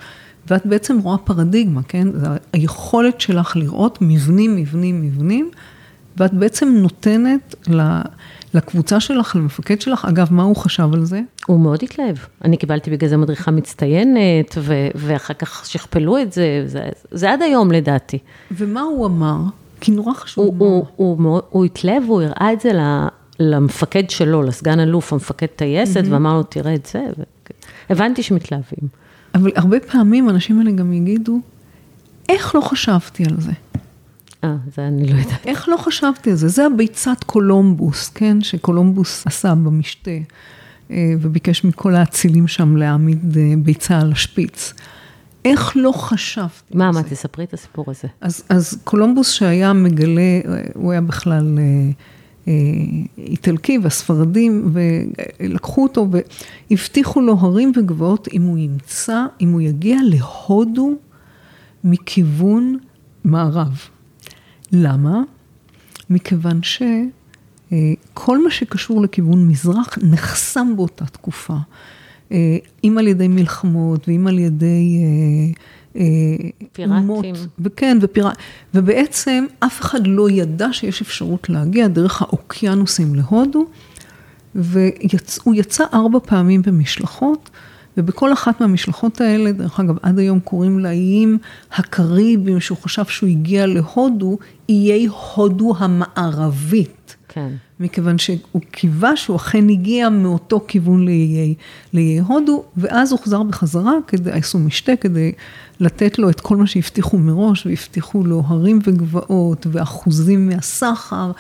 ואת 0.47 0.65
בעצם 0.65 0.99
רואה 0.99 1.17
פרדיגמה, 1.17 1.81
כן? 1.87 2.07
זה 2.11 2.27
היכולת 2.53 3.21
שלך 3.21 3.55
לראות 3.55 3.97
מבנים, 4.01 4.55
מבנים, 4.55 5.01
מבנים, 5.01 5.51
ואת 6.17 6.33
בעצם 6.33 6.67
נותנת. 6.67 7.55
לקבוצה 8.53 8.99
שלך, 8.99 9.35
למפקד 9.35 9.81
שלך, 9.81 10.05
אגב, 10.05 10.27
מה 10.33 10.43
הוא 10.43 10.55
חשב 10.55 10.89
על 10.93 11.05
זה? 11.05 11.21
הוא 11.47 11.59
מאוד 11.59 11.79
התלהב. 11.83 12.15
אני 12.43 12.57
קיבלתי 12.57 12.91
בגלל 12.91 13.09
זה 13.09 13.17
מדריכה 13.17 13.51
מצטיינת, 13.51 14.57
ו- 14.57 14.87
ואחר 14.95 15.33
כך 15.33 15.65
שכפלו 15.65 16.17
את 16.17 16.33
זה, 16.33 16.63
זה, 16.65 16.89
זה 17.11 17.31
עד 17.31 17.41
היום 17.41 17.71
לדעתי. 17.71 18.19
ומה 18.51 18.81
הוא 18.81 19.05
אמר? 19.05 19.37
כי 19.81 19.91
נורא 19.91 20.13
חשוב 20.13 20.45
הוא, 20.45 20.55
הוא, 20.57 20.85
הוא, 20.95 21.17
הוא, 21.23 21.41
הוא 21.49 21.65
התלהב, 21.65 22.03
הוא 22.07 22.21
הראה 22.21 22.53
את 22.53 22.61
זה 22.61 22.71
למפקד 23.39 24.09
שלו, 24.09 24.43
לסגן 24.43 24.79
אלוף, 24.79 25.13
המפקד 25.13 25.45
טייסת, 25.45 26.03
mm-hmm. 26.03 26.07
ואמר 26.09 26.33
לו, 26.33 26.43
תראה 26.43 26.75
את 26.75 26.85
זה. 26.85 26.99
ו... 27.17 27.23
הבנתי 27.89 28.23
שמתלהבים. 28.23 29.02
אבל 29.35 29.51
הרבה 29.55 29.79
פעמים 29.79 30.29
האנשים 30.29 30.59
האלה 30.59 30.71
גם 30.71 30.93
יגידו, 30.93 31.39
איך 32.29 32.55
לא 32.55 32.61
חשבתי 32.61 33.23
על 33.23 33.41
זה? 33.41 33.51
אה, 34.43 34.55
זה 34.75 34.87
אני 34.87 35.07
לא 35.07 35.19
יודעת. 35.19 35.45
איך 35.45 35.69
לא 35.69 35.77
חשבתי 35.77 36.29
על 36.29 36.35
זה? 36.35 36.47
זה 36.47 36.65
הביצת 36.65 37.23
קולומבוס, 37.25 38.09
כן? 38.09 38.41
שקולומבוס 38.41 39.27
עשה 39.27 39.55
במשתה, 39.55 40.11
אה, 40.91 41.13
וביקש 41.21 41.63
מכל 41.63 41.95
האצילים 41.95 42.47
שם 42.47 42.77
להעמיד 42.77 43.37
אה, 43.37 43.53
ביצה 43.57 43.99
על 43.99 44.11
השפיץ. 44.11 44.73
איך 45.45 45.73
לא 45.75 45.91
חשבתי 45.91 46.77
מה, 46.77 46.91
מה, 46.91 47.03
תספרי 47.03 47.45
את 47.45 47.53
הסיפור 47.53 47.85
הזה. 47.87 48.07
אז, 48.21 48.43
אז 48.49 48.77
קולומבוס 48.83 49.31
שהיה 49.31 49.73
מגלה, 49.73 50.21
אה, 50.21 50.61
הוא 50.73 50.91
היה 50.91 51.01
בכלל 51.01 51.57
איטלקי 53.17 53.77
והספרדים, 53.77 54.73
ולקחו 54.73 55.83
אותו 55.83 56.07
והבטיחו 56.69 57.21
לו 57.21 57.37
הרים 57.39 57.71
וגבעות 57.75 58.27
אם 58.33 58.41
הוא 58.41 58.57
ימצא, 58.57 59.25
אם 59.41 59.51
הוא 59.51 59.61
יגיע 59.61 59.97
להודו 60.03 60.91
מכיוון 61.83 62.77
מערב. 63.23 63.81
למה? 64.71 65.21
מכיוון 66.09 66.59
שכל 66.63 68.43
מה 68.43 68.51
שקשור 68.51 69.01
לכיוון 69.01 69.47
מזרח 69.47 69.97
נחסם 70.01 70.73
באותה 70.75 71.05
תקופה. 71.05 71.57
אה, 72.31 72.57
אם 72.83 72.97
על 72.97 73.07
ידי 73.07 73.27
מלחמות 73.27 74.07
ואם 74.07 74.27
על 74.27 74.39
ידי... 74.39 74.97
אה, 75.95 76.03
פיראטים. 76.71 77.35
וכן, 77.59 77.97
ופיראט... 78.01 78.37
ובעצם 78.73 79.45
אף 79.59 79.81
אחד 79.81 80.07
לא 80.07 80.29
ידע 80.29 80.67
שיש 80.71 81.01
אפשרות 81.01 81.49
להגיע 81.49 81.87
דרך 81.87 82.21
האוקיינוסים 82.21 83.15
להודו, 83.15 83.65
והוא 84.55 85.55
יצא 85.55 85.83
ארבע 85.93 86.19
פעמים 86.25 86.61
במשלחות. 86.61 87.49
ובכל 87.97 88.33
אחת 88.33 88.61
מהמשלחות 88.61 89.21
האלה, 89.21 89.51
דרך 89.51 89.79
אגב, 89.79 89.95
עד 90.01 90.19
היום 90.19 90.39
קוראים 90.39 90.79
לאיים 90.79 91.37
הקריביים, 91.71 92.59
שהוא 92.59 92.77
חשב 92.77 93.05
שהוא 93.05 93.29
הגיע 93.29 93.65
להודו, 93.65 94.37
איי 94.69 95.07
הודו 95.33 95.73
המערבית. 95.77 97.15
כן. 97.27 97.49
מכיוון 97.83 98.17
שהוא 98.17 98.61
קיווה 98.71 99.15
שהוא 99.15 99.35
אכן 99.35 99.69
הגיע 99.69 100.09
מאותו 100.09 100.61
כיוון 100.67 101.05
לאיי, 101.93 102.19
הודו, 102.19 102.63
ואז 102.77 103.11
הוחזר 103.11 103.43
בחזרה, 103.43 103.93
כדי, 104.07 104.31
עשו 104.31 104.59
משתה 104.59 104.95
כדי 104.95 105.31
לתת 105.79 106.19
לו 106.19 106.29
את 106.29 106.39
כל 106.39 106.57
מה 106.57 106.67
שהבטיחו 106.67 107.17
מראש, 107.17 107.65
והבטיחו 107.65 108.23
לו 108.23 108.43
הרים 108.47 108.79
וגבעות, 108.83 109.67
ואחוזים 109.71 110.49
מהסחר, 110.49 111.31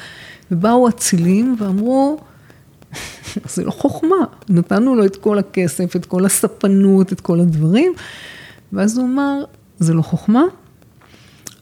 ובאו 0.51 0.89
אצילים 0.89 1.55
ואמרו, 1.59 2.17
זה 3.53 3.63
לא 3.63 3.71
חוכמה, 3.71 4.15
נתנו 4.49 4.95
לו 4.95 5.05
את 5.05 5.15
כל 5.15 5.39
הכסף, 5.39 5.95
את 5.95 6.05
כל 6.05 6.25
הספנות, 6.25 7.13
את 7.13 7.21
כל 7.21 7.39
הדברים, 7.39 7.93
ואז 8.73 8.97
הוא 8.97 9.05
אמר, 9.05 9.43
זה 9.79 9.93
לא 9.93 10.01
חוכמה, 10.01 10.43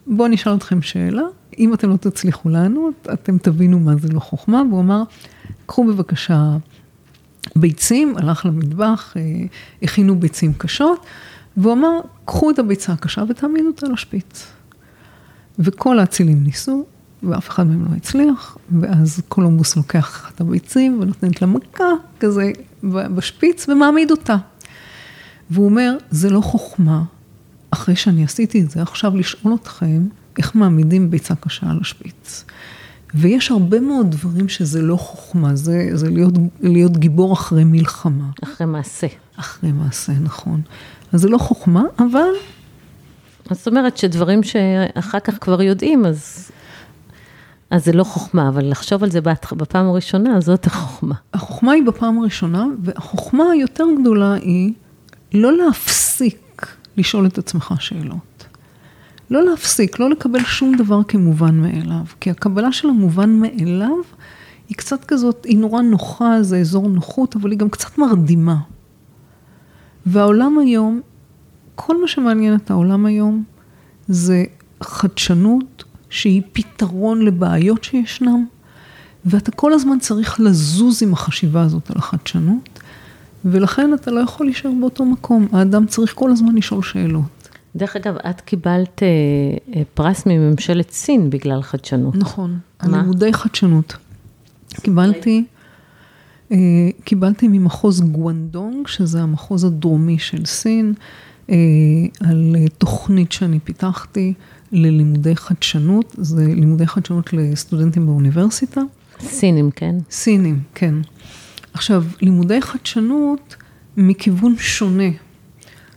בואו 0.07 0.27
נשאל 0.27 0.55
אתכם 0.55 0.81
שאלה, 0.81 1.23
אם 1.59 1.73
אתם 1.73 1.89
לא 1.89 1.95
תצליחו 1.95 2.49
לענות, 2.49 3.07
אתם 3.13 3.37
תבינו 3.37 3.79
מה 3.79 3.95
זה 3.95 4.07
לא 4.07 4.19
חוכמה, 4.19 4.63
והוא 4.69 4.81
אמר, 4.81 5.03
קחו 5.65 5.83
בבקשה 5.87 6.57
ביצים, 7.55 8.17
הלך 8.17 8.45
למטבח, 8.45 9.13
אה, 9.17 9.21
הכינו 9.83 10.19
ביצים 10.19 10.53
קשות, 10.53 11.05
והוא 11.57 11.73
אמר, 11.73 11.99
קחו 12.25 12.51
את 12.51 12.59
הביצה 12.59 12.93
הקשה 12.93 13.23
ותעמידו 13.29 13.67
אותה 13.67 13.87
לשפיץ. 13.87 14.47
וכל 15.59 15.99
האצילים 15.99 16.43
ניסו, 16.43 16.85
ואף 17.23 17.49
אחד 17.49 17.67
מהם 17.67 17.85
לא 17.85 17.97
הצליח, 17.97 18.57
ואז 18.79 19.21
קולומבוס 19.27 19.75
לוקח 19.75 20.31
את 20.35 20.41
הביצים 20.41 20.99
ונותנת 21.01 21.41
לה 21.41 21.47
מכה 21.47 21.85
כזה 22.19 22.51
בשפיץ 22.83 23.69
ומעמיד 23.69 24.11
אותה. 24.11 24.35
והוא 25.49 25.65
אומר, 25.65 25.97
זה 26.11 26.29
לא 26.29 26.41
חוכמה, 26.41 27.03
אחרי 27.71 27.95
שאני 27.95 28.23
עשיתי 28.23 28.61
את 28.61 28.71
זה, 28.71 28.81
עכשיו 28.81 29.17
לשאול 29.17 29.53
אתכם 29.61 30.07
איך 30.37 30.55
מעמידים 30.55 31.11
ביצה 31.11 31.35
קשה 31.35 31.69
על 31.69 31.77
השפיץ. 31.81 32.45
ויש 33.15 33.51
הרבה 33.51 33.79
מאוד 33.79 34.11
דברים 34.11 34.49
שזה 34.49 34.81
לא 34.81 34.95
חוכמה, 34.95 35.55
זה, 35.55 35.89
זה 35.93 36.09
להיות, 36.09 36.33
להיות 36.61 36.97
גיבור 36.97 37.33
אחרי 37.33 37.63
מלחמה. 37.63 38.25
אחרי 38.43 38.67
מעשה. 38.67 39.07
אחרי 39.35 39.71
מעשה, 39.71 40.13
נכון. 40.13 40.61
אז 41.13 41.21
זה 41.21 41.29
לא 41.29 41.37
חוכמה, 41.37 41.83
אבל... 41.99 42.29
זאת 43.51 43.67
אומרת 43.67 43.97
שדברים 43.97 44.43
שאחר 44.43 45.19
כך 45.19 45.33
כבר 45.41 45.61
יודעים, 45.61 46.05
אז, 46.05 46.51
אז 47.69 47.85
זה 47.85 47.91
לא 47.91 48.03
חוכמה, 48.03 48.49
אבל 48.49 48.71
לחשוב 48.71 49.03
על 49.03 49.11
זה 49.11 49.21
בפעם 49.51 49.85
הראשונה, 49.85 50.41
זאת 50.41 50.65
החוכמה. 50.65 51.15
החוכמה 51.33 51.71
היא 51.71 51.83
בפעם 51.83 52.19
הראשונה, 52.19 52.65
והחוכמה 52.83 53.43
היותר 53.51 53.85
גדולה 54.01 54.33
היא 54.33 54.73
לא 55.33 55.57
להפסיק 55.57 56.10
לשאול 56.97 57.25
את 57.25 57.37
עצמך 57.37 57.73
שאלות. 57.79 58.45
לא 59.29 59.43
להפסיק, 59.43 59.99
לא 59.99 60.09
לקבל 60.09 60.43
שום 60.43 60.75
דבר 60.75 61.03
כמובן 61.03 61.57
מאליו, 61.59 62.05
כי 62.19 62.29
הקבלה 62.29 62.71
של 62.71 62.89
המובן 62.89 63.29
מאליו 63.29 63.97
היא 64.69 64.77
קצת 64.77 65.05
כזאת, 65.05 65.45
היא 65.45 65.57
נורא 65.57 65.81
נוחה, 65.81 66.43
זה 66.43 66.57
אזור 66.57 66.89
נוחות, 66.89 67.35
אבל 67.35 67.51
היא 67.51 67.59
גם 67.59 67.69
קצת 67.69 67.97
מרדימה. 67.97 68.55
והעולם 70.05 70.59
היום, 70.59 71.01
כל 71.75 72.01
מה 72.01 72.07
שמעניין 72.07 72.55
את 72.55 72.71
העולם 72.71 73.05
היום, 73.05 73.43
זה 74.07 74.43
חדשנות 74.83 75.83
שהיא 76.09 76.41
פתרון 76.53 77.21
לבעיות 77.21 77.83
שישנם, 77.83 78.45
ואתה 79.25 79.51
כל 79.51 79.73
הזמן 79.73 79.99
צריך 79.99 80.39
לזוז 80.39 81.03
עם 81.03 81.13
החשיבה 81.13 81.61
הזאת 81.61 81.91
על 81.91 81.97
החדשנות, 81.97 82.79
ולכן 83.45 83.93
אתה 83.93 84.11
לא 84.11 84.19
יכול 84.19 84.45
להישאר 84.45 84.71
באותו 84.79 85.05
מקום. 85.05 85.47
האדם 85.51 85.85
צריך 85.85 86.13
כל 86.15 86.31
הזמן 86.31 86.55
לשאול 86.55 86.83
שאלות. 86.83 87.41
דרך 87.75 87.95
אגב, 87.95 88.15
את 88.29 88.41
קיבלת 88.41 89.03
אה, 89.03 89.07
אה, 89.75 89.81
פרס 89.93 90.25
מממשלת 90.25 90.91
סין 90.91 91.29
בגלל 91.29 91.61
חדשנות. 91.61 92.15
נכון, 92.15 92.59
על 92.79 92.95
לימודי 92.95 93.33
חדשנות. 93.33 93.97
קיבלתי, 94.73 95.43
אה, 96.51 96.57
קיבלתי 97.03 97.47
ממחוז 97.47 98.01
גואנדונג, 98.01 98.87
שזה 98.87 99.21
המחוז 99.21 99.63
הדרומי 99.63 100.19
של 100.19 100.45
סין, 100.45 100.93
אה, 101.49 101.55
על 102.19 102.55
תוכנית 102.77 103.31
שאני 103.31 103.59
פיתחתי 103.59 104.33
ללימודי 104.71 105.35
חדשנות, 105.35 106.15
זה 106.17 106.45
לימודי 106.45 106.87
חדשנות 106.87 107.33
לסטודנטים 107.33 108.05
באוניברסיטה. 108.05 108.81
סינים, 109.19 109.71
כן? 109.71 109.95
סינים, 110.11 110.59
כן. 110.75 110.95
עכשיו, 111.73 112.03
לימודי 112.21 112.61
חדשנות 112.61 113.55
מכיוון 113.97 114.55
שונה. 114.57 115.09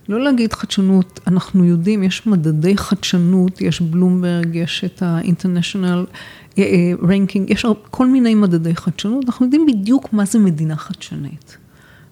לא 0.09 0.21
להגיד 0.25 0.53
חדשנות, 0.53 1.21
אנחנו 1.27 1.65
יודעים, 1.65 2.03
יש 2.03 2.27
מדדי 2.27 2.77
חדשנות, 2.77 3.61
יש 3.61 3.81
בלומברג, 3.81 4.55
יש 4.55 4.85
את 4.85 5.03
ה-International 5.03 6.07
אה, 6.59 6.63
אה, 6.63 6.93
Ranking, 7.03 7.53
יש 7.53 7.67
כל 7.91 8.07
מיני 8.07 8.35
מדדי 8.35 8.77
חדשנות, 8.77 9.25
אנחנו 9.25 9.45
יודעים 9.47 9.67
בדיוק 9.67 10.13
מה 10.13 10.25
זה 10.25 10.39
מדינה 10.39 10.77
חדשנית. 10.77 11.57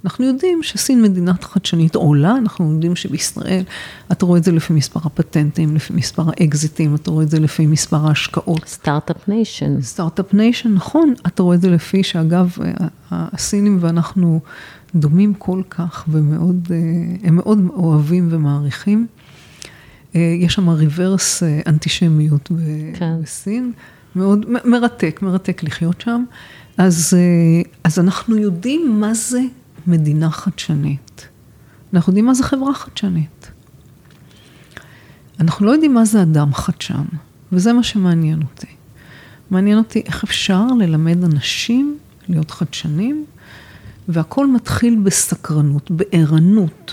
אנחנו 0.04 0.24
יודעים 0.24 0.62
שסין 0.62 1.02
מדינה 1.02 1.32
חדשנית 1.40 1.94
עולה, 1.94 2.36
אנחנו 2.36 2.72
יודעים 2.72 2.96
שבישראל, 2.96 3.62
אתה 4.12 4.26
רואה 4.26 4.38
את 4.38 4.44
זה 4.44 4.52
לפי 4.52 4.72
מספר 4.72 5.00
הפטנטים, 5.04 5.76
לפי 5.76 5.92
מספר 5.92 6.22
האקזיטים, 6.26 6.94
אתה 6.94 7.10
רואה 7.10 7.24
את 7.24 7.30
זה 7.30 7.40
לפי 7.40 7.66
מספר 7.66 8.06
ההשקעות. 8.06 8.64
Start-Up 8.66 9.28
Nation. 9.28 9.82
Start-Up 9.82 10.34
Nation, 10.34 10.74
נכון, 10.74 11.14
אתה 11.26 11.42
רואה 11.42 11.56
את 11.56 11.60
זה 11.60 11.70
לפי 11.70 12.02
שאגב, 12.02 12.56
הסינים 13.10 13.78
ואנחנו 13.80 14.40
דומים 14.94 15.34
כל 15.34 15.62
כך 15.70 16.04
ומאוד, 16.08 16.68
אה, 16.70 16.76
הם 17.28 17.36
מאוד 17.36 17.58
אוהבים 17.74 18.28
ומעריכים. 18.30 19.06
אה, 20.16 20.34
יש 20.40 20.54
שם 20.54 20.68
reverse 20.68 21.42
אה, 21.42 21.60
אנטישמיות 21.66 22.50
כן. 22.94 23.14
בסין, 23.22 23.72
מאוד 24.16 24.46
מרתק, 24.64 25.20
מרתק 25.22 25.62
לחיות 25.62 26.00
שם. 26.00 26.24
אז, 26.78 27.16
אז 27.84 27.98
אנחנו 27.98 28.36
יודעים 28.36 29.00
מה 29.00 29.14
זה 29.14 29.40
מדינה 29.86 30.30
חדשנית. 30.30 31.28
אנחנו 31.94 32.10
יודעים 32.10 32.26
מה 32.26 32.34
זה 32.34 32.44
חברה 32.44 32.74
חדשנית. 32.74 33.50
אנחנו 35.40 35.66
לא 35.66 35.70
יודעים 35.70 35.94
מה 35.94 36.04
זה 36.04 36.22
אדם 36.22 36.54
חדשן, 36.54 37.04
וזה 37.52 37.72
מה 37.72 37.82
שמעניין 37.82 38.42
אותי. 38.42 38.66
מעניין 39.50 39.78
אותי 39.78 40.02
איך 40.06 40.24
אפשר 40.24 40.66
ללמד 40.66 41.24
אנשים 41.24 41.98
להיות 42.28 42.50
חדשנים, 42.50 43.24
והכל 44.08 44.46
מתחיל 44.46 44.98
בסקרנות, 45.02 45.90
בערנות, 45.90 46.92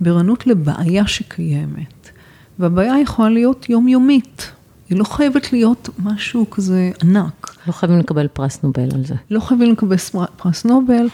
בערנות 0.00 0.46
לבעיה 0.46 1.06
שקיימת. 1.06 2.10
והבעיה 2.58 3.00
יכולה 3.00 3.28
להיות 3.28 3.68
יומיומית, 3.68 4.52
היא 4.88 4.98
לא 4.98 5.04
חייבת 5.04 5.52
להיות 5.52 5.88
משהו 5.98 6.50
כזה 6.50 6.90
ענק. 7.02 7.56
לא 7.66 7.72
חייבים 7.72 7.98
לקבל 7.98 8.28
פרס 8.28 8.62
נובל 8.62 8.88
על 8.94 9.04
זה. 9.04 9.14
לא 9.30 9.40
חייבים 9.40 9.72
לקבל 9.72 9.96
פרס 10.36 10.64
נובל, 10.64 11.08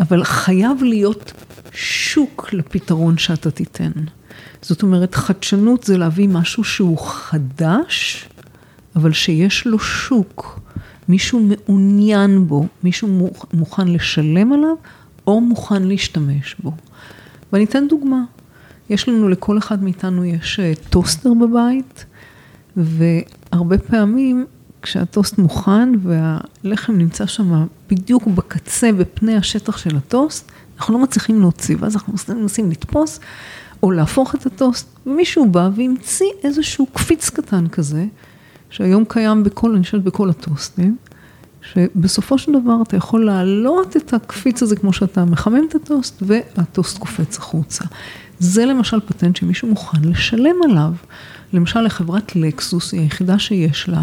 אבל 0.00 0.24
חייב 0.24 0.82
להיות 0.82 1.32
שוק 1.72 2.52
לפתרון 2.52 3.18
שאתה 3.18 3.50
תיתן. 3.50 3.92
זאת 4.62 4.82
אומרת, 4.82 5.14
חדשנות 5.14 5.82
זה 5.82 5.98
להביא 5.98 6.28
משהו 6.28 6.64
שהוא 6.64 6.98
חדש, 6.98 8.28
אבל 8.96 9.12
שיש 9.12 9.66
לו 9.66 9.78
שוק. 9.78 10.60
מישהו 11.08 11.40
מעוניין 11.40 12.46
בו, 12.46 12.66
מישהו 12.82 13.30
מוכן 13.54 13.88
לשלם 13.88 14.52
עליו, 14.52 14.74
או 15.26 15.40
מוכן 15.40 15.82
להשתמש 15.82 16.56
בו. 16.62 16.72
ואני 17.52 17.64
אתן 17.64 17.88
דוגמה. 17.88 18.24
יש 18.90 19.08
לנו, 19.08 19.28
לכל 19.28 19.58
אחד 19.58 19.82
מאיתנו 19.82 20.24
יש 20.24 20.60
אה, 20.60 20.72
טוסטר 20.90 21.30
בבית, 21.34 22.04
והרבה 22.76 23.78
פעמים 23.78 24.46
כשהטוסט 24.86 25.38
מוכן 25.38 25.88
והלחם 26.02 26.92
נמצא 26.92 27.26
שם 27.26 27.66
בדיוק 27.90 28.26
בקצה, 28.26 28.92
בפני 28.92 29.36
השטח 29.36 29.76
של 29.76 29.96
הטוסט, 29.96 30.50
אנחנו 30.78 30.94
לא 30.94 31.00
מצליחים 31.00 31.40
להוציא, 31.40 31.76
ואז 31.80 31.96
אנחנו 31.96 32.12
מנסים 32.28 32.70
לתפוס 32.70 33.20
או 33.82 33.90
להפוך 33.90 34.34
את 34.34 34.46
הטוסט, 34.46 34.88
ומישהו 35.06 35.50
בא 35.50 35.70
והמציא 35.76 36.26
איזשהו 36.44 36.86
קפיץ 36.86 37.30
קטן 37.30 37.68
כזה, 37.68 38.06
שהיום 38.70 39.04
קיים 39.08 39.44
בכל, 39.44 39.74
אני 39.74 39.84
חושבת 39.84 40.02
בכל 40.02 40.30
הטוסטים, 40.30 40.96
שבסופו 41.62 42.38
של 42.38 42.52
דבר 42.62 42.82
אתה 42.82 42.96
יכול 42.96 43.26
להעלות 43.26 43.96
את 43.96 44.14
הקפיץ 44.14 44.62
הזה 44.62 44.76
כמו 44.76 44.92
שאתה 44.92 45.24
מחמם 45.24 45.66
את 45.68 45.74
הטוסט, 45.74 46.22
והטוסט 46.26 46.98
קופץ 46.98 47.38
החוצה. 47.38 47.84
זה 48.38 48.66
למשל 48.66 49.00
פטנט 49.00 49.36
שמישהו 49.36 49.68
מוכן 49.68 50.04
לשלם 50.04 50.56
עליו. 50.64 50.92
למשל 51.52 51.80
לחברת 51.80 52.36
לקסוס, 52.36 52.92
היא 52.92 53.00
היחידה 53.00 53.38
שיש 53.38 53.88
לה, 53.88 54.02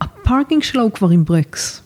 ה 0.00 0.08
parking 0.08 0.62
שלה 0.62 0.82
הוא 0.82 0.90
כבר 0.92 1.08
עם 1.08 1.24
ברקס. 1.24 1.82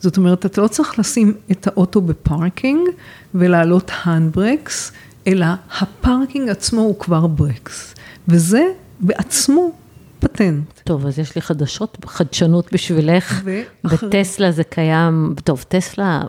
זאת 0.00 0.16
אומרת, 0.16 0.46
אתה 0.46 0.60
לא 0.60 0.68
צריך 0.68 0.98
לשים 0.98 1.34
את 1.50 1.66
האוטו 1.66 2.00
ב 2.00 2.11
parking 2.11 2.88
ולהעלות 3.34 3.90
הנדברקס, 4.02 4.92
אלא 5.26 5.46
ה 5.80 5.88
parking 5.88 6.48
עצמו 6.48 6.80
הוא 6.80 6.98
כבר 6.98 7.26
ברקס. 7.26 7.94
וזה 8.28 8.62
בעצמו 9.00 9.72
פטנט. 10.18 10.80
טוב, 10.84 11.06
אז 11.06 11.18
יש 11.18 11.34
לי 11.34 11.42
חדשות, 11.42 11.98
חדשנות 12.06 12.72
בשבילך. 12.72 13.42
ואחר... 13.84 14.08
בטסלה 14.08 14.52
זה 14.52 14.64
קיים, 14.64 15.34
טוב, 15.44 15.64
טסלה, 15.68 16.22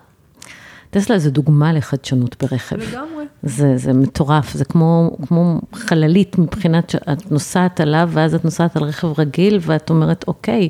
טסלה 0.94 1.20
זה 1.20 1.32
דוגמה 1.32 1.74
לחדשנות 1.74 2.44
ברכב. 2.44 2.76
לגמרי. 2.76 3.26
זה, 3.44 3.78
זה 3.78 3.94
מטורף, 3.94 4.54
זה 4.54 4.66
כמו, 4.66 5.18
כמו 5.28 5.62
חללית 5.74 6.38
מבחינת 6.38 6.90
שאת 6.90 7.32
נוסעת 7.32 7.80
עליו, 7.80 8.10
ואז 8.14 8.36
את 8.36 8.46
נוסעת 8.46 8.78
על 8.78 8.84
רכב 8.84 9.20
רגיל, 9.20 9.60
ואת 9.62 9.90
אומרת, 9.90 10.26
אוקיי, 10.28 10.70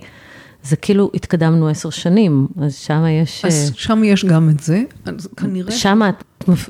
זה 0.64 0.76
כאילו 0.76 1.12
התקדמנו 1.14 1.68
עשר 1.68 1.90
שנים, 1.90 2.48
אז 2.62 2.76
שם 2.76 3.06
יש... 3.22 3.46
אז 3.46 3.72
שם 3.76 4.04
יש 4.04 4.26
גם 4.26 4.50
את 4.50 4.60
זה, 4.60 4.84
אז 5.06 5.28
כנראה... 5.38 5.72
שם 5.72 6.02
את 6.10 6.24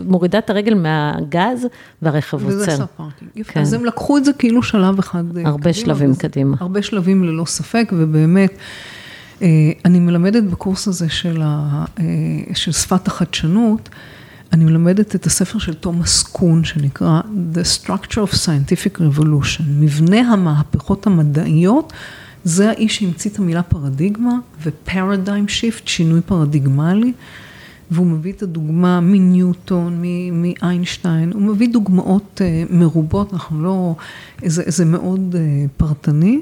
מורידה 0.05 0.37
את 0.37 0.49
הרגל 0.49 0.73
מהגז 0.73 1.67
והרכב 2.01 2.43
עוצר. 2.43 2.55
וזה 2.57 2.73
עשה 2.73 2.85
parking. 2.85 3.31
כן. 3.47 3.61
אז 3.61 3.73
הם 3.73 3.85
לקחו 3.85 4.17
את 4.17 4.25
זה 4.25 4.33
כאילו 4.33 4.63
שלב 4.63 4.99
אחד 4.99 5.23
הרבה 5.45 5.59
קדימה. 5.59 5.73
שלבים 5.73 6.15
קדימה. 6.15 6.57
הרבה 6.59 6.81
שלבים 6.81 7.23
ללא 7.23 7.45
ספק, 7.45 7.91
ובאמת, 7.97 8.57
אני 9.85 9.99
מלמדת 9.99 10.43
בקורס 10.43 10.87
הזה 10.87 11.09
של, 11.09 11.41
ה, 11.43 11.85
של 12.53 12.71
שפת 12.71 13.07
החדשנות, 13.07 13.89
אני 14.53 14.65
מלמדת 14.65 15.15
את 15.15 15.25
הספר 15.25 15.59
של 15.59 15.73
תומאס 15.73 16.23
קון, 16.23 16.63
שנקרא 16.63 17.21
The 17.53 17.85
Structure 17.85 18.29
of 18.31 18.33
Scientific 18.33 18.97
Revolution, 18.97 19.63
מבנה 19.67 20.19
המהפכות 20.19 21.07
המדעיות. 21.07 21.93
זה 22.43 22.69
האיש 22.69 22.95
שהמציא 22.95 23.31
את 23.31 23.39
המילה 23.39 23.63
פרדיגמה 23.63 24.33
ו-paradigm 24.63 25.47
shift, 25.47 25.81
שינוי 25.85 26.21
פרדיגמלי, 26.21 27.13
והוא 27.91 28.07
מביא 28.07 28.33
את 28.33 28.43
הדוגמה 28.43 28.99
מניוטון, 28.99 30.03
מאיינשטיין, 30.31 31.31
הוא 31.33 31.41
מביא 31.41 31.69
דוגמאות 31.73 32.41
uh, 32.41 32.73
מרובות, 32.73 33.33
אנחנו 33.33 33.63
לא, 33.63 33.95
זה, 34.45 34.63
זה 34.67 34.85
מאוד 34.85 35.35
פרטני, 35.77 36.41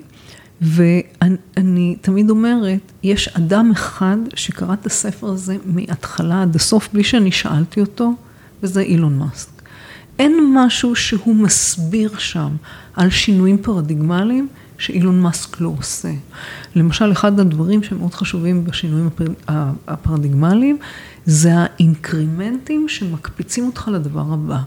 ואני 0.61 1.95
תמיד 2.01 2.29
אומרת, 2.29 2.91
יש 3.03 3.27
אדם 3.27 3.71
אחד 3.71 4.17
שקרא 4.35 4.73
את 4.73 4.85
הספר 4.85 5.27
הזה 5.27 5.57
מההתחלה 5.65 6.41
עד 6.41 6.55
הסוף, 6.55 6.89
בלי 6.93 7.03
שאני 7.03 7.31
שאלתי 7.31 7.81
אותו, 7.81 8.13
וזה 8.63 8.81
אילון 8.81 9.17
מאסק. 9.17 9.49
אין 10.19 10.53
משהו 10.53 10.95
שהוא 10.95 11.35
מסביר 11.35 12.17
שם 12.17 12.49
על 12.95 13.09
שינויים 13.09 13.57
פרדיגמליים 13.57 14.47
שאילון 14.77 15.21
מאסק 15.21 15.61
לא 15.61 15.73
עושה. 15.77 16.11
למשל, 16.75 17.11
אחד 17.11 17.39
הדברים 17.39 17.83
שמאוד 17.83 18.13
חשובים 18.13 18.65
בשינויים 18.65 19.09
הפרדיגמליים, 19.87 20.77
זה 21.25 21.51
האינקרימנטים 21.55 22.89
שמקפיצים 22.89 23.65
אותך 23.65 23.89
לדבר 23.93 24.25
הבא. 24.33 24.59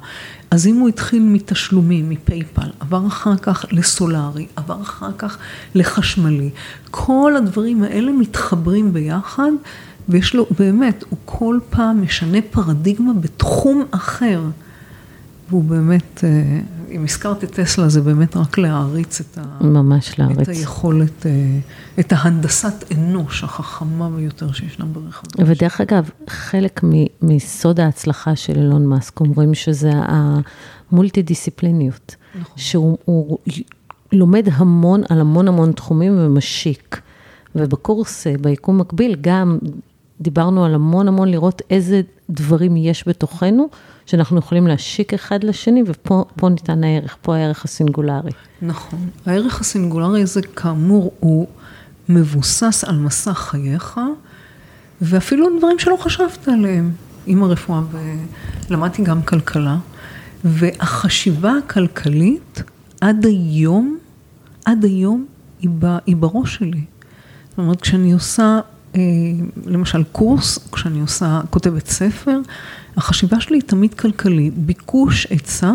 אז 0.54 0.66
אם 0.66 0.76
הוא 0.76 0.88
התחיל 0.88 1.22
מתשלומים, 1.22 2.10
מפייפל, 2.10 2.70
עבר 2.80 3.06
אחר 3.06 3.36
כך 3.36 3.64
לסולארי, 3.72 4.46
עבר 4.56 4.82
אחר 4.82 5.10
כך 5.18 5.38
לחשמלי, 5.74 6.50
כל 6.90 7.32
הדברים 7.36 7.82
האלה 7.82 8.12
מתחברים 8.12 8.92
ביחד, 8.92 9.50
ויש 10.08 10.34
לו, 10.34 10.46
באמת, 10.58 11.04
הוא 11.10 11.18
כל 11.24 11.58
פעם 11.70 12.02
משנה 12.02 12.38
פרדיגמה 12.50 13.12
בתחום 13.12 13.84
אחר. 13.90 14.42
והוא 15.48 15.64
באמת, 15.64 16.24
אה, 16.24 16.60
אם 16.94 17.04
הזכרת 17.04 17.44
את 17.44 17.50
טסלה, 17.50 17.88
זה 17.88 18.00
באמת 18.00 18.36
רק 18.36 18.58
להעריץ 18.58 19.20
את, 19.20 19.38
ה... 19.38 19.64
ממש 19.64 20.18
להעריץ. 20.18 20.38
את 20.38 20.48
היכולת, 20.48 21.26
אה, 21.26 21.58
את 22.00 22.12
ההנדסת 22.12 22.92
אנוש 22.92 23.44
החכמה 23.44 24.10
ביותר 24.10 24.52
שישנה 24.52 24.84
ברכב. 24.84 25.26
ודרך 25.38 25.80
אגב, 25.80 26.10
חלק 26.28 26.80
מסוד 27.22 27.80
ההצלחה 27.80 28.36
של 28.36 28.56
אילון 28.56 28.86
מאסק, 28.86 29.20
אומרים 29.20 29.54
שזה 29.54 29.90
המולטי 29.94 31.22
דיסציפליניות. 31.22 32.16
נכון. 32.40 32.52
שהוא 32.56 33.38
לומד 34.12 34.48
המון 34.52 35.02
על 35.08 35.20
המון 35.20 35.48
המון 35.48 35.72
תחומים 35.72 36.14
ומשיק. 36.18 37.00
ובקורס, 37.54 38.26
אה, 38.26 38.34
ביקום 38.40 38.78
מקביל, 38.78 39.16
גם 39.20 39.58
דיברנו 40.20 40.64
על 40.64 40.74
המון 40.74 41.08
המון 41.08 41.28
לראות 41.28 41.62
איזה 41.70 42.00
דברים 42.30 42.76
יש 42.76 43.08
בתוכנו, 43.08 43.68
שאנחנו 44.06 44.38
יכולים 44.38 44.66
להשיק 44.66 45.14
אחד 45.14 45.44
לשני, 45.44 45.82
ופה 45.86 46.48
ניתן 46.48 46.84
הערך, 46.84 47.16
פה 47.22 47.36
הערך 47.36 47.64
הסינגולרי. 47.64 48.30
נכון. 48.62 48.98
הערך 49.26 49.60
הסינגולרי 49.60 50.22
הזה, 50.22 50.42
כאמור, 50.42 51.12
הוא 51.20 51.46
מבוסס 52.08 52.84
על 52.84 52.98
מסע 52.98 53.34
חייך, 53.34 54.00
ואפילו 55.00 55.58
דברים 55.58 55.78
שלא 55.78 55.96
חשבת 55.96 56.48
עליהם, 56.48 56.92
עם 57.26 57.42
הרפואה, 57.42 57.80
ולמדתי 58.68 59.02
גם 59.02 59.22
כלכלה, 59.22 59.76
והחשיבה 60.44 61.52
הכלכלית, 61.64 62.62
עד 63.00 63.26
היום, 63.26 63.98
עד 64.64 64.84
היום, 64.84 65.26
היא, 65.60 65.70
ב, 65.78 65.96
היא 66.06 66.16
בראש 66.16 66.54
שלי. 66.54 66.84
זאת 67.50 67.58
אומרת, 67.58 67.80
כשאני 67.80 68.12
עושה 68.12 68.60
אה, 68.94 69.00
למשל 69.66 70.04
קורס, 70.12 70.58
כשאני 70.72 71.00
עושה, 71.00 71.40
כותבת 71.50 71.86
ספר, 71.86 72.38
החשיבה 72.96 73.40
שלי 73.40 73.56
היא 73.56 73.62
תמיד 73.62 73.94
כלכלית, 73.94 74.58
ביקוש 74.58 75.26
היצע, 75.30 75.72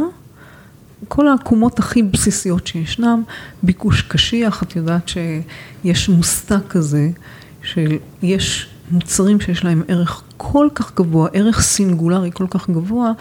כל 1.07 1.27
העקומות 1.27 1.79
הכי 1.79 2.03
בסיסיות 2.03 2.67
שישנם, 2.67 3.23
ביקוש 3.63 4.01
קשיח, 4.01 4.63
את 4.63 4.75
יודעת 4.75 5.09
שיש 5.09 6.09
מושג 6.09 6.59
כזה, 6.69 7.09
שיש 7.63 8.67
מוצרים 8.91 9.41
שיש 9.41 9.63
להם 9.63 9.83
ערך 9.87 10.21
כל 10.37 10.67
כך 10.75 10.95
גבוה, 10.95 11.29
ערך 11.33 11.61
סינגולרי 11.61 12.29
כל 12.33 12.47
כך 12.49 12.69
גבוה, 12.69 13.11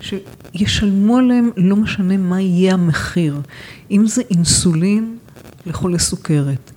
שישלמו 0.00 1.18
עליהם 1.18 1.50
לא 1.56 1.76
משנה 1.76 2.16
מה 2.16 2.40
יהיה 2.40 2.74
המחיר. 2.74 3.40
אם 3.90 4.06
זה 4.06 4.22
אינסולין 4.30 5.16
לחולי 5.66 5.98
סוכרת, 5.98 6.70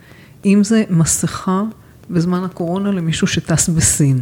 אם 0.45 0.63
זה 0.63 0.84
מסכה 0.89 1.63
בזמן 2.10 2.43
הקורונה 2.43 2.91
למישהו 2.91 3.28
שטס 3.28 3.70
בסין. 3.70 4.20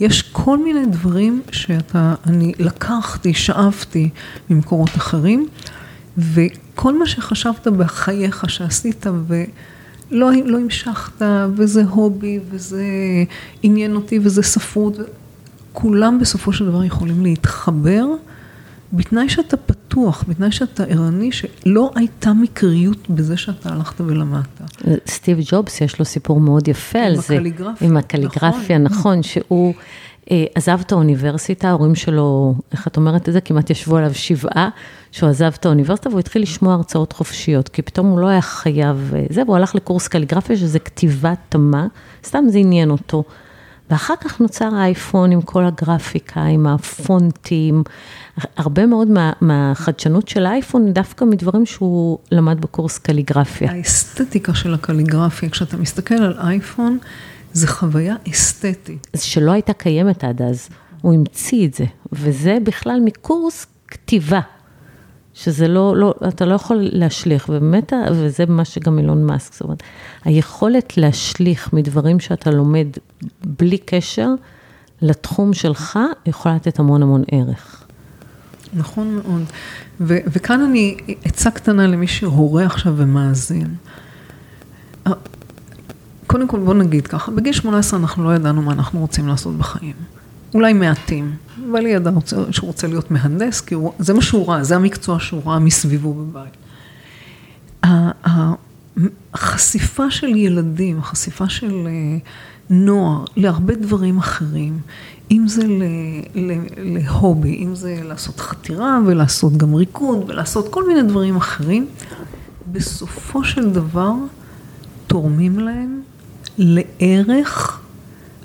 יש 0.00 0.22
כל 0.22 0.58
מיני 0.64 0.86
דברים 0.86 1.42
שאתה, 1.52 2.14
אני 2.26 2.52
לקחתי, 2.58 3.34
שאבתי 3.34 4.10
ממקורות 4.50 4.90
אחרים, 4.96 5.48
וכל 6.18 6.98
מה 6.98 7.06
שחשבת 7.06 7.68
בחייך 7.68 8.50
שעשית 8.50 9.06
ולא 9.26 10.30
לא 10.44 10.58
המשכת, 10.58 11.22
וזה 11.56 11.84
הובי, 11.84 12.40
וזה 12.50 12.84
עניין 13.62 13.96
אותי, 13.96 14.18
וזה 14.22 14.42
ספרות, 14.42 14.98
כולם 15.72 16.18
בסופו 16.18 16.52
של 16.52 16.66
דבר 16.66 16.84
יכולים 16.84 17.22
להתחבר. 17.22 18.04
בתנאי 18.94 19.28
שאתה 19.28 19.56
פתוח, 19.56 20.24
בתנאי 20.28 20.52
שאתה 20.52 20.84
ערני, 20.84 21.32
שלא 21.32 21.90
הייתה 21.94 22.32
מקריות 22.32 23.10
בזה 23.10 23.36
שאתה 23.36 23.72
הלכת 23.72 24.00
ולמדת. 24.00 24.62
סטיב 25.06 25.38
ג'ובס, 25.44 25.80
יש 25.80 25.98
לו 25.98 26.04
סיפור 26.04 26.40
מאוד 26.40 26.68
יפה 26.68 26.98
על 26.98 27.16
זה. 27.16 27.34
עם 27.34 27.38
הקליגרפיה. 27.38 27.88
עם 27.88 27.96
הקליגרפיה, 27.96 28.78
נכון, 28.78 28.98
נכון 28.98 29.22
שהוא 29.22 29.74
אה, 30.30 30.44
עזב 30.54 30.78
את 30.80 30.92
האוניברסיטה, 30.92 31.68
ההורים 31.68 31.94
שלו, 31.94 32.54
איך 32.72 32.86
את 32.86 32.96
אומרת 32.96 33.28
את 33.28 33.32
זה, 33.32 33.40
כמעט 33.40 33.70
ישבו 33.70 33.96
עליו 33.96 34.14
שבעה, 34.14 34.68
שהוא 35.12 35.30
עזב 35.30 35.52
את 35.54 35.66
האוניברסיטה 35.66 36.08
והוא 36.08 36.20
התחיל 36.20 36.42
לשמוע 36.42 36.74
הרצאות 36.74 37.12
חופשיות, 37.12 37.68
כי 37.68 37.82
פתאום 37.82 38.06
הוא 38.06 38.18
לא 38.18 38.26
היה 38.26 38.40
חייב 38.40 39.12
אה, 39.14 39.24
זה, 39.30 39.42
והוא 39.42 39.56
הלך 39.56 39.74
לקורס 39.74 40.08
קליגרפיה, 40.08 40.56
שזה 40.56 40.78
כתיבה 40.78 41.32
תמה, 41.48 41.86
סתם 42.24 42.44
זה 42.48 42.58
עניין 42.58 42.90
אותו. 42.90 43.24
ואחר 43.90 44.14
כך 44.20 44.40
נוצר 44.40 44.74
האייפון 44.74 45.30
עם 45.30 45.42
כל 45.42 45.64
הגרפיקה, 45.64 46.42
עם 46.42 46.66
הפונטים, 46.66 47.82
הרבה 48.56 48.86
מאוד 48.86 49.08
מה, 49.08 49.32
מהחדשנות 49.40 50.28
של 50.28 50.46
האייפון, 50.46 50.92
דווקא 50.92 51.24
מדברים 51.24 51.66
שהוא 51.66 52.18
למד 52.32 52.60
בקורס 52.60 52.98
קליגרפיה. 52.98 53.72
האסתטיקה 53.72 54.54
של 54.54 54.74
הקליגרפיה, 54.74 55.50
כשאתה 55.50 55.76
מסתכל 55.76 56.14
על 56.14 56.34
אייפון, 56.38 56.98
זה 57.52 57.66
חוויה 57.68 58.16
אסתטית. 58.30 59.06
שלא 59.16 59.52
הייתה 59.52 59.72
קיימת 59.72 60.24
עד 60.24 60.42
אז, 60.42 60.68
הוא 61.02 61.14
המציא 61.14 61.66
את 61.66 61.74
זה, 61.74 61.84
וזה 62.12 62.58
בכלל 62.64 63.00
מקורס 63.04 63.66
כתיבה. 63.88 64.40
שזה 65.34 65.68
לא, 65.68 65.96
לא, 65.96 66.14
אתה 66.28 66.44
לא 66.44 66.54
יכול 66.54 66.78
להשליך, 66.80 67.48
ובאמת, 67.48 67.92
וזה 68.10 68.44
מה 68.48 68.64
שגם 68.64 68.98
אילון 68.98 69.26
מאסק, 69.26 69.52
זאת 69.52 69.62
אומרת, 69.62 69.82
היכולת 70.24 70.96
להשליך 70.96 71.72
מדברים 71.72 72.20
שאתה 72.20 72.50
לומד 72.50 72.86
בלי 73.44 73.78
קשר 73.78 74.28
לתחום 75.02 75.52
שלך, 75.52 75.98
יכולה 76.26 76.54
לתת 76.54 76.78
המון 76.78 77.02
המון 77.02 77.22
ערך. 77.30 77.84
נכון 78.74 79.14
מאוד. 79.14 79.42
ו- 80.00 80.18
וכאן 80.26 80.60
אני, 80.60 80.96
עצה 81.24 81.50
קטנה 81.50 81.86
למי 81.86 82.06
שהורה 82.06 82.66
עכשיו 82.66 82.94
ומאזין. 82.96 83.74
קודם 86.26 86.48
כל 86.48 86.58
בוא 86.58 86.74
נגיד 86.74 87.06
ככה, 87.06 87.32
בגיל 87.32 87.52
18 87.52 88.00
אנחנו 88.00 88.24
לא 88.24 88.34
ידענו 88.34 88.62
מה 88.62 88.72
אנחנו 88.72 89.00
רוצים 89.00 89.28
לעשות 89.28 89.58
בחיים. 89.58 89.94
אולי 90.54 90.72
מעטים. 90.72 91.36
אבל 91.70 91.86
ידע 91.86 92.10
שהוא 92.50 92.66
רוצה 92.66 92.86
להיות 92.86 93.10
מהנדס, 93.10 93.60
כי 93.60 93.74
הוא, 93.74 93.92
זה 93.98 94.14
מה 94.14 94.22
שהוא 94.22 94.48
ראה, 94.48 94.64
זה 94.64 94.76
המקצוע 94.76 95.20
שהוא 95.20 95.42
ראה 95.46 95.58
מסביבו 95.58 96.14
בבית. 96.14 96.56
החשיפה 99.34 100.10
של 100.10 100.36
ילדים, 100.36 100.98
החשיפה 100.98 101.48
של 101.48 101.86
אה, 101.86 102.18
נוער 102.70 103.24
להרבה 103.36 103.74
דברים 103.74 104.18
אחרים, 104.18 104.78
אם 105.30 105.44
זה 105.48 105.62
להובי, 106.76 107.64
אם 107.64 107.74
זה 107.74 108.00
לעשות 108.04 108.40
חתירה 108.40 108.98
ולעשות 109.06 109.56
גם 109.56 109.74
ריקוד 109.74 110.30
ולעשות 110.30 110.68
כל 110.68 110.86
מיני 110.88 111.02
דברים 111.02 111.36
אחרים, 111.36 111.86
בסופו 112.72 113.44
של 113.44 113.70
דבר 113.70 114.12
תורמים 115.06 115.58
להם 115.58 116.00
לערך 116.58 117.83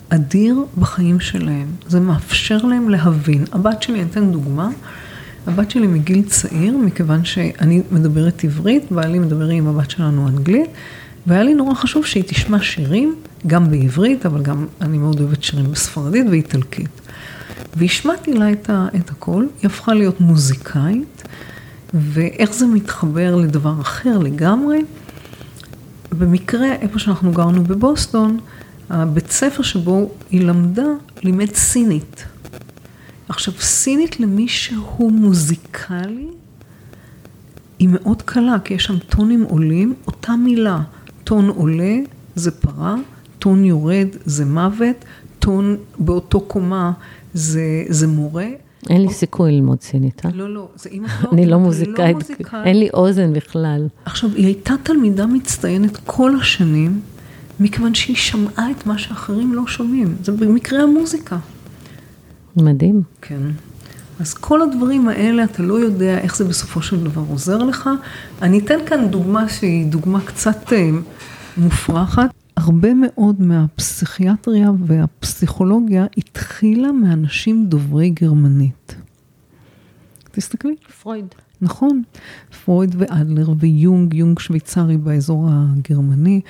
אדיר 0.10 0.64
בחיים 0.78 1.20
שלהם. 1.20 1.68
זה 1.88 2.00
מאפשר 2.00 2.58
להם 2.58 2.90
להבין. 2.90 3.46
הבת 3.52 3.84
שלי, 3.84 4.02
אני 4.02 4.10
אתן 4.12 4.32
דוגמה, 4.32 4.70
הבת 5.48 5.72
שלי 5.72 5.88
מגיל 5.88 6.24
צעיר, 6.24 6.78
מכיוון 6.78 7.26
שאני 7.26 7.82
מדברת 7.92 8.44
עברית, 8.44 8.92
בעלי 8.92 9.20
מדבר 9.20 9.50
עם 9.50 9.68
הבת 9.68 9.92
שלנו 9.92 10.28
אנגלית, 10.28 10.70
והיה 11.28 11.44
לי 11.44 11.54
נורא 11.54 11.74
חשוב 11.74 12.06
שהיא 12.06 12.24
תשמע 12.28 12.62
שירים, 12.62 13.16
גם 13.48 13.72
בעברית, 13.72 14.26
אבל 14.26 14.42
גם 14.42 14.66
אני 14.82 14.98
מאוד 14.98 15.20
אוהבת 15.20 15.44
שירים 15.44 15.72
בספרדית 15.72 16.26
ואיטלקית. 16.30 17.02
והשמעתי 17.76 18.34
לה 18.34 18.52
את, 18.52 18.70
ה, 18.70 18.88
את 18.96 19.10
הכל, 19.10 19.46
היא 19.62 19.70
הפכה 19.70 19.94
להיות 19.94 20.22
מוזיקאית, 20.22 21.24
ואיך 21.94 22.54
זה 22.54 22.68
מתחבר 22.68 23.36
לדבר 23.36 23.82
אחר 23.82 24.18
לגמרי. 24.18 24.82
במקרה, 26.12 26.74
איפה 26.74 27.00
שאנחנו 27.00 27.32
גרנו 27.32 27.64
בבוסטון, 27.64 28.40
הבית 28.90 29.32
ספר 29.32 29.64
שבו 29.64 30.12
היא 30.30 30.42
למדה 30.42 30.88
לימד 31.24 31.56
סינית. 31.56 32.26
עכשיו, 33.30 33.54
סינית 33.60 34.20
למי 34.20 34.48
שהוא 34.48 35.12
מוזיקלי, 35.12 36.28
היא 37.80 37.90
מאוד 37.92 38.22
קלה, 38.22 38.56
כי 38.64 38.74
יש 38.74 38.84
שם 38.84 39.00
טונים 39.00 39.44
עולים, 39.44 39.94
אותה 40.08 40.36
מילה, 40.36 40.82
טון 41.24 41.50
עולה 41.50 41.96
זה 42.36 42.52
פרה, 42.52 42.96
טון 43.40 43.66
יורד 43.66 44.08
זה 44.26 44.46
מוות, 44.46 45.06
טון 45.40 45.78
באותו 46.00 46.42
קומה 46.42 46.92
זה, 47.34 47.84
זה 47.90 48.08
מורה. 48.08 48.48
אין 48.90 49.02
לי 49.02 49.14
סיכוי 49.14 49.52
ללמוד 49.52 49.82
סינית, 49.82 50.26
אה? 50.26 50.30
לא, 50.34 50.54
לא, 50.54 50.70
זה 50.76 50.90
את 50.90 51.24
לא... 51.24 51.30
אני 51.34 51.46
לא 51.46 51.52
לא 51.52 51.60
מוזיקאית. 51.60 52.18
אין 52.66 52.80
לי 52.80 52.90
אוזן 52.94 53.34
בכלל. 53.34 53.88
עכשיו, 54.06 54.30
היא 54.36 54.46
הייתה 54.46 54.74
תלמידה 54.84 55.26
מצטיינת 55.26 55.98
כל 56.06 56.36
השנים, 56.36 57.02
מכיוון 57.60 57.94
שהיא 57.94 58.16
שמעה 58.16 58.72
את 58.72 58.86
מה 58.86 58.98
שאחרים 58.98 59.54
לא 59.54 59.68
שומעים. 59.68 60.16
זה 60.24 60.32
במקרה 60.32 60.84
המוזיקה. 60.84 61.38
מדהים. 62.56 63.02
כן. 63.22 63.42
אז 64.20 64.34
כל 64.34 64.62
הדברים 64.62 65.08
האלה, 65.08 65.44
אתה 65.44 65.64
לא 65.64 65.74
יודע 65.74 66.18
איך 66.18 66.36
זה 66.36 66.46
בסופו 66.46 66.82
של 66.82 67.04
דבר 67.04 67.22
עוזר 67.30 67.58
לך. 67.58 67.90
אני 68.42 68.60
אתן 68.60 68.78
כאן 68.86 69.08
דוגמה 69.08 69.50
שהיא 69.50 69.86
דוגמה 69.86 70.22
קצת 70.26 70.74
אה, 70.74 70.90
מופרכת. 71.58 72.30
הרבה 72.58 72.90
מאוד 72.94 73.42
מהפסיכיאטריה 73.42 74.72
והפסיכולוגיה 74.86 76.06
התחילה 76.18 76.92
מאנשים 76.92 77.66
דוברי 77.66 78.10
גרמנית. 78.10 78.96
תסתכלי. 80.32 80.76
פרויד. 81.02 81.26
נכון, 81.62 82.02
פרויד 82.66 82.96
ואדלר 82.98 83.50
ויונג, 83.60 84.14
יונג 84.14 84.40
שוויצרי 84.40 84.98
באזור 84.98 85.48
הגרמני, 85.52 86.42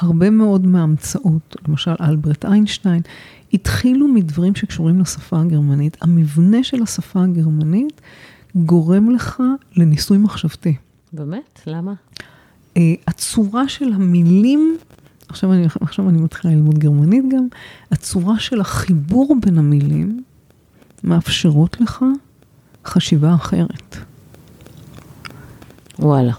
הרבה 0.00 0.30
מאוד 0.30 0.66
מההמצאות, 0.66 1.56
למשל 1.68 1.94
אלברט 2.00 2.44
איינשטיין, 2.44 3.02
התחילו 3.54 4.08
מדברים 4.08 4.54
שקשורים 4.54 5.00
לשפה 5.00 5.40
הגרמנית. 5.40 5.96
המבנה 6.00 6.64
של 6.64 6.82
השפה 6.82 7.22
הגרמנית 7.24 8.00
גורם 8.56 9.10
לך 9.10 9.42
לניסוי 9.76 10.18
מחשבתי. 10.18 10.74
באמת? 11.12 11.60
למה? 11.66 11.94
אה, 12.76 12.94
הצורה 13.06 13.68
של 13.68 13.92
המילים, 13.92 14.76
עכשיו 15.28 15.52
אני, 15.52 15.66
עכשיו 15.80 16.08
אני 16.08 16.20
מתחילה 16.20 16.54
ללמוד 16.54 16.78
גרמנית 16.78 17.24
גם, 17.32 17.46
הצורה 17.90 18.38
של 18.38 18.60
החיבור 18.60 19.36
בין 19.40 19.58
המילים 19.58 20.22
מאפשרות 21.04 21.80
לך 21.80 22.04
חשיבה 22.84 23.34
אחרת. 23.34 23.96
וואלה. 25.98 26.32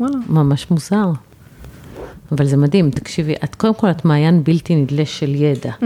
וואלה. 0.00 0.16
ממש 0.28 0.70
מוזר. 0.70 1.10
אבל 2.32 2.46
זה 2.46 2.56
מדהים, 2.56 2.90
תקשיבי, 2.90 3.34
את 3.44 3.54
קודם 3.54 3.74
כל 3.74 3.90
את 3.90 4.04
מעיין 4.04 4.44
בלתי 4.44 4.76
נדלה 4.76 5.06
של 5.06 5.34
ידע, 5.34 5.72
Mm. 5.80 5.84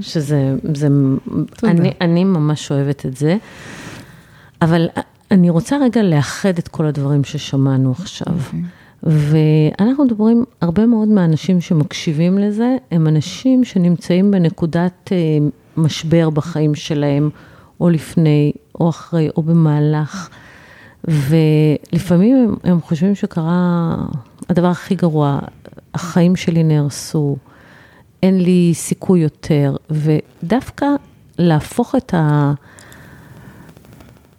שזה, 0.00 0.54
זה, 0.74 0.88
תודה. 1.56 1.72
אני, 1.72 1.92
אני 2.00 2.24
ממש 2.24 2.70
אוהבת 2.72 3.06
את 3.06 3.16
זה, 3.16 3.36
אבל 4.62 4.86
אני 5.30 5.50
רוצה 5.50 5.76
רגע 5.76 6.02
לאחד 6.02 6.58
את 6.58 6.68
כל 6.68 6.86
הדברים 6.86 7.24
ששמענו 7.24 7.92
עכשיו. 7.92 8.34
אוקיי. 8.46 8.60
ואנחנו 9.02 10.04
מדברים, 10.04 10.44
הרבה 10.60 10.86
מאוד 10.86 11.08
מהאנשים 11.08 11.60
שמקשיבים 11.60 12.38
לזה, 12.38 12.76
הם 12.90 13.06
אנשים 13.06 13.64
שנמצאים 13.64 14.30
בנקודת 14.30 15.12
אה, 15.12 15.16
משבר 15.76 16.30
בחיים 16.30 16.74
שלהם, 16.74 17.30
או 17.80 17.90
לפני, 17.90 18.52
או 18.80 18.88
אחרי, 18.88 19.28
או 19.36 19.42
במהלך. 19.42 20.28
ולפעמים 21.04 22.56
הם, 22.64 22.80
חושבים 22.80 23.14
שקרה 23.14 23.94
הדבר 24.48 24.66
הכי 24.66 24.94
גרוע, 24.94 25.38
החיים 25.94 26.36
שלי 26.36 26.62
נהרסו, 26.62 27.36
אין 28.22 28.40
לי 28.40 28.70
סיכוי 28.74 29.20
יותר, 29.20 29.76
ודווקא 29.90 30.86
להפוך 31.38 31.94
את 31.94 32.14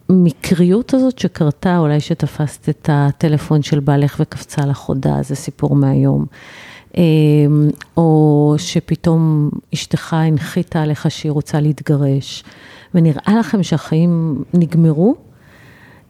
המקריות 0.09 0.93
הזאת 0.93 1.19
שקרתה, 1.19 1.77
אולי 1.77 1.99
שתפסת 1.99 2.69
את 2.69 2.89
הטלפון 2.93 3.61
של 3.61 3.79
בעלך 3.79 4.17
וקפצה 4.19 4.65
לך 4.65 4.79
הודעה, 4.79 5.23
זה 5.23 5.35
סיפור 5.35 5.75
מהיום. 5.75 6.25
אמ, 6.97 7.67
או 7.97 8.55
שפתאום 8.57 9.49
אשתך 9.73 10.13
הנחיתה 10.13 10.81
עליך 10.81 11.11
שהיא 11.11 11.31
רוצה 11.31 11.59
להתגרש, 11.59 12.43
ונראה 12.93 13.35
לכם 13.39 13.63
שהחיים 13.63 14.43
נגמרו, 14.53 15.15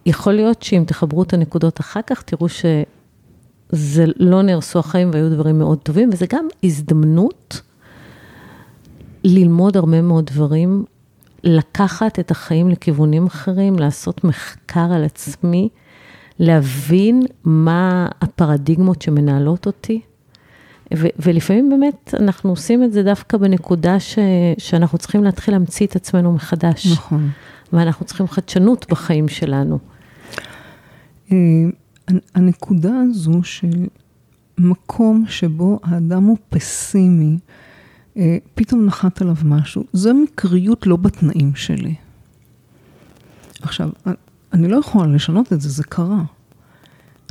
יכול 0.05 0.33
להיות 0.33 0.63
שאם 0.63 0.83
תחברו 0.87 1.23
את 1.23 1.33
הנקודות 1.33 1.79
אחר 1.79 1.99
כך, 2.07 2.21
תראו 2.21 2.49
שזה 2.49 4.05
לא 4.17 4.41
נהרסו 4.41 4.79
החיים 4.79 5.09
והיו 5.13 5.29
דברים 5.29 5.59
מאוד 5.59 5.79
טובים, 5.79 6.09
וזה 6.13 6.25
גם 6.29 6.47
הזדמנות 6.63 7.61
ללמוד 9.23 9.77
הרבה 9.77 10.01
מאוד 10.01 10.25
דברים, 10.25 10.85
לקחת 11.43 12.19
את 12.19 12.31
החיים 12.31 12.69
לכיוונים 12.69 13.25
אחרים, 13.25 13.79
לעשות 13.79 14.23
מחקר 14.23 14.93
על 14.93 15.03
עצמי, 15.03 15.69
להבין 16.39 17.21
מה 17.43 18.07
הפרדיגמות 18.21 19.01
שמנהלות 19.01 19.65
אותי. 19.65 20.01
ו- 20.97 21.07
ולפעמים 21.19 21.69
באמת 21.69 22.13
אנחנו 22.19 22.49
עושים 22.49 22.83
את 22.83 22.93
זה 22.93 23.03
דווקא 23.03 23.37
בנקודה 23.37 23.99
ש- 23.99 24.19
שאנחנו 24.57 24.97
צריכים 24.97 25.23
להתחיל 25.23 25.53
להמציא 25.53 25.87
את 25.87 25.95
עצמנו 25.95 26.31
מחדש. 26.33 26.91
נכון. 26.91 27.29
ואנחנו 27.73 28.05
צריכים 28.05 28.27
חדשנות 28.27 28.85
בחיים 28.89 29.27
שלנו. 29.27 29.79
אה, 31.33 32.15
הנקודה 32.35 32.93
הזו 33.09 33.43
של 33.43 33.85
מקום 34.57 35.25
שבו 35.27 35.79
האדם 35.83 36.23
הוא 36.23 36.37
פסימי, 36.49 37.37
אה, 38.17 38.37
פתאום 38.55 38.85
נחת 38.85 39.21
עליו 39.21 39.35
משהו, 39.45 39.83
זו 39.93 40.13
מקריות 40.13 40.87
לא 40.87 40.95
בתנאים 40.95 41.55
שלי. 41.55 41.95
עכשיו, 43.61 43.89
אני 44.53 44.67
לא 44.67 44.77
יכולה 44.77 45.07
לשנות 45.07 45.53
את 45.53 45.61
זה, 45.61 45.69
זה 45.69 45.83
קרה. 45.83 46.23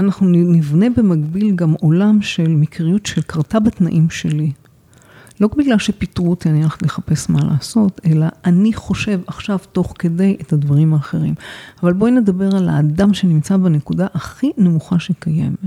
אנחנו 0.01 0.27
נבנה 0.29 0.87
במקביל 0.97 1.55
גם 1.55 1.73
עולם 1.73 2.23
של 2.23 2.49
מקריות 2.49 3.07
שקרתה 3.07 3.61
בתנאים 3.61 4.11
שלי. 4.11 4.53
לא 5.41 5.49
בגלל 5.57 5.79
שפיטרו 5.79 6.31
אותי, 6.31 6.49
אני 6.49 6.63
הלכתי 6.63 6.85
לחפש 6.85 7.31
מה 7.31 7.39
לעשות, 7.45 8.01
אלא 8.07 8.27
אני 8.45 8.73
חושב 8.73 9.21
עכשיו 9.27 9.59
תוך 9.73 9.95
כדי 9.99 10.37
את 10.41 10.53
הדברים 10.53 10.95
האחרים. 10.95 11.35
אבל 11.83 11.93
בואי 11.93 12.11
נדבר 12.11 12.57
על 12.57 12.69
האדם 12.69 13.15
שנמצא 13.15 13.57
בנקודה 13.57 14.07
הכי 14.15 14.51
נמוכה 14.59 14.99
שקיימת. 14.99 15.59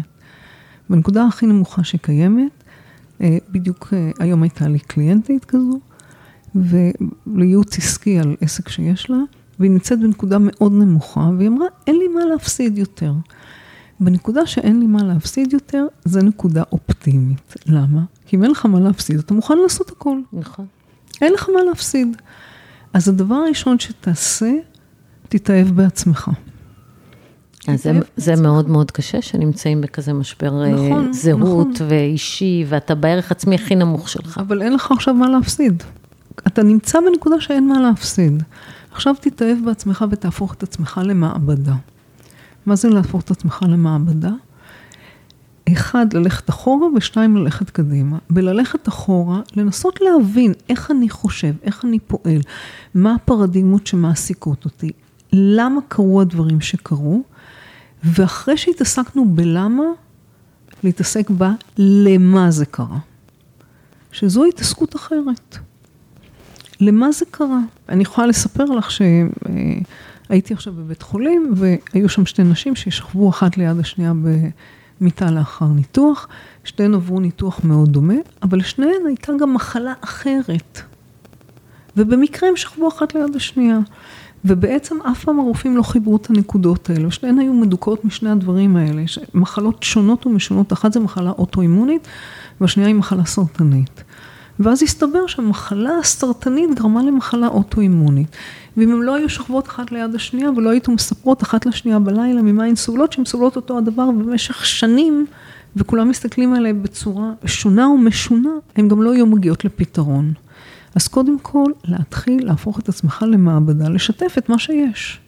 בנקודה 0.89 1.25
הכי 1.25 1.45
נמוכה 1.45 1.83
שקיימת, 1.83 2.51
אה, 3.21 3.37
בדיוק 3.51 3.93
אה, 3.93 4.11
היום 4.19 4.43
הייתה 4.43 4.67
לי 4.67 4.79
קליינטית 4.79 5.45
כזו, 5.45 5.79
ולייעוץ 6.55 7.77
עסקי 7.77 8.19
על 8.19 8.35
עסק 8.41 8.69
שיש 8.69 9.09
לה, 9.09 9.17
והיא 9.59 9.71
נמצאת 9.71 9.99
בנקודה 9.99 10.37
מאוד 10.39 10.71
נמוכה, 10.71 11.29
והיא 11.37 11.47
אמרה, 11.47 11.67
אין 11.87 11.95
לי 11.95 12.07
מה 12.07 12.25
להפסיד 12.25 12.77
יותר. 12.77 13.13
בנקודה 13.99 14.45
שאין 14.45 14.79
לי 14.79 14.87
מה 14.87 15.03
להפסיד 15.03 15.53
יותר, 15.53 15.85
זה 16.05 16.23
נקודה 16.23 16.63
אופטימית. 16.71 17.55
למה? 17.65 18.03
אם 18.35 18.43
אין 18.43 18.51
לך 18.51 18.65
מה 18.65 18.79
להפסיד, 18.79 19.19
אתה 19.19 19.33
מוכן 19.33 19.57
לעשות 19.57 19.89
הכל. 19.89 20.17
נכון. 20.33 20.65
אין 21.21 21.33
לך 21.33 21.49
מה 21.55 21.63
להפסיד. 21.63 22.17
אז 22.93 23.09
הדבר 23.09 23.35
הראשון 23.35 23.79
שתעשה, 23.79 24.51
תתאהב 25.29 25.67
בעצמך. 25.67 26.29
אז 27.67 27.83
זה, 27.83 27.91
זה 28.17 28.35
מאוד 28.35 28.69
מאוד 28.69 28.91
קשה 28.91 29.21
שנמצאים 29.21 29.81
בכזה 29.81 30.13
משבר 30.13 30.67
נכון, 30.67 30.89
נכון, 30.89 31.13
זהות 31.13 31.67
נכון. 31.67 31.87
ואישי, 31.89 32.65
ואתה 32.67 32.95
בערך 32.95 33.31
עצמי 33.31 33.55
הכי 33.55 33.75
נמוך 33.75 34.09
שלך. 34.09 34.37
אבל 34.37 34.61
אין 34.61 34.73
לך 34.73 34.91
עכשיו 34.91 35.13
מה 35.13 35.29
להפסיד. 35.29 35.83
אתה 36.47 36.63
נמצא 36.63 36.99
בנקודה 36.99 37.41
שאין 37.41 37.67
מה 37.67 37.79
להפסיד. 37.79 38.43
עכשיו 38.91 39.15
תתאהב 39.21 39.57
בעצמך 39.65 40.05
ותהפוך 40.11 40.53
את 40.53 40.63
עצמך 40.63 41.01
למעבדה. 41.03 41.75
מה 42.65 42.75
זה 42.75 42.89
להפוך 42.89 43.21
את 43.21 43.31
עצמך 43.31 43.65
למעבדה? 43.69 44.31
אחד, 45.73 46.13
ללכת 46.13 46.49
אחורה, 46.49 46.87
ושתיים, 46.95 47.37
ללכת 47.37 47.69
קדימה. 47.69 48.17
בללכת 48.29 48.87
אחורה, 48.87 49.41
לנסות 49.55 49.99
להבין 50.01 50.53
איך 50.69 50.91
אני 50.91 51.09
חושב, 51.09 51.53
איך 51.63 51.85
אני 51.85 51.99
פועל, 51.99 52.41
מה 52.95 53.15
הפרדיגמות 53.15 53.87
שמעסיקות 53.87 54.65
אותי, 54.65 54.91
למה 55.33 55.81
קרו 55.87 56.21
הדברים 56.21 56.61
שקרו, 56.61 57.23
ואחרי 58.03 58.57
שהתעסקנו 58.57 59.25
בלמה, 59.25 59.83
להתעסק 60.83 61.29
בה 61.29 61.51
למה 61.77 62.51
זה 62.51 62.65
קרה. 62.65 62.97
שזו 64.11 64.45
התעסקות 64.45 64.95
אחרת. 64.95 65.57
למה 66.81 67.11
זה 67.11 67.25
קרה? 67.31 67.59
אני 67.89 68.01
יכולה 68.01 68.27
לספר 68.27 68.65
לך 68.65 68.91
שהייתי 68.91 70.53
עכשיו 70.53 70.73
בבית 70.73 71.01
חולים, 71.01 71.53
והיו 71.55 72.09
שם 72.09 72.25
שתי 72.25 72.43
נשים 72.43 72.75
שישכבו 72.75 73.29
אחת 73.29 73.57
ליד 73.57 73.79
השנייה 73.79 74.13
מיטה 75.01 75.31
לאחר 75.31 75.65
ניתוח, 75.65 76.27
שתיהן 76.63 76.93
עברו 76.93 77.19
ניתוח 77.19 77.59
מאוד 77.63 77.89
דומה, 77.89 78.13
אבל 78.43 78.57
לשניהן 78.57 79.05
הייתה 79.07 79.31
גם 79.39 79.53
מחלה 79.53 79.93
אחרת. 80.01 80.81
ובמקרה 81.97 82.49
הם 82.49 82.55
שכבו 82.55 82.87
אחת 82.87 83.15
ליד 83.15 83.35
השנייה. 83.35 83.79
ובעצם 84.45 84.95
אף 85.01 85.23
פעם 85.23 85.39
הרופאים 85.39 85.77
לא 85.77 85.83
חיברו 85.83 86.15
את 86.15 86.29
הנקודות 86.29 86.89
האלה, 86.89 87.11
שתיהן 87.11 87.39
היו 87.39 87.53
מדוכאות 87.53 88.05
משני 88.05 88.29
הדברים 88.29 88.75
האלה, 88.75 89.03
מחלות 89.33 89.83
שונות 89.83 90.25
ומשונות, 90.25 90.73
אחת 90.73 90.93
זה 90.93 90.99
מחלה 90.99 91.31
אוטואימונית 91.31 92.07
והשנייה 92.61 92.87
היא 92.87 92.95
מחלה 92.95 93.25
סרטנית. 93.25 94.03
ואז 94.59 94.83
הסתבר 94.83 95.27
שהמחלה 95.27 95.97
הסרטנית 95.99 96.69
גרמה 96.79 97.03
למחלה 97.03 97.47
אוטואימונית. 97.47 98.27
ואם 98.77 98.91
הן 98.91 98.99
לא 98.99 99.15
היו 99.15 99.29
שוכבות 99.29 99.67
אחת 99.67 99.91
ליד 99.91 100.15
השנייה 100.15 100.51
ולא 100.51 100.69
הייתו 100.69 100.91
מספרות 100.91 101.43
אחת 101.43 101.65
לשנייה 101.65 101.99
בלילה 101.99 102.41
ממה 102.41 102.63
הן 102.63 102.75
סובלות, 102.75 103.13
שהן 103.13 103.25
סובלות 103.25 103.55
אותו 103.55 103.77
הדבר 103.77 104.11
במשך 104.11 104.65
שנים, 104.65 105.25
וכולם 105.75 106.09
מסתכלים 106.09 106.53
עליהן 106.53 106.83
בצורה 106.83 107.31
שונה 107.45 107.89
ומשונה, 107.89 108.49
הן 108.75 108.87
גם 108.87 109.01
לא 109.01 109.13
היו 109.13 109.25
מגיעות 109.25 109.65
לפתרון. 109.65 110.33
אז 110.95 111.07
קודם 111.07 111.39
כל, 111.39 111.71
להתחיל 111.85 112.45
להפוך 112.45 112.79
את 112.79 112.89
עצמך 112.89 113.25
למעבדה, 113.27 113.89
לשתף 113.89 114.35
את 114.37 114.49
מה 114.49 114.59
שיש. 114.59 115.19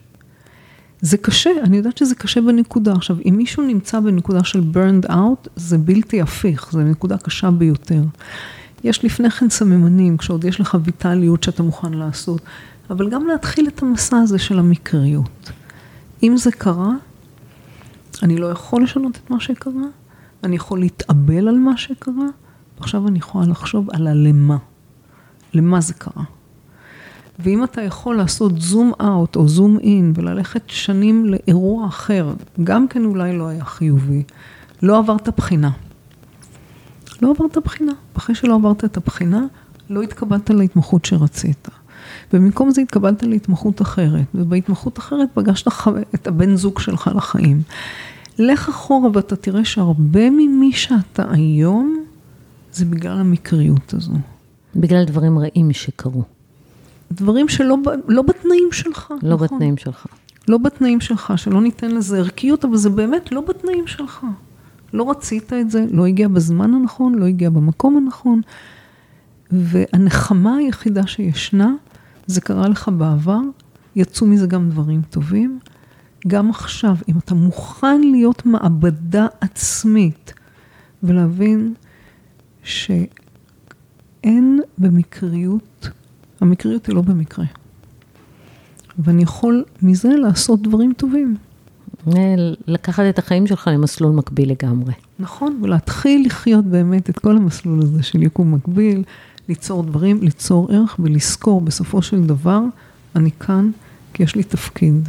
זה 1.00 1.16
קשה, 1.16 1.50
אני 1.62 1.76
יודעת 1.76 1.98
שזה 1.98 2.14
קשה 2.14 2.40
בנקודה. 2.40 2.92
עכשיו, 2.92 3.16
אם 3.28 3.34
מישהו 3.36 3.62
נמצא 3.62 4.00
בנקודה 4.00 4.44
של 4.44 4.62
burned 4.72 5.10
out, 5.10 5.48
זה 5.56 5.78
בלתי 5.78 6.20
הפיך, 6.20 6.68
זו 6.72 6.80
נקודה 6.80 7.18
קשה 7.18 7.50
ביותר. 7.50 8.02
יש 8.84 9.04
לפני 9.04 9.30
כן 9.30 9.50
סממנים, 9.50 10.16
כשעוד 10.16 10.44
יש 10.44 10.60
לך 10.60 10.76
ויטליות 10.84 11.42
שאתה 11.42 11.62
מוכן 11.62 11.94
לעשות, 11.94 12.40
אבל 12.90 13.10
גם 13.10 13.26
להתחיל 13.26 13.68
את 13.68 13.82
המסע 13.82 14.16
הזה 14.18 14.38
של 14.38 14.58
המקריות. 14.58 15.50
אם 16.22 16.36
זה 16.36 16.52
קרה, 16.52 16.92
אני 18.22 18.36
לא 18.36 18.46
יכול 18.46 18.82
לשנות 18.82 19.16
את 19.16 19.30
מה 19.30 19.40
שקרה, 19.40 19.72
אני 20.44 20.56
יכול 20.56 20.80
להתאבל 20.80 21.48
על 21.48 21.58
מה 21.58 21.76
שקרה, 21.76 22.26
ועכשיו 22.78 23.08
אני 23.08 23.18
יכולה 23.18 23.46
לחשוב 23.46 23.90
על 23.90 24.06
הלמה. 24.06 24.56
למה 25.54 25.80
זה 25.80 25.94
קרה. 25.94 26.24
ואם 27.38 27.64
אתה 27.64 27.82
יכול 27.82 28.16
לעשות 28.16 28.60
זום 28.60 28.92
אאוט 29.00 29.36
או 29.36 29.48
זום 29.48 29.78
אין 29.78 30.12
וללכת 30.16 30.62
שנים 30.66 31.24
לאירוע 31.24 31.86
אחר, 31.86 32.34
גם 32.64 32.88
כן 32.88 33.04
אולי 33.04 33.38
לא 33.38 33.48
היה 33.48 33.64
חיובי, 33.64 34.22
לא 34.82 34.98
עברת 34.98 35.28
בחינה. 35.36 35.70
לא 37.22 37.34
עברת 37.36 37.58
בחינה. 37.64 37.92
אחרי 38.16 38.34
שלא 38.34 38.54
עברת 38.54 38.84
את 38.84 38.96
הבחינה, 38.96 39.40
לא 39.90 40.02
התקבלת 40.02 40.50
להתמחות 40.50 41.04
שרצית. 41.04 41.68
ובמקום 42.32 42.70
זה 42.70 42.80
התקבלת 42.80 43.22
להתמחות 43.22 43.82
אחרת, 43.82 44.26
ובהתמחות 44.34 44.98
אחרת 44.98 45.28
פגשת 45.34 45.66
את 46.14 46.26
הבן 46.26 46.56
זוג 46.56 46.78
שלך 46.78 47.10
לחיים. 47.16 47.62
לך 48.38 48.68
אחורה 48.68 49.10
ואתה 49.14 49.36
תראה 49.36 49.64
שהרבה 49.64 50.30
ממי 50.30 50.72
שאתה 50.72 51.24
היום, 51.30 52.04
זה 52.72 52.84
בגלל 52.84 53.18
המקריות 53.18 53.94
הזו. 53.94 54.12
בגלל 54.76 55.04
דברים 55.04 55.38
רעים 55.38 55.72
שקרו. 55.72 56.22
דברים 57.12 57.48
שלא 57.48 57.76
לא 58.08 58.22
בתנאים 58.22 58.68
שלך. 58.72 59.12
לא 59.22 59.34
נכון? 59.34 59.48
בתנאים 59.48 59.76
שלך. 59.76 60.06
לא 60.48 60.58
בתנאים 60.58 61.00
שלך, 61.00 61.32
שלא 61.36 61.60
ניתן 61.60 61.90
לזה 61.90 62.18
ערכיות, 62.18 62.64
אבל 62.64 62.76
זה 62.76 62.90
באמת 62.90 63.32
לא 63.32 63.40
בתנאים 63.40 63.86
שלך. 63.86 64.26
לא 64.92 65.10
רצית 65.10 65.52
את 65.52 65.70
זה, 65.70 65.84
לא 65.90 66.06
הגיע 66.06 66.28
בזמן 66.28 66.74
הנכון, 66.74 67.14
לא 67.14 67.24
הגיע 67.24 67.50
במקום 67.50 67.96
הנכון. 67.96 68.40
והנחמה 69.50 70.56
היחידה 70.56 71.06
שישנה, 71.06 71.74
זה 72.28 72.40
קרה 72.40 72.68
לך 72.68 72.90
בעבר, 72.98 73.40
יצאו 73.96 74.26
מזה 74.26 74.46
גם 74.46 74.70
דברים 74.70 75.02
טובים. 75.10 75.58
גם 76.26 76.50
עכשיו, 76.50 76.96
אם 77.08 77.18
אתה 77.18 77.34
מוכן 77.34 78.00
להיות 78.00 78.46
מעבדה 78.46 79.26
עצמית 79.40 80.34
ולהבין 81.02 81.74
שאין 82.62 84.60
במקריות, 84.78 85.88
המקריות 86.40 86.86
היא 86.86 86.94
לא 86.94 87.02
במקרה. 87.02 87.44
ואני 88.98 89.22
יכול 89.22 89.64
מזה 89.82 90.08
לעשות 90.08 90.62
דברים 90.62 90.92
טובים. 90.96 91.36
לקחת 92.66 93.02
את 93.08 93.18
החיים 93.18 93.46
שלך 93.46 93.70
למסלול 93.72 94.12
מקביל 94.12 94.50
לגמרי. 94.50 94.92
נכון, 95.18 95.60
ולהתחיל 95.62 96.26
לחיות 96.26 96.64
באמת 96.64 97.10
את 97.10 97.18
כל 97.18 97.36
המסלול 97.36 97.82
הזה 97.82 98.02
של 98.02 98.22
יקום 98.22 98.54
מקביל, 98.54 99.02
ליצור 99.48 99.82
דברים, 99.82 100.22
ליצור 100.22 100.68
ערך 100.72 100.96
ולזכור 100.98 101.60
בסופו 101.60 102.02
של 102.02 102.26
דבר, 102.26 102.60
אני 103.16 103.30
כאן 103.30 103.70
כי 104.14 104.22
יש 104.22 104.34
לי 104.34 104.42
תפקיד. 104.42 105.08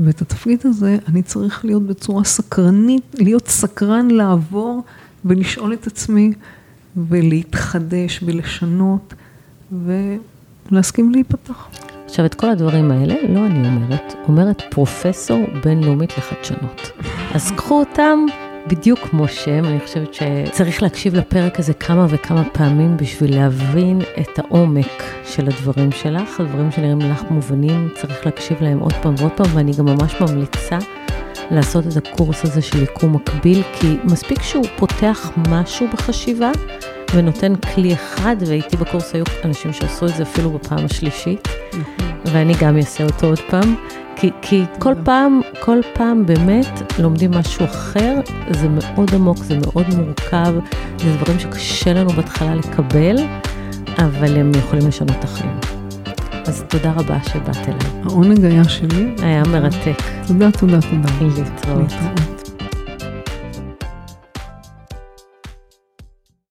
ואת 0.00 0.22
התפקיד 0.22 0.60
הזה 0.64 0.98
אני 1.08 1.22
צריך 1.22 1.64
להיות 1.64 1.82
בצורה 1.82 2.24
סקרנית, 2.24 3.14
להיות 3.18 3.48
סקרן 3.48 4.10
לעבור 4.10 4.82
ולשאול 5.24 5.72
את 5.72 5.86
עצמי 5.86 6.32
ולהתחדש 6.96 8.20
ולשנות 8.24 9.14
ולהסכים 9.72 11.12
להיפתח. 11.12 11.68
עכשיו, 12.04 12.26
את 12.26 12.34
כל 12.34 12.50
הדברים 12.50 12.90
האלה, 12.90 13.14
לא 13.28 13.46
אני 13.46 13.68
אומרת, 13.68 14.14
אומרת 14.28 14.62
פרופסור 14.70 15.38
בינלאומית 15.64 16.18
לחדשנות. 16.18 16.90
אז 17.34 17.50
קחו 17.56 17.80
אותם 17.80 18.18
בדיוק 18.66 18.98
כמו 18.98 19.28
שהם, 19.28 19.64
אני 19.64 19.80
חושבת 19.80 20.14
שצריך 20.14 20.82
להקשיב 20.82 21.14
לפרק 21.14 21.58
הזה 21.58 21.74
כמה 21.74 22.06
וכמה 22.08 22.44
פעמים 22.52 22.96
בשביל 22.96 23.36
להבין 23.36 24.00
את 24.20 24.38
העומק 24.38 25.02
של 25.24 25.46
הדברים 25.46 25.92
שלך, 25.92 26.40
הדברים 26.40 26.70
שנראים 26.70 26.98
לך 27.00 27.22
מובנים, 27.30 27.88
צריך 27.94 28.26
להקשיב 28.26 28.62
להם 28.62 28.78
עוד 28.78 28.92
פעם 29.02 29.14
ועוד 29.18 29.32
פעם, 29.32 29.46
ואני 29.54 29.72
גם 29.78 29.84
ממש 29.84 30.20
ממליצה 30.20 30.78
לעשות 31.50 31.84
את 31.86 31.96
הקורס 31.96 32.44
הזה 32.44 32.62
של 32.62 32.82
יקום 32.82 33.14
מקביל, 33.14 33.62
כי 33.72 33.96
מספיק 34.04 34.42
שהוא 34.42 34.66
פותח 34.76 35.30
משהו 35.48 35.86
בחשיבה. 35.92 36.50
ונותן 37.14 37.54
כלי 37.56 37.94
אחד, 37.94 38.36
והייתי 38.46 38.76
בקורס 38.76 39.14
היו 39.14 39.24
אנשים 39.44 39.72
שעשו 39.72 40.06
את 40.06 40.14
זה 40.14 40.22
אפילו 40.22 40.50
בפעם 40.50 40.84
השלישית, 40.84 41.48
ואני 42.24 42.54
גם 42.60 42.76
אעשה 42.76 43.04
אותו 43.04 43.26
עוד 43.26 43.40
פעם, 43.50 43.74
כי, 44.20 44.30
כי 44.42 44.64
כל 44.78 44.94
פעם, 45.04 45.40
כל 45.60 45.78
פעם 45.94 46.26
באמת 46.26 46.92
לומדים 46.98 47.30
משהו 47.30 47.64
אחר, 47.64 48.14
זה 48.50 48.68
מאוד 48.68 49.14
עמוק, 49.14 49.38
זה 49.38 49.58
מאוד 49.58 49.86
מורכב, 49.96 50.54
זה 50.98 51.16
דברים 51.16 51.38
שקשה 51.38 51.92
לנו 51.92 52.10
בהתחלה 52.10 52.54
לקבל, 52.54 53.16
אבל 53.98 54.36
הם 54.36 54.52
יכולים 54.58 54.88
לשנות 54.88 55.16
את 55.18 55.24
החיים. 55.24 55.58
אז 56.46 56.64
תודה 56.68 56.92
רבה 56.92 57.18
שבאת 57.24 57.56
אליי. 57.68 58.02
העונג 58.04 58.44
היה 58.44 58.64
שלי. 58.64 59.14
היה 59.22 59.42
מרתק. 59.42 60.02
תודה, 60.26 60.50
תודה, 60.50 60.78
תודה. 60.80 61.08
להתראות. 61.20 61.80
להתראות. 61.80 62.47